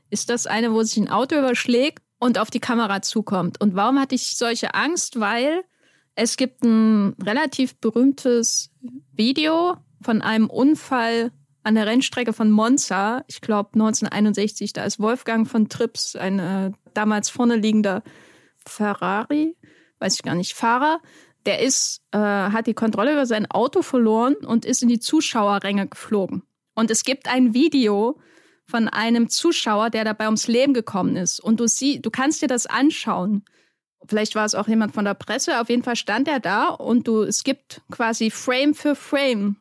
[0.10, 3.59] ist das eine, wo sich ein Auto überschlägt und auf die Kamera zukommt.
[3.59, 5.20] Und warum hatte ich solche Angst?
[5.20, 5.63] Weil
[6.15, 8.72] es gibt ein relativ berühmtes
[9.13, 11.32] Video von einem Unfall
[11.63, 14.74] an der Rennstrecke von Monza, ich glaube 1961.
[14.74, 18.03] Da ist Wolfgang von Trips, ein äh, damals vorne liegender
[18.65, 19.55] Ferrari,
[19.99, 20.99] weiß ich gar nicht, Fahrer.
[21.45, 25.88] Der ist, äh, hat die Kontrolle über sein Auto verloren und ist in die Zuschauerränge
[25.88, 26.43] geflogen.
[26.76, 28.20] Und es gibt ein Video,
[28.70, 31.39] von einem Zuschauer, der dabei ums Leben gekommen ist.
[31.39, 33.43] Und du siehst, du kannst dir das anschauen.
[34.07, 35.59] Vielleicht war es auch jemand von der Presse.
[35.59, 39.57] Auf jeden Fall stand er da und du, es gibt quasi Frame für Frame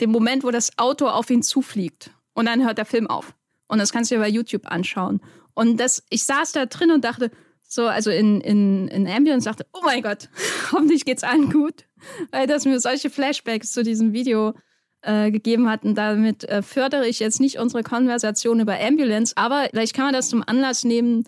[0.00, 2.10] den Moment, wo das Auto auf ihn zufliegt.
[2.34, 3.34] Und dann hört der Film auf.
[3.68, 5.20] Und das kannst du dir bei YouTube anschauen.
[5.54, 7.30] Und das, ich saß da drin und dachte,
[7.68, 10.28] so, also in, in, in Ambient dachte, oh mein Gott,
[10.72, 11.86] hoffentlich geht's allen gut.
[12.30, 14.54] Weil das mir solche Flashbacks zu diesem Video
[15.02, 15.84] äh, gegeben hat.
[15.84, 20.14] Und damit äh, fördere ich jetzt nicht unsere Konversation über Ambulance, aber vielleicht kann man
[20.14, 21.24] das zum Anlass nehmen,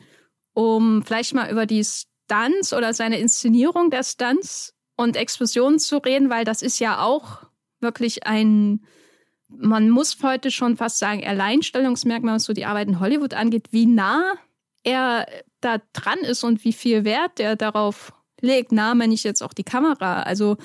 [0.53, 6.31] um vielleicht mal über die Stunts oder seine Inszenierung der Stunts und Explosionen zu reden,
[6.31, 7.43] weil das ist ja auch
[7.81, 8.85] wirklich ein,
[9.49, 13.87] man muss heute schon fast sagen, Alleinstellungsmerkmal, was so die Arbeit in Hollywood angeht, wie
[13.87, 14.35] nah
[14.85, 15.27] er
[15.61, 18.73] da dran ist und wie viel Wert er darauf legt.
[18.73, 20.23] Nah meine ich jetzt auch die Kamera.
[20.23, 20.57] Also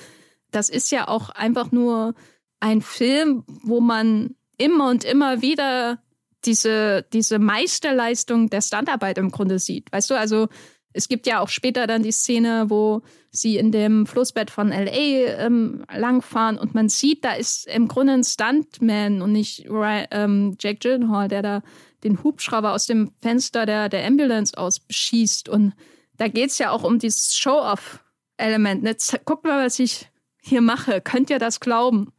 [0.51, 2.13] das ist ja auch einfach nur
[2.59, 5.99] ein Film, wo man immer und immer wieder
[6.45, 9.91] diese, diese Meisterleistung der Standarbeit im Grunde sieht.
[9.91, 10.47] Weißt du, also
[10.93, 13.01] es gibt ja auch später dann die Szene, wo
[13.31, 18.13] sie in dem Flussbett von LA ähm, langfahren und man sieht, da ist im Grunde
[18.13, 21.61] ein Stuntman und nicht ähm, Jack Gyllenhaal, der da
[22.03, 25.49] den Hubschrauber aus dem Fenster der, der Ambulance aus beschießt.
[25.49, 25.73] Und
[26.17, 28.83] da geht es ja auch um dieses Show-off-Element.
[28.83, 28.95] Ne?
[29.25, 30.07] Guck mal, was ich
[30.41, 31.01] hier mache.
[31.01, 32.13] Könnt ihr das glauben?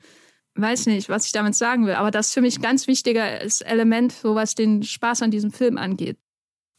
[0.61, 3.61] Weiß nicht, was ich damit sagen will, aber das ist für mich ein ganz wichtiges
[3.62, 6.18] Element, so was den Spaß an diesem Film angeht.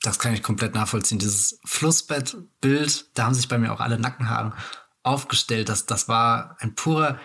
[0.01, 1.19] Das kann ich komplett nachvollziehen.
[1.19, 4.53] Dieses Flussbettbild, da haben sich bei mir auch alle Nackenhaare
[5.03, 5.69] aufgestellt.
[5.69, 7.19] Das, das war ein purer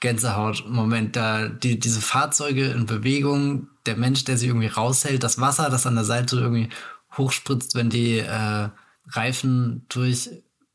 [0.00, 1.16] Gänsehaut-Moment.
[1.16, 5.86] Da die, diese Fahrzeuge in Bewegung, der Mensch, der sie irgendwie raushält, das Wasser, das
[5.86, 6.68] an der Seite irgendwie
[7.16, 8.68] hochspritzt, wenn die äh,
[9.08, 9.86] Reifen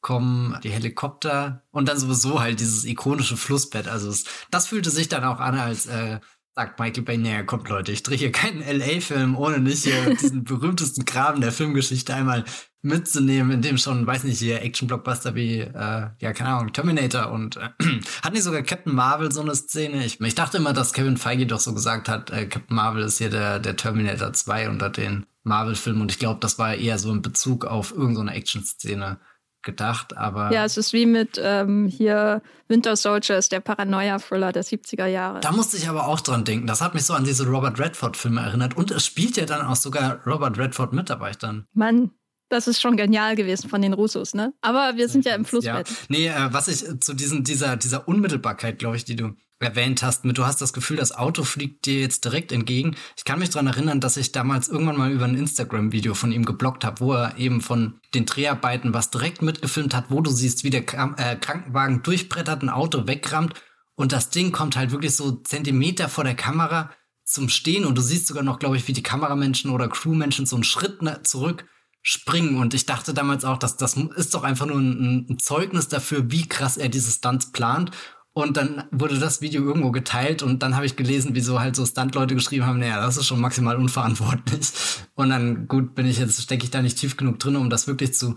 [0.02, 3.88] durchkommen, die Helikopter und dann sowieso halt dieses ikonische Flussbett.
[3.88, 6.20] Also es, das fühlte sich dann auch an, als äh,
[6.54, 10.44] sagt Michael Bay, naja, kommt Leute, ich drehe hier keinen LA-Film, ohne nicht hier diesen
[10.44, 12.44] berühmtesten Graben der Filmgeschichte einmal
[12.82, 17.58] mitzunehmen, in dem schon, weiß nicht, hier Action-Blockbuster wie, äh, ja, keine Ahnung, Terminator und
[17.58, 17.70] äh,
[18.24, 20.04] hat nicht sogar Captain Marvel so eine Szene?
[20.04, 23.20] Ich, ich dachte immer, dass Kevin Feige doch so gesagt hat, äh, Captain Marvel ist
[23.20, 27.12] hier der, der Terminator 2 unter den Marvel-Filmen und ich glaube, das war eher so
[27.12, 29.20] in Bezug auf irgendeine so Action-Szene
[29.64, 30.52] gedacht, aber.
[30.52, 35.40] Ja, es ist wie mit ähm, hier Winter Soldiers, der Paranoia-Thriller der 70er Jahre.
[35.42, 36.68] Da musste ich aber auch dran denken.
[36.68, 38.76] Das hat mich so an diese Robert Redford-Filme erinnert.
[38.76, 41.66] Und es spielt ja dann auch sogar Robert Redford mit, dabei dann.
[41.74, 42.12] Mann,
[42.50, 44.54] das ist schon genial gewesen von den Russos, ne?
[44.62, 45.90] Aber wir sind ja im Flussbett.
[45.90, 45.96] Ja.
[46.10, 50.26] Nee, äh, was ich zu diesen, dieser, dieser Unmittelbarkeit, glaube ich, die du erwähnt hast,
[50.26, 52.96] mit du hast das Gefühl, das Auto fliegt dir jetzt direkt entgegen.
[53.16, 56.46] Ich kann mich daran erinnern, dass ich damals irgendwann mal über ein Instagram-Video von ihm
[56.46, 60.64] geblockt habe, wo er eben von den Dreharbeiten was direkt mitgefilmt hat, wo du siehst,
[60.64, 63.54] wie der äh, Krankenwagen durchbrettert, ein Auto wegrammt
[63.96, 66.90] und das Ding kommt halt wirklich so Zentimeter vor der Kamera
[67.24, 70.56] zum Stehen und du siehst sogar noch, glaube ich, wie die Kameramenschen oder Crewmenschen so
[70.56, 71.66] einen Schritt ne, zurück
[72.02, 72.58] springen.
[72.58, 76.32] Und ich dachte damals auch, dass das ist doch einfach nur ein, ein Zeugnis dafür,
[76.32, 77.92] wie krass er diese Stunts plant.
[78.34, 81.76] Und dann wurde das Video irgendwo geteilt und dann habe ich gelesen, wie so halt
[81.76, 84.70] so Stunt-Leute geschrieben haben, naja, das ist schon maximal unverantwortlich.
[85.16, 87.88] Und dann, gut, bin ich jetzt, stecke ich da nicht tief genug drin, um das
[87.88, 88.36] wirklich zu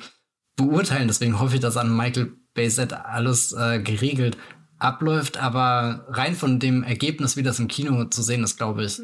[0.57, 1.07] beurteilen.
[1.07, 4.37] Deswegen hoffe ich, dass an Michael Bayset alles äh, geregelt
[4.79, 5.37] abläuft.
[5.37, 9.01] Aber rein von dem Ergebnis, wie das im Kino zu sehen ist, glaube ich,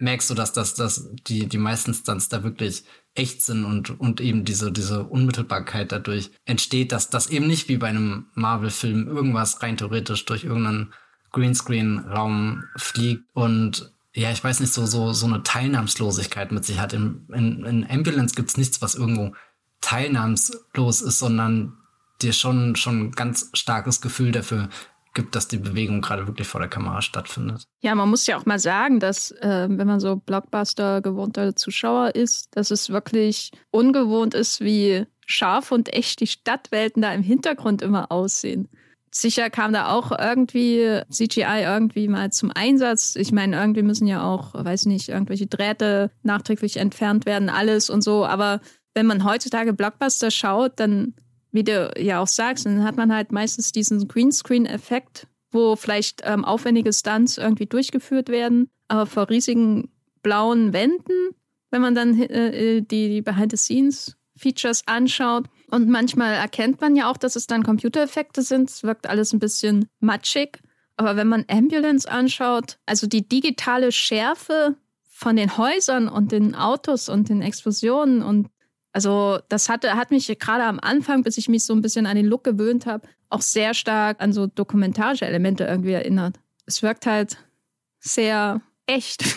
[0.00, 2.84] merkst du, dass, dass, dass die, die meisten Stunts da wirklich
[3.14, 7.76] echt sind und, und eben diese, diese Unmittelbarkeit dadurch entsteht, dass das eben nicht wie
[7.76, 10.92] bei einem Marvel-Film irgendwas rein theoretisch durch irgendeinen
[11.32, 16.92] Greenscreen-Raum fliegt und ja, ich weiß nicht, so, so, so eine Teilnahmslosigkeit mit sich hat.
[16.92, 19.36] In, in, in Ambulance gibt's nichts, was irgendwo
[19.80, 21.78] teilnahmslos ist, sondern
[22.20, 24.68] dir schon, schon ein ganz starkes Gefühl dafür
[25.14, 27.64] gibt, dass die Bewegung gerade wirklich vor der Kamera stattfindet.
[27.80, 32.14] Ja, man muss ja auch mal sagen, dass äh, wenn man so Blockbuster gewohnter Zuschauer
[32.14, 37.82] ist, dass es wirklich ungewohnt ist, wie scharf und echt die Stadtwelten da im Hintergrund
[37.82, 38.68] immer aussehen.
[39.12, 43.16] Sicher kam da auch irgendwie CGI irgendwie mal zum Einsatz.
[43.16, 48.02] Ich meine, irgendwie müssen ja auch, weiß nicht, irgendwelche Drähte nachträglich entfernt werden, alles und
[48.02, 48.24] so.
[48.24, 48.60] Aber
[48.94, 51.14] wenn man heutzutage Blockbuster schaut, dann
[51.52, 56.44] wie du ja auch sagst, dann hat man halt meistens diesen Greenscreen-Effekt, wo vielleicht ähm,
[56.44, 59.90] aufwendige Stunts irgendwie durchgeführt werden, aber vor riesigen
[60.22, 61.30] blauen Wänden,
[61.70, 65.46] wenn man dann äh, äh, die, die Behind-the-Scenes-Features anschaut.
[65.70, 68.70] Und manchmal erkennt man ja auch, dass es dann Computereffekte sind.
[68.70, 70.58] Es wirkt alles ein bisschen matschig.
[70.96, 74.76] Aber wenn man Ambulance anschaut, also die digitale Schärfe
[75.08, 78.48] von den Häusern und den Autos und den Explosionen und
[78.92, 82.16] also das hatte, hat mich gerade am Anfang, bis ich mich so ein bisschen an
[82.16, 86.40] den Look gewöhnt habe, auch sehr stark an so dokumentarische Elemente irgendwie erinnert.
[86.66, 87.36] Es wirkt halt
[88.00, 89.24] sehr echt.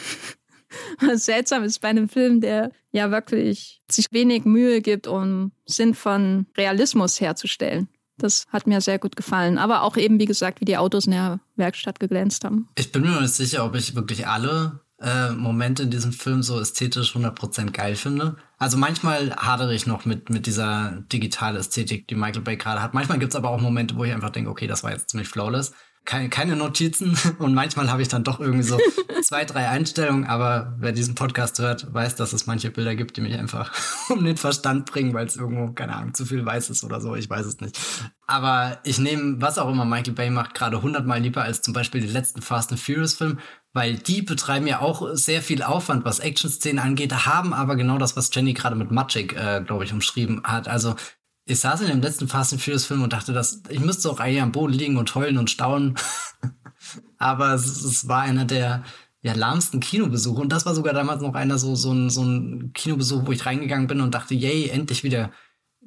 [1.00, 5.94] Was seltsam ist bei einem Film, der ja wirklich sich wenig Mühe gibt, um Sinn
[5.94, 7.90] von Realismus herzustellen.
[8.18, 9.58] Das hat mir sehr gut gefallen.
[9.58, 12.70] Aber auch eben, wie gesagt, wie die Autos in der Werkstatt geglänzt haben.
[12.76, 16.60] Ich bin mir nicht sicher, ob ich wirklich alle äh, Momente in diesem Film so
[16.60, 18.38] ästhetisch 100% geil finde.
[18.58, 22.94] Also manchmal hadere ich noch mit, mit dieser digitalen Ästhetik, die Michael Bay gerade hat.
[22.94, 25.74] Manchmal gibt's aber auch Momente, wo ich einfach denke, okay, das war jetzt ziemlich flawless
[26.06, 28.78] keine, keine Notizen und manchmal habe ich dann doch irgendwie so
[29.24, 33.22] zwei, drei Einstellungen, aber wer diesen Podcast hört, weiß, dass es manche Bilder gibt, die
[33.22, 33.72] mich einfach
[34.10, 37.16] um den Verstand bringen, weil es irgendwo, keine Ahnung, zu viel weiß ist oder so,
[37.16, 37.80] ich weiß es nicht.
[38.26, 42.02] Aber ich nehme, was auch immer Michael Bay macht, gerade hundertmal lieber als zum Beispiel
[42.02, 43.40] die letzten Fast and Furious Film,
[43.74, 48.16] weil die betreiben ja auch sehr viel Aufwand, was Action-Szenen angeht, haben aber genau das,
[48.16, 50.68] was Jenny gerade mit Magic, äh, glaube ich, umschrieben hat.
[50.68, 50.96] Also
[51.46, 54.20] ich saß in dem letzten Fast and Furious Film und dachte, dass ich müsste auch
[54.20, 55.96] eigentlich am Boden liegen und heulen und staunen.
[57.18, 58.84] Aber es, es, war einer der
[59.22, 60.42] ja, lahmsten Kinobesuche.
[60.42, 63.46] Und das war sogar damals noch einer so, so ein, so ein Kinobesuch, wo ich
[63.46, 65.32] reingegangen bin und dachte, yay, endlich wieder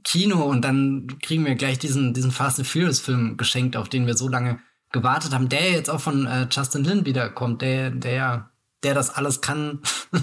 [0.05, 0.43] Kino.
[0.43, 4.17] Und dann kriegen wir gleich diesen, diesen Fast and Furious Film geschenkt, auf den wir
[4.17, 4.59] so lange
[4.93, 8.51] gewartet haben, der jetzt auch von äh, Justin Lin wiederkommt, der, der,
[8.83, 9.81] der das alles kann.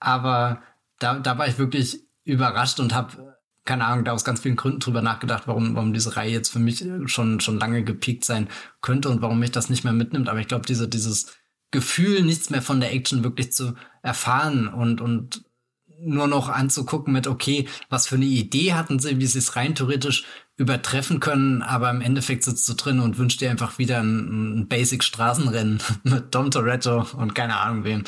[0.00, 0.62] Aber
[0.98, 3.35] da, da war ich wirklich überrascht und habe,
[3.66, 6.58] keine Ahnung, da aus ganz vielen Gründen drüber nachgedacht, warum, warum diese Reihe jetzt für
[6.58, 8.48] mich schon, schon lange gepiekt sein
[8.80, 10.28] könnte und warum mich das nicht mehr mitnimmt.
[10.28, 11.36] Aber ich glaube, diese, dieses
[11.70, 15.44] Gefühl, nichts mehr von der Action wirklich zu erfahren und, und
[15.98, 19.74] nur noch anzugucken mit, okay, was für eine Idee hatten sie, wie sie es rein
[19.74, 20.24] theoretisch
[20.56, 24.68] übertreffen können, aber im Endeffekt sitzt du drin und wünschst dir einfach wieder ein, ein
[24.68, 28.04] Basic-Straßenrennen mit Dom Toretto und keine Ahnung wem.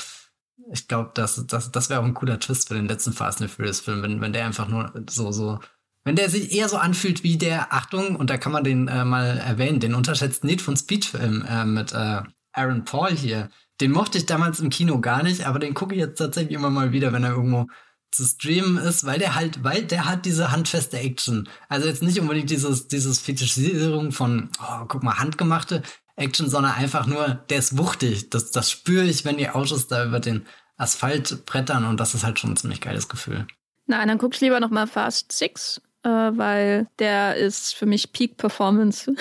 [0.72, 3.50] Ich glaube, das, das, das wäre auch ein cooler Twist für den letzten Fast and
[3.50, 5.58] Furious Film, wenn, wenn der einfach nur so, so,
[6.04, 9.04] wenn der sich eher so anfühlt wie der, Achtung, und da kann man den äh,
[9.04, 12.22] mal erwähnen, den unterschätzten Need von Speed-Film äh, mit äh,
[12.52, 13.50] Aaron Paul hier.
[13.80, 16.70] Den mochte ich damals im Kino gar nicht, aber den gucke ich jetzt tatsächlich immer
[16.70, 17.66] mal wieder, wenn er irgendwo
[18.10, 21.48] zu streamen ist, weil der halt, weil der hat diese handfeste Action.
[21.68, 25.82] Also jetzt nicht unbedingt dieses, dieses Fetischisierung von, oh, guck mal, handgemachte
[26.18, 28.30] Action, sondern einfach nur, der ist wuchtig.
[28.30, 30.46] Das, das spüre ich, wenn die Autos da über den
[30.76, 33.46] Asphalt brettern und das ist halt schon ein ziemlich geiles Gefühl.
[33.86, 38.36] Nein, dann guckst du lieber nochmal Fast Six, äh, weil der ist für mich Peak
[38.36, 39.12] Performance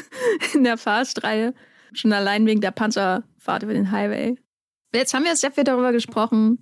[0.54, 1.54] in der Fast-Reihe.
[1.92, 4.36] Schon allein wegen der Panzerfahrt über den Highway.
[4.92, 6.58] Jetzt haben wir sehr viel darüber gesprochen,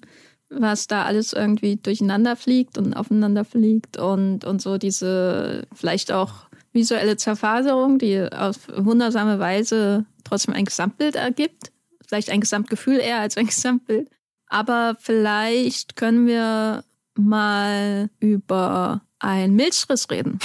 [0.50, 6.46] was da alles irgendwie durcheinander fliegt und aufeinander fliegt und, und so diese vielleicht auch
[6.74, 11.72] visuelle Zerfaserung, die auf wundersame Weise trotzdem ein Gesamtbild ergibt.
[12.06, 14.10] Vielleicht ein Gesamtgefühl eher als ein Gesamtbild.
[14.48, 16.84] Aber vielleicht können wir
[17.14, 20.38] mal über einen Milzriss reden.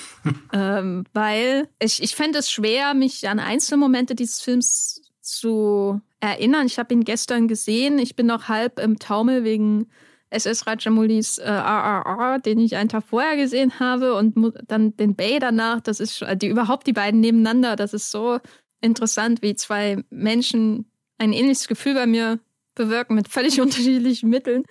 [0.52, 6.66] ähm, weil ich, ich fände es schwer, mich an Einzelmomente dieses Films zu erinnern.
[6.66, 7.98] Ich habe ihn gestern gesehen.
[7.98, 9.88] Ich bin noch halb im Taumel wegen
[10.34, 14.34] SS Rajamoulis äh, RRR, den ich einen Tag vorher gesehen habe und
[14.66, 15.80] dann den Bay danach.
[15.80, 17.76] Das ist die überhaupt die beiden nebeneinander.
[17.76, 18.38] Das ist so
[18.80, 22.40] interessant, wie zwei Menschen ein ähnliches Gefühl bei mir
[22.74, 24.64] bewirken mit völlig unterschiedlichen Mitteln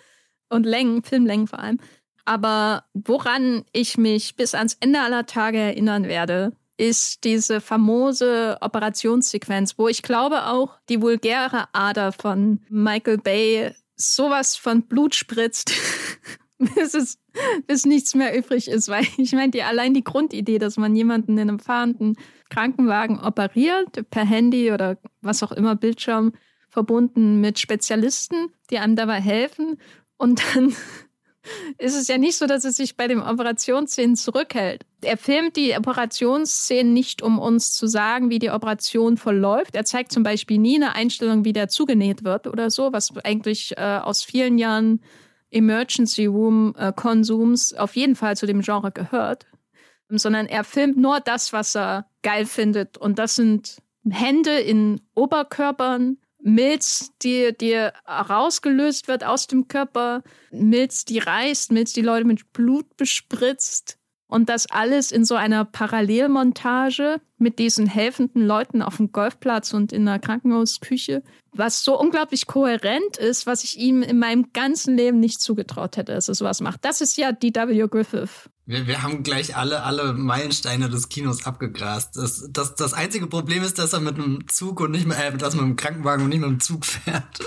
[0.49, 1.79] und Längen, Filmlängen vor allem.
[2.25, 9.77] Aber woran ich mich bis ans Ende aller Tage erinnern werde, ist diese famose Operationssequenz,
[9.77, 15.73] wo ich glaube auch die vulgäre Ader von Michael Bay sowas von Blut spritzt,
[16.57, 17.19] bis, es,
[17.67, 18.89] bis nichts mehr übrig ist.
[18.89, 22.15] Weil ich meine, die, allein die Grundidee, dass man jemanden in einem fahrenden
[22.49, 26.33] Krankenwagen operiert, per Handy oder was auch immer, Bildschirm
[26.69, 29.77] verbunden mit Spezialisten, die einem dabei helfen
[30.17, 30.75] und dann
[31.77, 34.85] ist es ja nicht so, dass es sich bei den Operationsszenen zurückhält.
[35.01, 39.75] Er filmt die Operationsszenen nicht, um uns zu sagen, wie die Operation verläuft.
[39.75, 43.77] Er zeigt zum Beispiel nie eine Einstellung, wie der zugenäht wird oder so, was eigentlich
[43.77, 45.01] äh, aus vielen Jahren
[45.51, 46.93] Emergency Room äh,
[47.77, 49.45] auf jeden Fall zu dem Genre gehört.
[50.09, 52.97] Sondern er filmt nur das, was er geil findet.
[52.97, 53.77] Und das sind
[54.09, 61.93] Hände in Oberkörpern, Milz, die, die rausgelöst wird aus dem Körper, Milz, die reißt, Milz,
[61.93, 63.97] die Leute mit Blut bespritzt.
[64.27, 69.93] Und das alles in so einer Parallelmontage mit diesen helfenden Leuten auf dem Golfplatz und
[69.93, 71.21] in der Krankenhausküche,
[71.51, 76.13] was so unglaublich kohärent ist, was ich ihm in meinem ganzen Leben nicht zugetraut hätte,
[76.13, 76.83] dass er sowas macht.
[76.83, 77.87] Das ist ja D.W.
[77.87, 78.49] Griffith.
[78.65, 82.15] Wir, wir haben gleich alle, alle Meilensteine des Kinos abgegrast.
[82.15, 85.37] Das, das, das einzige Problem ist, dass er mit einem Zug und nicht mehr, äh,
[85.37, 87.39] dass man mit einem Krankenwagen und nicht mit einem Zug fährt.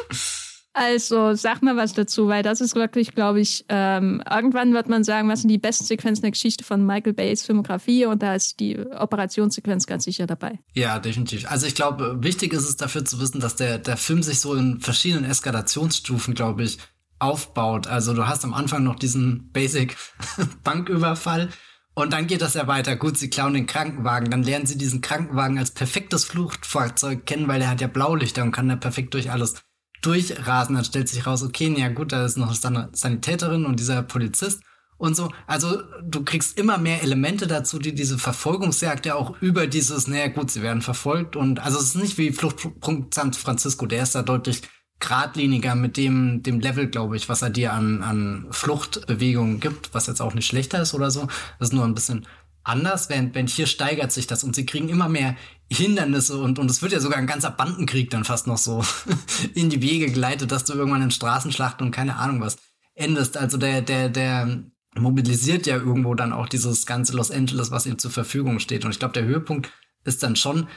[0.78, 5.04] Also sag mal was dazu, weil das ist wirklich, glaube ich, ähm, irgendwann wird man
[5.04, 8.60] sagen, was sind die besten Sequenzen der Geschichte von Michael Bays Filmografie und da ist
[8.60, 10.58] die Operationssequenz ganz sicher dabei.
[10.74, 11.50] Ja, definitiv.
[11.50, 14.52] Also ich glaube, wichtig ist es dafür zu wissen, dass der, der Film sich so
[14.52, 16.76] in verschiedenen Eskalationsstufen, glaube ich,
[17.18, 17.86] aufbaut.
[17.86, 19.96] Also du hast am Anfang noch diesen Basic
[20.64, 21.50] Banküberfall
[21.94, 22.94] und dann geht das ja weiter.
[22.96, 27.62] Gut, sie klauen den Krankenwagen, dann lernen sie diesen Krankenwagen als perfektes Fluchtfahrzeug kennen, weil
[27.62, 29.54] er hat ja Blaulichter und kann da perfekt durch alles
[30.02, 30.74] durchrasen.
[30.74, 34.60] Dann stellt sich raus, okay, ja gut, da ist noch eine Sanitäterin und dieser Polizist
[34.98, 35.30] und so.
[35.46, 40.28] Also du kriegst immer mehr Elemente dazu, die diese Verfolgungsjagd ja auch über dieses, naja
[40.28, 44.14] gut, sie werden verfolgt und also es ist nicht wie Fluchtpunkt San Francisco, der ist
[44.14, 44.62] da deutlich
[44.98, 50.06] geradliniger mit dem, dem Level, glaube ich, was er dir an, an Fluchtbewegungen gibt, was
[50.06, 51.28] jetzt auch nicht schlechter ist oder so.
[51.58, 52.26] Das ist nur ein bisschen
[52.64, 55.36] anders, während, während hier steigert sich das und sie kriegen immer mehr
[55.70, 58.84] Hindernisse und, und es wird ja sogar ein ganzer Bandenkrieg dann fast noch so
[59.54, 62.56] in die Wege geleitet, dass du irgendwann in Straßenschlachten und keine Ahnung was
[62.94, 63.36] endest.
[63.36, 64.64] Also der, der, der
[64.98, 68.84] mobilisiert ja irgendwo dann auch dieses ganze Los Angeles, was ihm zur Verfügung steht.
[68.84, 69.70] Und ich glaube, der Höhepunkt
[70.04, 70.68] ist dann schon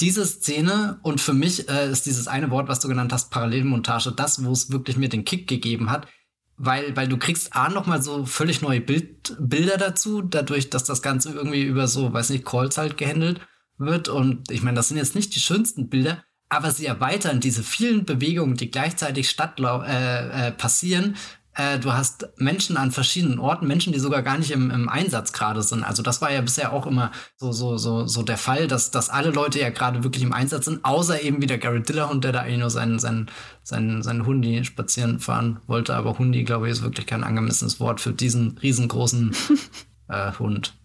[0.00, 4.12] diese Szene und für mich äh, ist dieses eine Wort, was du genannt hast, Parallelmontage,
[4.12, 6.06] das, wo es wirklich mir den Kick gegeben hat,
[6.56, 11.02] weil, weil du kriegst A nochmal so völlig neue Bild, Bilder dazu, dadurch, dass das
[11.02, 13.40] Ganze irgendwie über so, weiß nicht, Calls halt gehandelt
[13.76, 14.08] wird.
[14.08, 18.04] Und ich meine, das sind jetzt nicht die schönsten Bilder, aber sie erweitern diese vielen
[18.04, 21.16] Bewegungen, die gleichzeitig statt äh, äh, passieren,
[21.58, 25.32] äh, du hast Menschen an verschiedenen Orten, Menschen, die sogar gar nicht im, im Einsatz
[25.32, 25.82] gerade sind.
[25.82, 29.10] Also das war ja bisher auch immer so, so, so, so der Fall, dass, dass
[29.10, 32.40] alle Leute ja gerade wirklich im Einsatz sind, außer eben wieder Gary Dillerhund, der da
[32.42, 33.28] eigentlich nur seinen, seinen,
[33.64, 35.96] seinen, seinen Hundi spazieren fahren wollte.
[35.96, 39.34] Aber Hundi, glaube ich, ist wirklich kein angemessenes Wort für diesen riesengroßen
[40.08, 40.74] äh, Hund.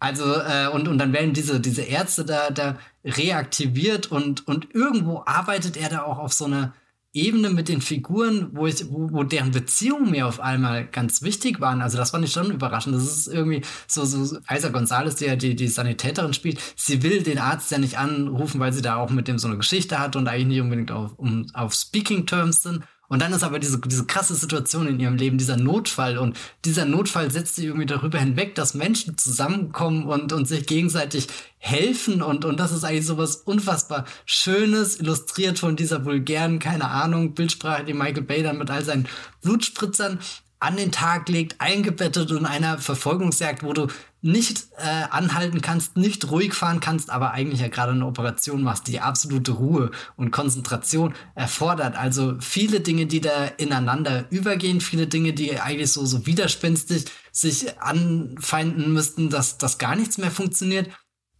[0.00, 5.22] Also, äh, und, und dann werden diese, diese Ärzte da, da reaktiviert und, und irgendwo
[5.24, 6.74] arbeitet er da auch auf so eine,
[7.14, 11.60] Ebene mit den Figuren, wo ich, wo, wo deren Beziehungen mir auf einmal ganz wichtig
[11.60, 11.80] waren.
[11.80, 12.96] Also das fand ich schon überraschend.
[12.96, 16.60] Das ist irgendwie so, so Isa Gonzalez, die ja die, die Sanitäterin spielt.
[16.74, 19.56] Sie will den Arzt ja nicht anrufen, weil sie da auch mit dem so eine
[19.56, 22.82] Geschichte hat und eigentlich nicht unbedingt auf, um, auf Speaking Terms sind.
[23.08, 26.18] Und dann ist aber diese, diese krasse Situation in ihrem Leben, dieser Notfall.
[26.18, 31.28] Und dieser Notfall setzt sie irgendwie darüber hinweg, dass Menschen zusammenkommen und, und sich gegenseitig
[31.58, 32.22] helfen.
[32.22, 37.34] Und, und das ist eigentlich so was unfassbar Schönes, illustriert von dieser vulgären, keine Ahnung,
[37.34, 39.06] Bildsprache, die Michael Bay dann mit all seinen
[39.42, 40.18] Blutspritzern
[40.64, 43.88] an den Tag legt, eingebettet in einer Verfolgungsjagd, wo du
[44.22, 48.88] nicht äh, anhalten kannst, nicht ruhig fahren kannst, aber eigentlich ja gerade eine Operation machst,
[48.88, 51.94] die absolute Ruhe und Konzentration erfordert.
[51.94, 57.78] Also viele Dinge, die da ineinander übergehen, viele Dinge, die eigentlich so, so widerspenstig sich
[57.78, 60.88] anfeinden müssten, dass, dass gar nichts mehr funktioniert.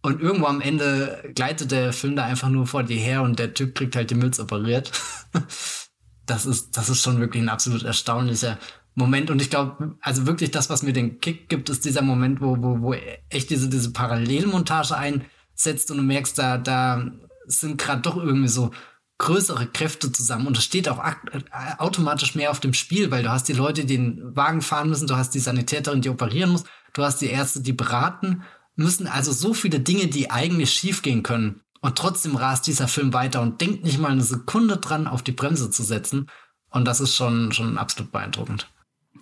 [0.03, 3.55] Und irgendwo am Ende gleitet der Film da einfach nur vor dir her und der
[3.55, 4.91] Typ kriegt halt die Milz operiert.
[6.27, 8.59] das ist, das ist schon wirklich ein absolut erstaunlicher
[8.95, 9.29] Moment.
[9.29, 12.57] Und ich glaube, also wirklich das, was mir den Kick gibt, ist dieser Moment, wo,
[12.61, 12.93] wo, wo
[13.29, 17.11] echt diese, diese Parallelmontage einsetzt und du merkst, da, da
[17.45, 18.71] sind gerade doch irgendwie so
[19.17, 21.39] größere Kräfte zusammen und es steht auch äh,
[21.77, 25.07] automatisch mehr auf dem Spiel, weil du hast die Leute, die den Wagen fahren müssen,
[25.07, 28.43] du hast die Sanitäterin, die operieren muss, du hast die Ärzte, die beraten
[28.75, 31.61] müssen, also so viele Dinge, die eigentlich schiefgehen können.
[31.81, 35.31] Und trotzdem rast dieser Film weiter und denkt nicht mal eine Sekunde dran, auf die
[35.31, 36.27] Bremse zu setzen.
[36.69, 38.67] Und das ist schon, schon absolut beeindruckend.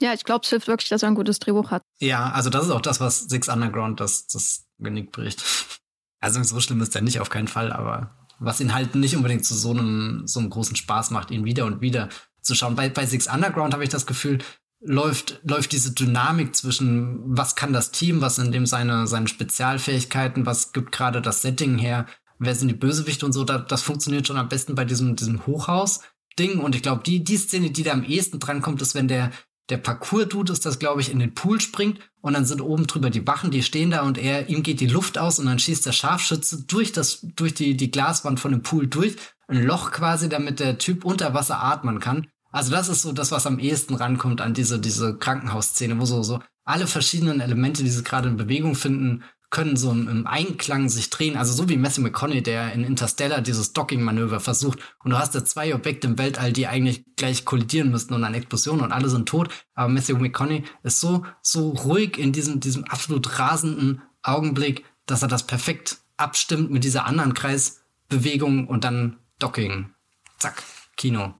[0.02, 1.84] Ja, ich glaube, es hilft wirklich, dass er ein gutes Drehbuch hat.
[2.00, 5.44] Ja, also das ist auch das, was Six Underground das, das Genick bricht.
[6.20, 9.44] Also so schlimm ist er nicht, auf keinen Fall, aber was ihn halt nicht unbedingt
[9.44, 12.08] zu so einem, so einem großen Spaß macht, ihn wieder und wieder
[12.42, 12.76] zu schauen.
[12.76, 14.40] Bei, bei Six Underground habe ich das Gefühl,
[14.80, 20.46] läuft, läuft diese Dynamik zwischen, was kann das Team, was sind dem seine, seine Spezialfähigkeiten,
[20.46, 22.06] was gibt gerade das Setting her,
[22.40, 25.46] wer sind die Bösewichte und so, da, das funktioniert schon am besten bei diesem, diesem
[25.46, 26.60] Hochhaus-Ding.
[26.60, 29.32] Und ich glaube, die, die Szene, die da am ehesten drankommt, ist, wenn der,
[29.70, 33.10] der Parcours-Dude ist das, glaube ich, in den Pool springt und dann sind oben drüber
[33.10, 35.86] die Wachen, die stehen da und er, ihm geht die Luft aus und dann schießt
[35.86, 39.16] der Scharfschütze durch das, durch die, die Glaswand von dem Pool durch,
[39.48, 42.28] ein Loch quasi, damit der Typ unter Wasser atmen kann.
[42.52, 46.24] Also das ist so das, was am ehesten rankommt an diese, diese Krankenhausszene, wo so,
[46.24, 49.24] so alle verschiedenen Elemente, die sie gerade in Bewegung finden,
[49.54, 51.38] können so im Einklang sich drehen.
[51.38, 54.80] Also so wie Matthew McConaughey, der in Interstellar dieses Docking-Manöver versucht.
[55.04, 58.36] Und du hast da zwei Objekte im Weltall, die eigentlich gleich kollidieren müssten und eine
[58.36, 59.50] Explosion und alle sind tot.
[59.76, 65.28] Aber Matthew McConaughey ist so, so ruhig in diesem, diesem absolut rasenden Augenblick, dass er
[65.28, 69.94] das perfekt abstimmt mit dieser anderen Kreisbewegung und dann Docking.
[70.40, 70.64] Zack,
[70.98, 71.36] Kino.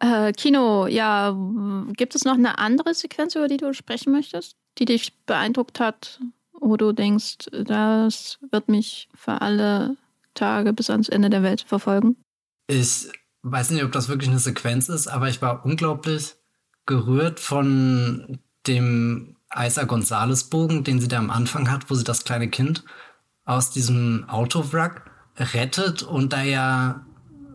[0.00, 1.36] Äh, Kino, ja,
[1.96, 6.18] gibt es noch eine andere Sequenz, über die du sprechen möchtest, die dich beeindruckt hat?
[6.62, 9.96] Wo du denkst, das wird mich für alle
[10.34, 12.16] Tage bis ans Ende der Welt verfolgen?
[12.68, 13.08] Ich
[13.42, 16.36] weiß nicht, ob das wirklich eine Sequenz ist, aber ich war unglaublich
[16.86, 22.24] gerührt von dem Isa Gonzales Bogen, den sie da am Anfang hat, wo sie das
[22.24, 22.84] kleine Kind
[23.44, 27.04] aus diesem Autowrack rettet und da ja,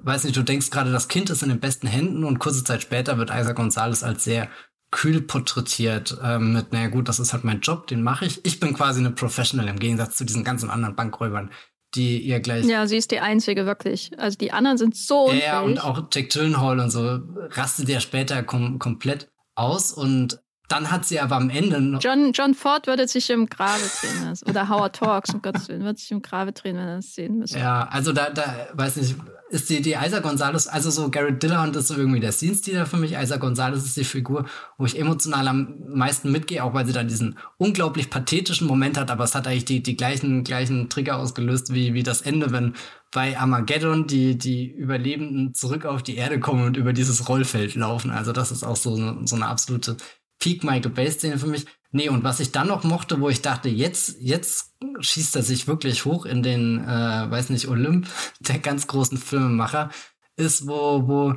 [0.04, 2.82] weiß nicht, du denkst gerade, das Kind ist in den besten Händen und kurze Zeit
[2.82, 4.50] später wird Isa Gonzales als sehr
[4.98, 8.44] kühl porträtiert ähm, mit, naja gut, das ist halt mein Job, den mache ich.
[8.44, 11.52] Ich bin quasi eine Professional im Gegensatz zu diesen ganzen anderen Bankräubern,
[11.94, 12.66] die ihr gleich.
[12.66, 14.10] Ja, sie ist die einzige wirklich.
[14.18, 15.44] Also die anderen sind so unfähig.
[15.44, 17.20] Ja, und auch Jack Gyllenhaal und so
[17.52, 22.02] rastet ja später kom komplett aus und dann hat sie aber am Ende noch.
[22.02, 24.34] John, John Ford würde sich im Grabe drehen.
[24.50, 27.38] Oder Howard Talks, um Gottes Willen, würde sich im Grabe drehen, wenn er das sehen
[27.38, 27.60] müsste.
[27.60, 29.16] Ja, also da, da, weiß nicht,
[29.50, 32.98] ist die, die Isa Gonzalez, also so Garrett Dillahunt ist so irgendwie der Scene-Stealer für
[32.98, 33.14] mich.
[33.14, 34.46] Isa Gonzalez ist die Figur,
[34.78, 39.10] wo ich emotional am meisten mitgehe, auch weil sie dann diesen unglaublich pathetischen Moment hat,
[39.10, 42.74] aber es hat eigentlich die, die gleichen, gleichen Trigger ausgelöst wie, wie das Ende, wenn
[43.12, 48.12] bei Armageddon die, die Überlebenden zurück auf die Erde kommen und über dieses Rollfeld laufen.
[48.12, 48.96] Also das ist auch so,
[49.26, 49.96] so eine absolute
[50.40, 51.66] Peak Michael Bay-Szene für mich.
[51.92, 55.68] Nee, und was ich dann noch mochte, wo ich dachte, jetzt, jetzt schießt er sich
[55.68, 58.08] wirklich hoch in den, äh, weiß nicht, Olymp
[58.40, 59.90] der ganz großen Filmemacher,
[60.36, 61.34] ist, wo, wo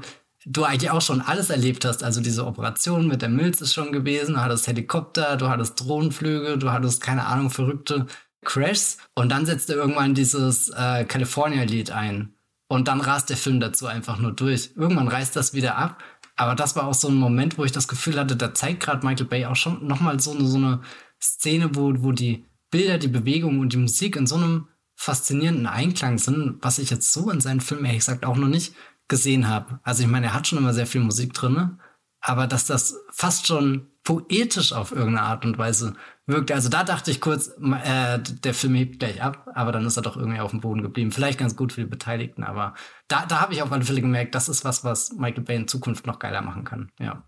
[0.46, 2.02] du eigentlich auch schon alles erlebt hast.
[2.02, 6.58] Also diese Operation mit der Milz ist schon gewesen, du hattest Helikopter, du hattest Drohnenflüge,
[6.58, 8.06] du hattest, keine Ahnung, verrückte
[8.44, 8.98] Crashs.
[9.14, 12.34] Und dann setzt er irgendwann dieses äh, California-Lied ein.
[12.68, 14.70] Und dann rast der Film dazu einfach nur durch.
[14.76, 16.02] Irgendwann reißt das wieder ab.
[16.36, 19.06] Aber das war auch so ein Moment, wo ich das Gefühl hatte, da zeigt gerade
[19.06, 20.80] Michael Bay auch schon nochmal so eine, so eine
[21.20, 26.18] Szene, wo, wo die Bilder, die Bewegung und die Musik in so einem faszinierenden Einklang
[26.18, 28.74] sind, was ich jetzt so in seinen Filmen ehrlich gesagt auch noch nicht
[29.08, 29.80] gesehen habe.
[29.82, 31.78] Also ich meine, er hat schon immer sehr viel Musik drin,
[32.20, 35.94] aber dass das fast schon poetisch auf irgendeine Art und Weise
[36.30, 36.54] wirkte.
[36.54, 40.02] Also da dachte ich kurz, äh, der Film hebt gleich ab, aber dann ist er
[40.02, 41.12] doch irgendwie auf dem Boden geblieben.
[41.12, 42.74] Vielleicht ganz gut für die Beteiligten, aber
[43.08, 45.68] da, da habe ich auf alle Fälle gemerkt, das ist was, was Michael Bay in
[45.68, 46.90] Zukunft noch geiler machen kann.
[46.98, 47.24] Ja.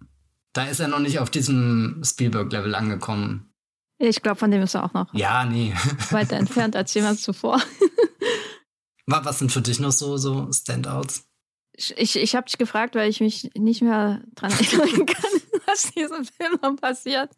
[0.53, 3.53] Da ist er noch nicht auf diesem Spielberg-Level angekommen.
[3.99, 5.75] Ich glaube, von dem ist er auch noch ja, nee.
[6.11, 7.63] weiter entfernt als jemals zuvor.
[9.07, 11.29] was sind für dich noch so, so Standouts?
[11.75, 16.25] Ich, ich habe dich gefragt, weil ich mich nicht mehr dran erinnern kann, was diesem
[16.25, 17.31] Film passiert.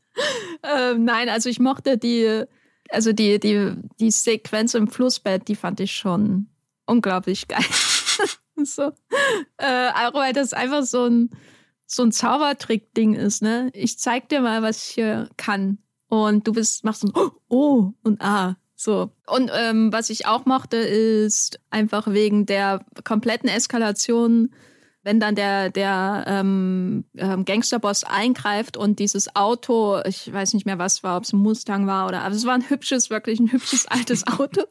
[0.63, 2.45] Ähm, nein, also ich mochte die,
[2.91, 6.49] also die, die, die Sequenz im Flussbett, die fand ich schon
[6.87, 7.65] unglaublich geil.
[8.65, 8.93] so.
[9.57, 11.31] Äh, weil das einfach so ein,
[11.87, 13.71] so ein Zaubertrick-Ding ist, ne?
[13.73, 15.79] Ich zeig dir mal, was ich hier kann.
[16.09, 18.57] Und du bist, machst so ein Oh und Ah.
[18.77, 19.13] So.
[19.27, 24.53] Und ähm, was ich auch mochte, ist einfach wegen der kompletten Eskalation,
[25.05, 30.79] wenn dann der, der ähm, ähm, Gangsterboss eingreift und dieses Auto, ich weiß nicht mehr
[30.79, 33.53] was war, ob es ein Mustang war oder, aber es war ein hübsches, wirklich ein
[33.53, 34.63] hübsches altes Auto.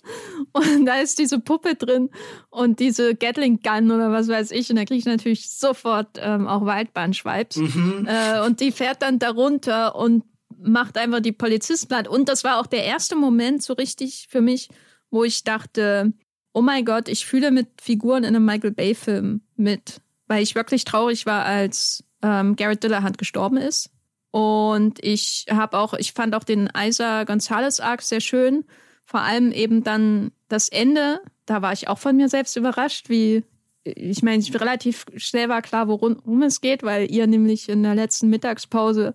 [0.52, 2.10] Und da ist diese Puppe drin
[2.50, 4.72] und diese Gatling Gun oder was weiß ich.
[4.72, 7.58] Und da kriege ich natürlich sofort ähm, auch Waldbahn-Schweibs.
[7.58, 8.08] Mhm.
[8.10, 10.24] Äh, und die fährt dann darunter und
[10.58, 12.08] macht einfach die Polizisten platt.
[12.08, 14.70] Und das war auch der erste Moment so richtig für mich,
[15.12, 16.12] wo ich dachte,
[16.54, 20.02] oh mein Gott, ich fühle mit Figuren in einem Michael Bay-Film mit.
[20.28, 23.90] Weil ich wirklich traurig war, als ähm, Garrett Dillahunt gestorben ist.
[24.32, 28.66] Und ich habe auch, ich fand auch den Isa Gonzalez Arc sehr schön.
[29.06, 31.22] Vor allem eben dann das Ende.
[31.46, 33.44] Da war ich auch von mir selbst überrascht, wie
[33.84, 38.30] ich meine, relativ schnell war klar, worum es geht, weil ihr nämlich in der letzten
[38.30, 39.14] Mittagspause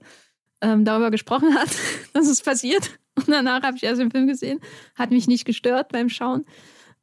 [0.61, 1.71] ähm, darüber gesprochen hat,
[2.13, 2.99] dass es passiert.
[3.15, 4.61] Und danach habe ich erst den Film gesehen.
[4.95, 6.45] Hat mich nicht gestört beim Schauen.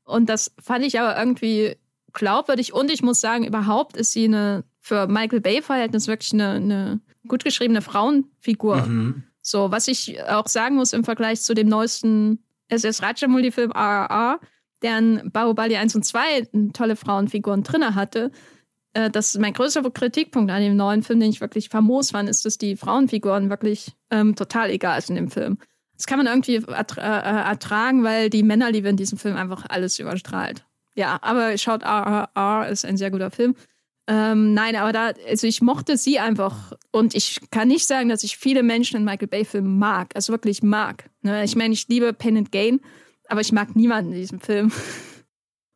[0.03, 1.76] Und das fand ich aber irgendwie
[2.16, 2.74] glaubwürdig.
[2.74, 7.44] Und ich muss sagen, überhaupt ist sie eine für Michael Bay-Verhältnis wirklich eine, eine, gut
[7.44, 8.78] geschriebene Frauenfigur.
[8.86, 9.24] Mhm.
[9.42, 14.40] So, was ich auch sagen muss im Vergleich zu dem neuesten SS Rajamouli-Film RRR,
[14.82, 18.32] der in Bahubali 1 und 2 tolle Frauenfiguren drinne hatte,
[18.94, 22.30] äh, das ist mein größter Kritikpunkt an dem neuen Film, den ich wirklich famos fand,
[22.30, 25.58] ist, dass die Frauenfiguren wirklich ähm, total egal sind im Film.
[25.96, 30.00] Das kann man irgendwie ertra äh, ertragen, weil die Männerliebe in diesem Film einfach alles
[30.00, 30.66] überstrahlt.
[30.96, 33.56] Ja, aber schaut RRR ist ein sehr guter Film.
[34.08, 38.24] Ähm, nein, aber da, also ich mochte sie einfach und ich kann nicht sagen, dass
[38.24, 41.10] ich viele Menschen in Michael Bay-Filmen mag, also wirklich mag.
[41.22, 41.44] Ne?
[41.44, 42.82] Ich meine, ich liebe Pain and Gain,
[43.28, 44.72] aber ich mag niemanden in diesem Film.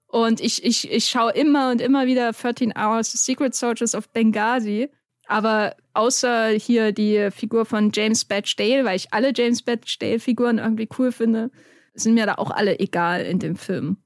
[0.07, 4.89] Und ich, ich, ich schaue immer und immer wieder 13 Hours Secret Soldiers of Benghazi.
[5.27, 10.19] Aber außer hier die Figur von James Badge Dale, weil ich alle James Badge Dale
[10.19, 11.51] Figuren irgendwie cool finde,
[11.93, 13.97] sind mir da auch alle egal in dem Film.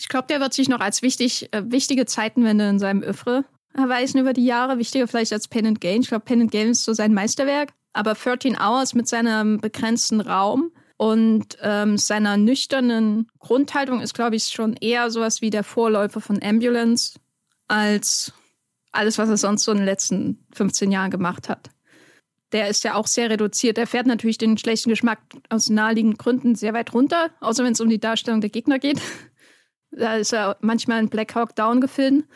[0.00, 3.44] Ich glaube, der wird sich noch als wichtig, äh, wichtige Zeitenwende in seinem Öffre
[3.74, 4.78] erweisen über die Jahre.
[4.78, 6.00] Wichtiger vielleicht als Pen and Gain.
[6.00, 7.74] Ich glaube, Pen and Gain ist so sein Meisterwerk.
[7.92, 14.44] Aber 13 Hours mit seinem begrenzten Raum und ähm, seiner nüchternen Grundhaltung ist, glaube ich,
[14.44, 17.18] schon eher sowas wie der Vorläufer von Ambulance
[17.68, 18.32] als
[18.92, 21.70] alles, was er sonst so in den letzten 15 Jahren gemacht hat.
[22.52, 23.76] Der ist ja auch sehr reduziert.
[23.76, 25.20] Er fährt natürlich den schlechten Geschmack
[25.50, 29.00] aus naheliegenden Gründen sehr weit runter, außer wenn es um die Darstellung der Gegner geht.
[29.92, 32.26] Da ist er manchmal in Black Hawk Down gefilmt.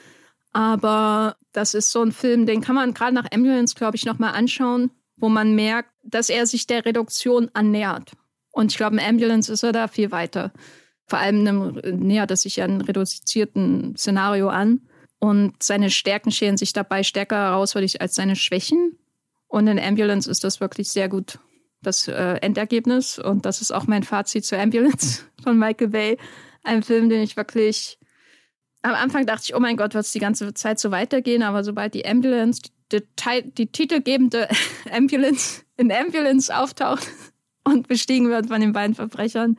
[0.53, 4.35] Aber das ist so ein Film, den kann man gerade nach Ambulance, glaube ich, nochmal
[4.35, 8.13] anschauen, wo man merkt, dass er sich der Reduktion annähert.
[8.53, 10.53] Und ich glaube, im Ambulance ist er da viel weiter.
[11.07, 11.43] Vor allem
[11.83, 14.81] nähert er sich ja einem reduzierten Szenario an.
[15.19, 18.99] Und seine Stärken scheren sich dabei stärker heraus, würde ich, als seine Schwächen.
[19.49, 21.39] Und in Ambulance ist das wirklich sehr gut,
[21.83, 23.19] das äh, Endergebnis.
[23.19, 26.19] Und das ist auch mein Fazit zur Ambulance von Michael Bay.
[26.65, 27.99] Ein Film, den ich wirklich.
[28.82, 31.43] Am Anfang dachte ich, oh mein Gott, wird es die ganze Zeit so weitergehen.
[31.43, 32.61] Aber sobald die Ambulance,
[32.93, 33.03] die,
[33.57, 34.49] die, titelgebende
[34.93, 37.07] Ambulance in Ambulance auftaucht,
[37.65, 39.57] und bestiegen wird von den beiden Verbrechern,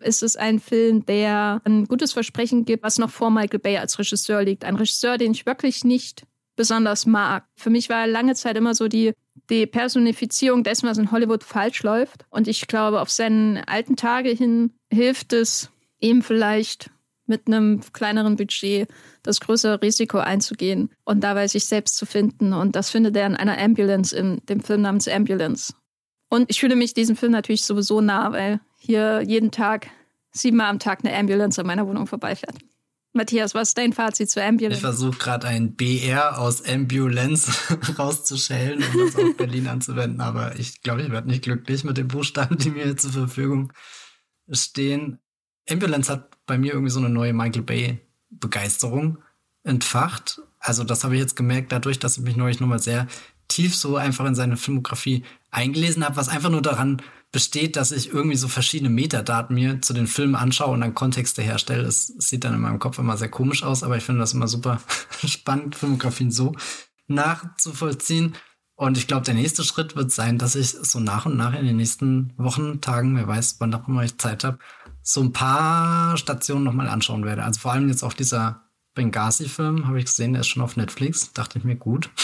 [0.00, 3.98] ist es ein Film, der ein gutes Versprechen gibt, was noch vor Michael Bay als
[3.98, 4.64] Regisseur liegt.
[4.64, 6.24] Ein Regisseur, den ich wirklich nicht
[6.56, 7.46] besonders mag.
[7.54, 9.12] Für mich war er lange Zeit immer so die,
[9.48, 12.24] die Personifizierung dessen, was in Hollywood falsch läuft.
[12.30, 15.70] Und ich glaube, auf seine alten Tage hin hilft es
[16.02, 16.90] ihm vielleicht
[17.26, 18.88] mit einem kleineren Budget
[19.22, 22.52] das größere Risiko einzugehen und dabei sich selbst zu finden.
[22.52, 25.72] Und das findet er in einer Ambulance, in dem Film namens Ambulance.
[26.28, 29.88] Und ich fühle mich diesem Film natürlich sowieso nah, weil hier jeden Tag,
[30.32, 32.56] siebenmal am Tag eine Ambulance an meiner Wohnung vorbeifährt.
[33.14, 34.76] Matthias, was ist dein Fazit zur Ambulance?
[34.76, 37.52] Ich versuche gerade ein BR aus Ambulance
[37.98, 42.08] rauszuschälen, um das auf Berlin anzuwenden, aber ich glaube, ich werde nicht glücklich mit den
[42.08, 43.72] Buchstaben, die mir zur Verfügung
[44.50, 45.18] stehen.
[45.68, 49.18] Ambulance hat bei mir irgendwie so eine neue Michael Bay Begeisterung
[49.62, 50.40] entfacht.
[50.58, 53.06] Also das habe ich jetzt gemerkt dadurch, dass ich mich neulich nochmal sehr
[53.48, 57.02] tief so einfach in seine Filmografie eingelesen habe, was einfach nur daran
[57.32, 61.42] besteht, dass ich irgendwie so verschiedene Metadaten mir zu den Filmen anschaue und dann Kontexte
[61.42, 61.82] herstelle.
[61.82, 64.48] Es sieht dann in meinem Kopf immer sehr komisch aus, aber ich finde das immer
[64.48, 64.80] super
[65.26, 66.54] spannend, Filmografien so
[67.08, 68.34] nachzuvollziehen.
[68.74, 71.66] Und ich glaube, der nächste Schritt wird sein, dass ich so nach und nach in
[71.66, 74.58] den nächsten Wochen, Tagen, wer weiß, wann auch immer ich Zeit habe,
[75.02, 77.44] so ein paar Stationen nochmal anschauen werde.
[77.44, 78.62] Also vor allem jetzt auch dieser
[78.94, 81.32] Benghazi-Film, habe ich gesehen, der ist schon auf Netflix.
[81.32, 82.10] Dachte ich mir, gut.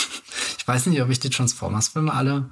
[0.60, 2.50] Ich weiß nicht, ob ich die Transformers-Filme alle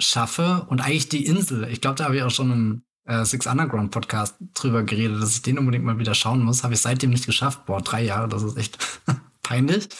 [0.00, 1.68] schaffe und eigentlich die Insel.
[1.68, 5.34] Ich glaube, da habe ich auch schon im äh, Six Underground Podcast drüber geredet, dass
[5.34, 6.64] ich den unbedingt mal wieder schauen muss.
[6.64, 7.66] Habe ich seitdem nicht geschafft.
[7.66, 8.78] Boah, drei Jahre, das ist echt
[9.42, 9.90] peinlich.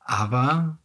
[0.00, 0.78] Aber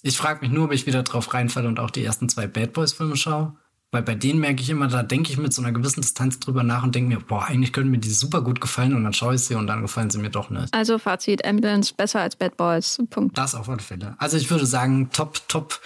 [0.00, 2.72] ich frage mich nur, ob ich wieder drauf reinfalle und auch die ersten zwei Bad
[2.72, 3.56] Boys Filme schaue.
[3.94, 6.64] Weil bei denen merke ich immer, da denke ich mit so einer gewissen Distanz drüber
[6.64, 9.36] nach und denke mir, boah, eigentlich können mir die super gut gefallen und dann schaue
[9.36, 10.74] ich sie und dann gefallen sie mir doch nicht.
[10.74, 12.98] Also Fazit, Ambulance besser als Bad Boys.
[13.10, 13.38] Punkt.
[13.38, 14.16] Das auf alle Fälle.
[14.18, 15.80] Also ich würde sagen, top, top.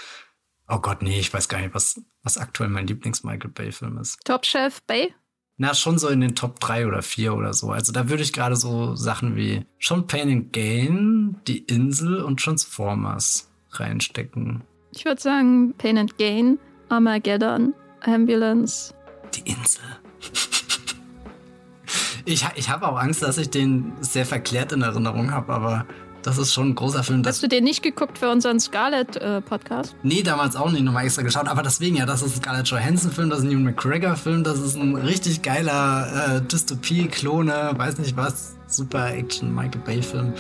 [0.71, 4.19] Oh Gott, nee, ich weiß gar nicht, was, was aktuell mein Lieblings-Michael Bay-Film ist.
[4.25, 5.13] Top Chef Bay?
[5.59, 7.73] Na, schon so in den Top 3 oder 4 oder so.
[7.73, 12.41] Also da würde ich gerade so Sachen wie schon Pain and Gain, Die Insel und
[12.41, 14.63] Transformers reinstecken.
[14.93, 16.59] Ich würde sagen Pain and Gain,
[16.89, 18.95] Armageddon, Ambulance.
[19.35, 19.83] Die Insel.
[22.25, 25.87] ich ich habe auch Angst, dass ich den sehr verklärt in Erinnerung habe, aber
[26.23, 27.23] das ist schon ein großer Film.
[27.25, 29.95] Hast du den nicht geguckt für unseren Scarlett-Podcast?
[29.95, 31.49] Äh, nee, damals auch nicht nochmal extra geschaut.
[31.49, 34.77] Aber deswegen ja, das ist ein Scarlett Johansson-Film, das ist ein Ewan McGregor-Film, das ist
[34.77, 40.33] ein richtig geiler äh, Dystopie-Klone, weiß nicht was, super Action Michael Bay-Film.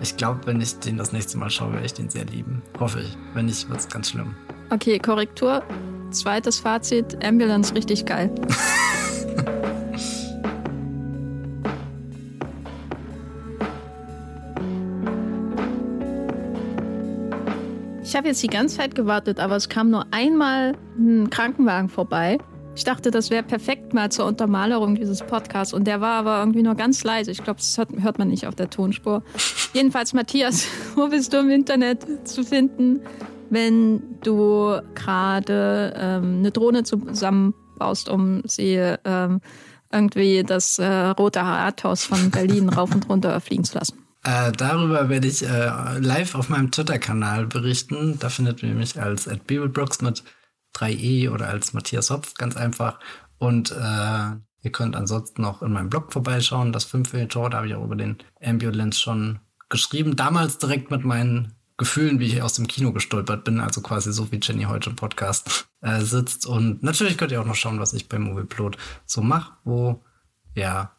[0.00, 2.62] Ich glaube, wenn ich den das nächste Mal schaue, werde ich den sehr lieben.
[2.78, 3.16] Hoffe ich.
[3.34, 4.34] Wenn nicht, wird es ganz schlimm.
[4.72, 5.64] Okay, Korrektur.
[6.12, 8.30] Zweites Fazit, Ambulance richtig geil.
[18.04, 22.38] ich habe jetzt die ganze Zeit gewartet, aber es kam nur einmal ein Krankenwagen vorbei.
[22.76, 26.62] Ich dachte, das wäre perfekt mal zur Untermalerung dieses Podcasts und der war aber irgendwie
[26.62, 27.32] nur ganz leise.
[27.32, 29.24] Ich glaube, das hört man nicht auf der Tonspur.
[29.74, 33.00] Jedenfalls, Matthias, wo bist du im Internet zu finden?
[33.50, 39.40] Wenn du gerade ähm, eine Drohne zusammenbaust, um sie ähm,
[39.92, 44.06] irgendwie das äh, Rote Rathaus von Berlin rauf und runter fliegen zu lassen.
[44.22, 48.18] Äh, darüber werde ich äh, live auf meinem Twitter-Kanal berichten.
[48.18, 50.22] Da findet ihr mich als @bibelbrooks mit
[50.76, 53.00] 3e oder als Matthias Hopf, ganz einfach.
[53.38, 54.30] Und äh,
[54.62, 57.84] ihr könnt ansonsten noch in meinem Blog vorbeischauen, das 5 Tor, da habe ich auch
[57.84, 59.40] über den Ambulance schon
[59.70, 60.16] geschrieben.
[60.16, 64.30] Damals direkt mit meinen Gefühlen, wie ich aus dem Kino gestolpert bin, also quasi so
[64.30, 66.44] wie Jenny heute im Podcast äh, sitzt.
[66.44, 68.76] Und natürlich könnt ihr auch noch schauen, was ich beim Movieplot
[69.06, 70.04] so mache, wo
[70.54, 70.94] ja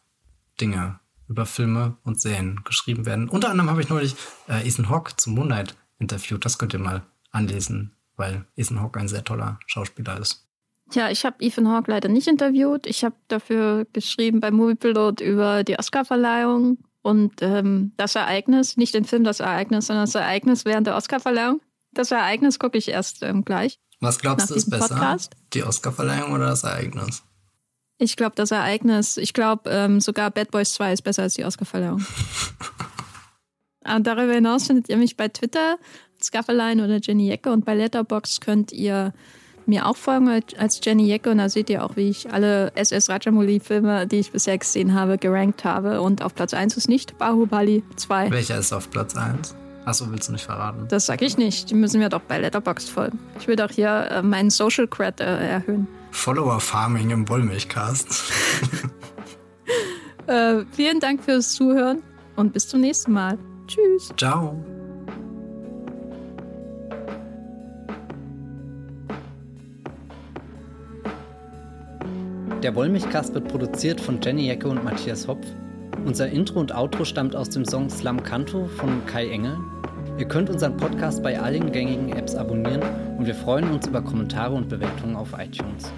[0.60, 0.98] Dinge
[1.28, 3.28] über Filme und Serien geschrieben werden.
[3.28, 4.16] Unter anderem habe ich neulich
[4.48, 6.44] äh, Ethan Hawke zum Moonlight interviewt.
[6.44, 10.48] Das könnt ihr mal anlesen, weil Ethan Hawke ein sehr toller Schauspieler ist.
[10.92, 12.88] Ja, ich habe Ethan Hawke leider nicht interviewt.
[12.88, 19.04] Ich habe dafür geschrieben beim Moviepilot über die Oscarverleihung und ähm, das Ereignis, nicht den
[19.04, 21.60] Film das Ereignis, sondern das Ereignis während der Oscarverleihung.
[21.92, 23.78] Das Ereignis gucke ich erst ähm, gleich.
[24.00, 24.94] Was glaubst du ist besser?
[24.94, 25.34] Podcast.
[25.52, 27.22] Die Oscarverleihung oder das Ereignis?
[27.98, 31.44] Ich glaube, das Ereignis, ich glaube ähm, sogar Bad Boys 2 ist besser als die
[31.44, 32.04] Oscarverleihung.
[33.84, 35.78] Und darüber hinaus findet ihr mich bei Twitter,
[36.22, 39.12] Scafferline oder Jenny Jecke und bei Letterbox könnt ihr
[39.66, 40.28] mir auch folgen
[40.58, 44.32] als Jenny Jecke und da seht ihr auch, wie ich alle SS Rajamouli-Filme, die ich
[44.32, 46.00] bisher gesehen habe, gerankt habe.
[46.00, 48.30] Und auf Platz 1 ist nicht Bahubali 2.
[48.30, 49.54] Welcher ist auf Platz 1?
[49.84, 50.86] Achso, willst du nicht verraten?
[50.88, 51.70] Das sag ich nicht.
[51.70, 53.18] Die müssen wir doch bei Letterboxd folgen.
[53.40, 55.88] Ich will doch hier äh, meinen Social Cred äh, erhöhen.
[56.12, 58.06] Follower Farming im Wollmilchcast.
[60.26, 62.02] äh, vielen Dank fürs Zuhören
[62.36, 63.38] und bis zum nächsten Mal.
[63.66, 64.12] Tschüss.
[64.16, 64.81] Ciao.
[72.62, 75.44] Der Wollmilchcast wird produziert von Jenny Jecke und Matthias Hopf.
[76.04, 79.58] Unser Intro und Outro stammt aus dem Song Slam Canto von Kai Engel.
[80.16, 82.82] Ihr könnt unseren Podcast bei allen gängigen Apps abonnieren
[83.18, 85.92] und wir freuen uns über Kommentare und Bewertungen auf iTunes.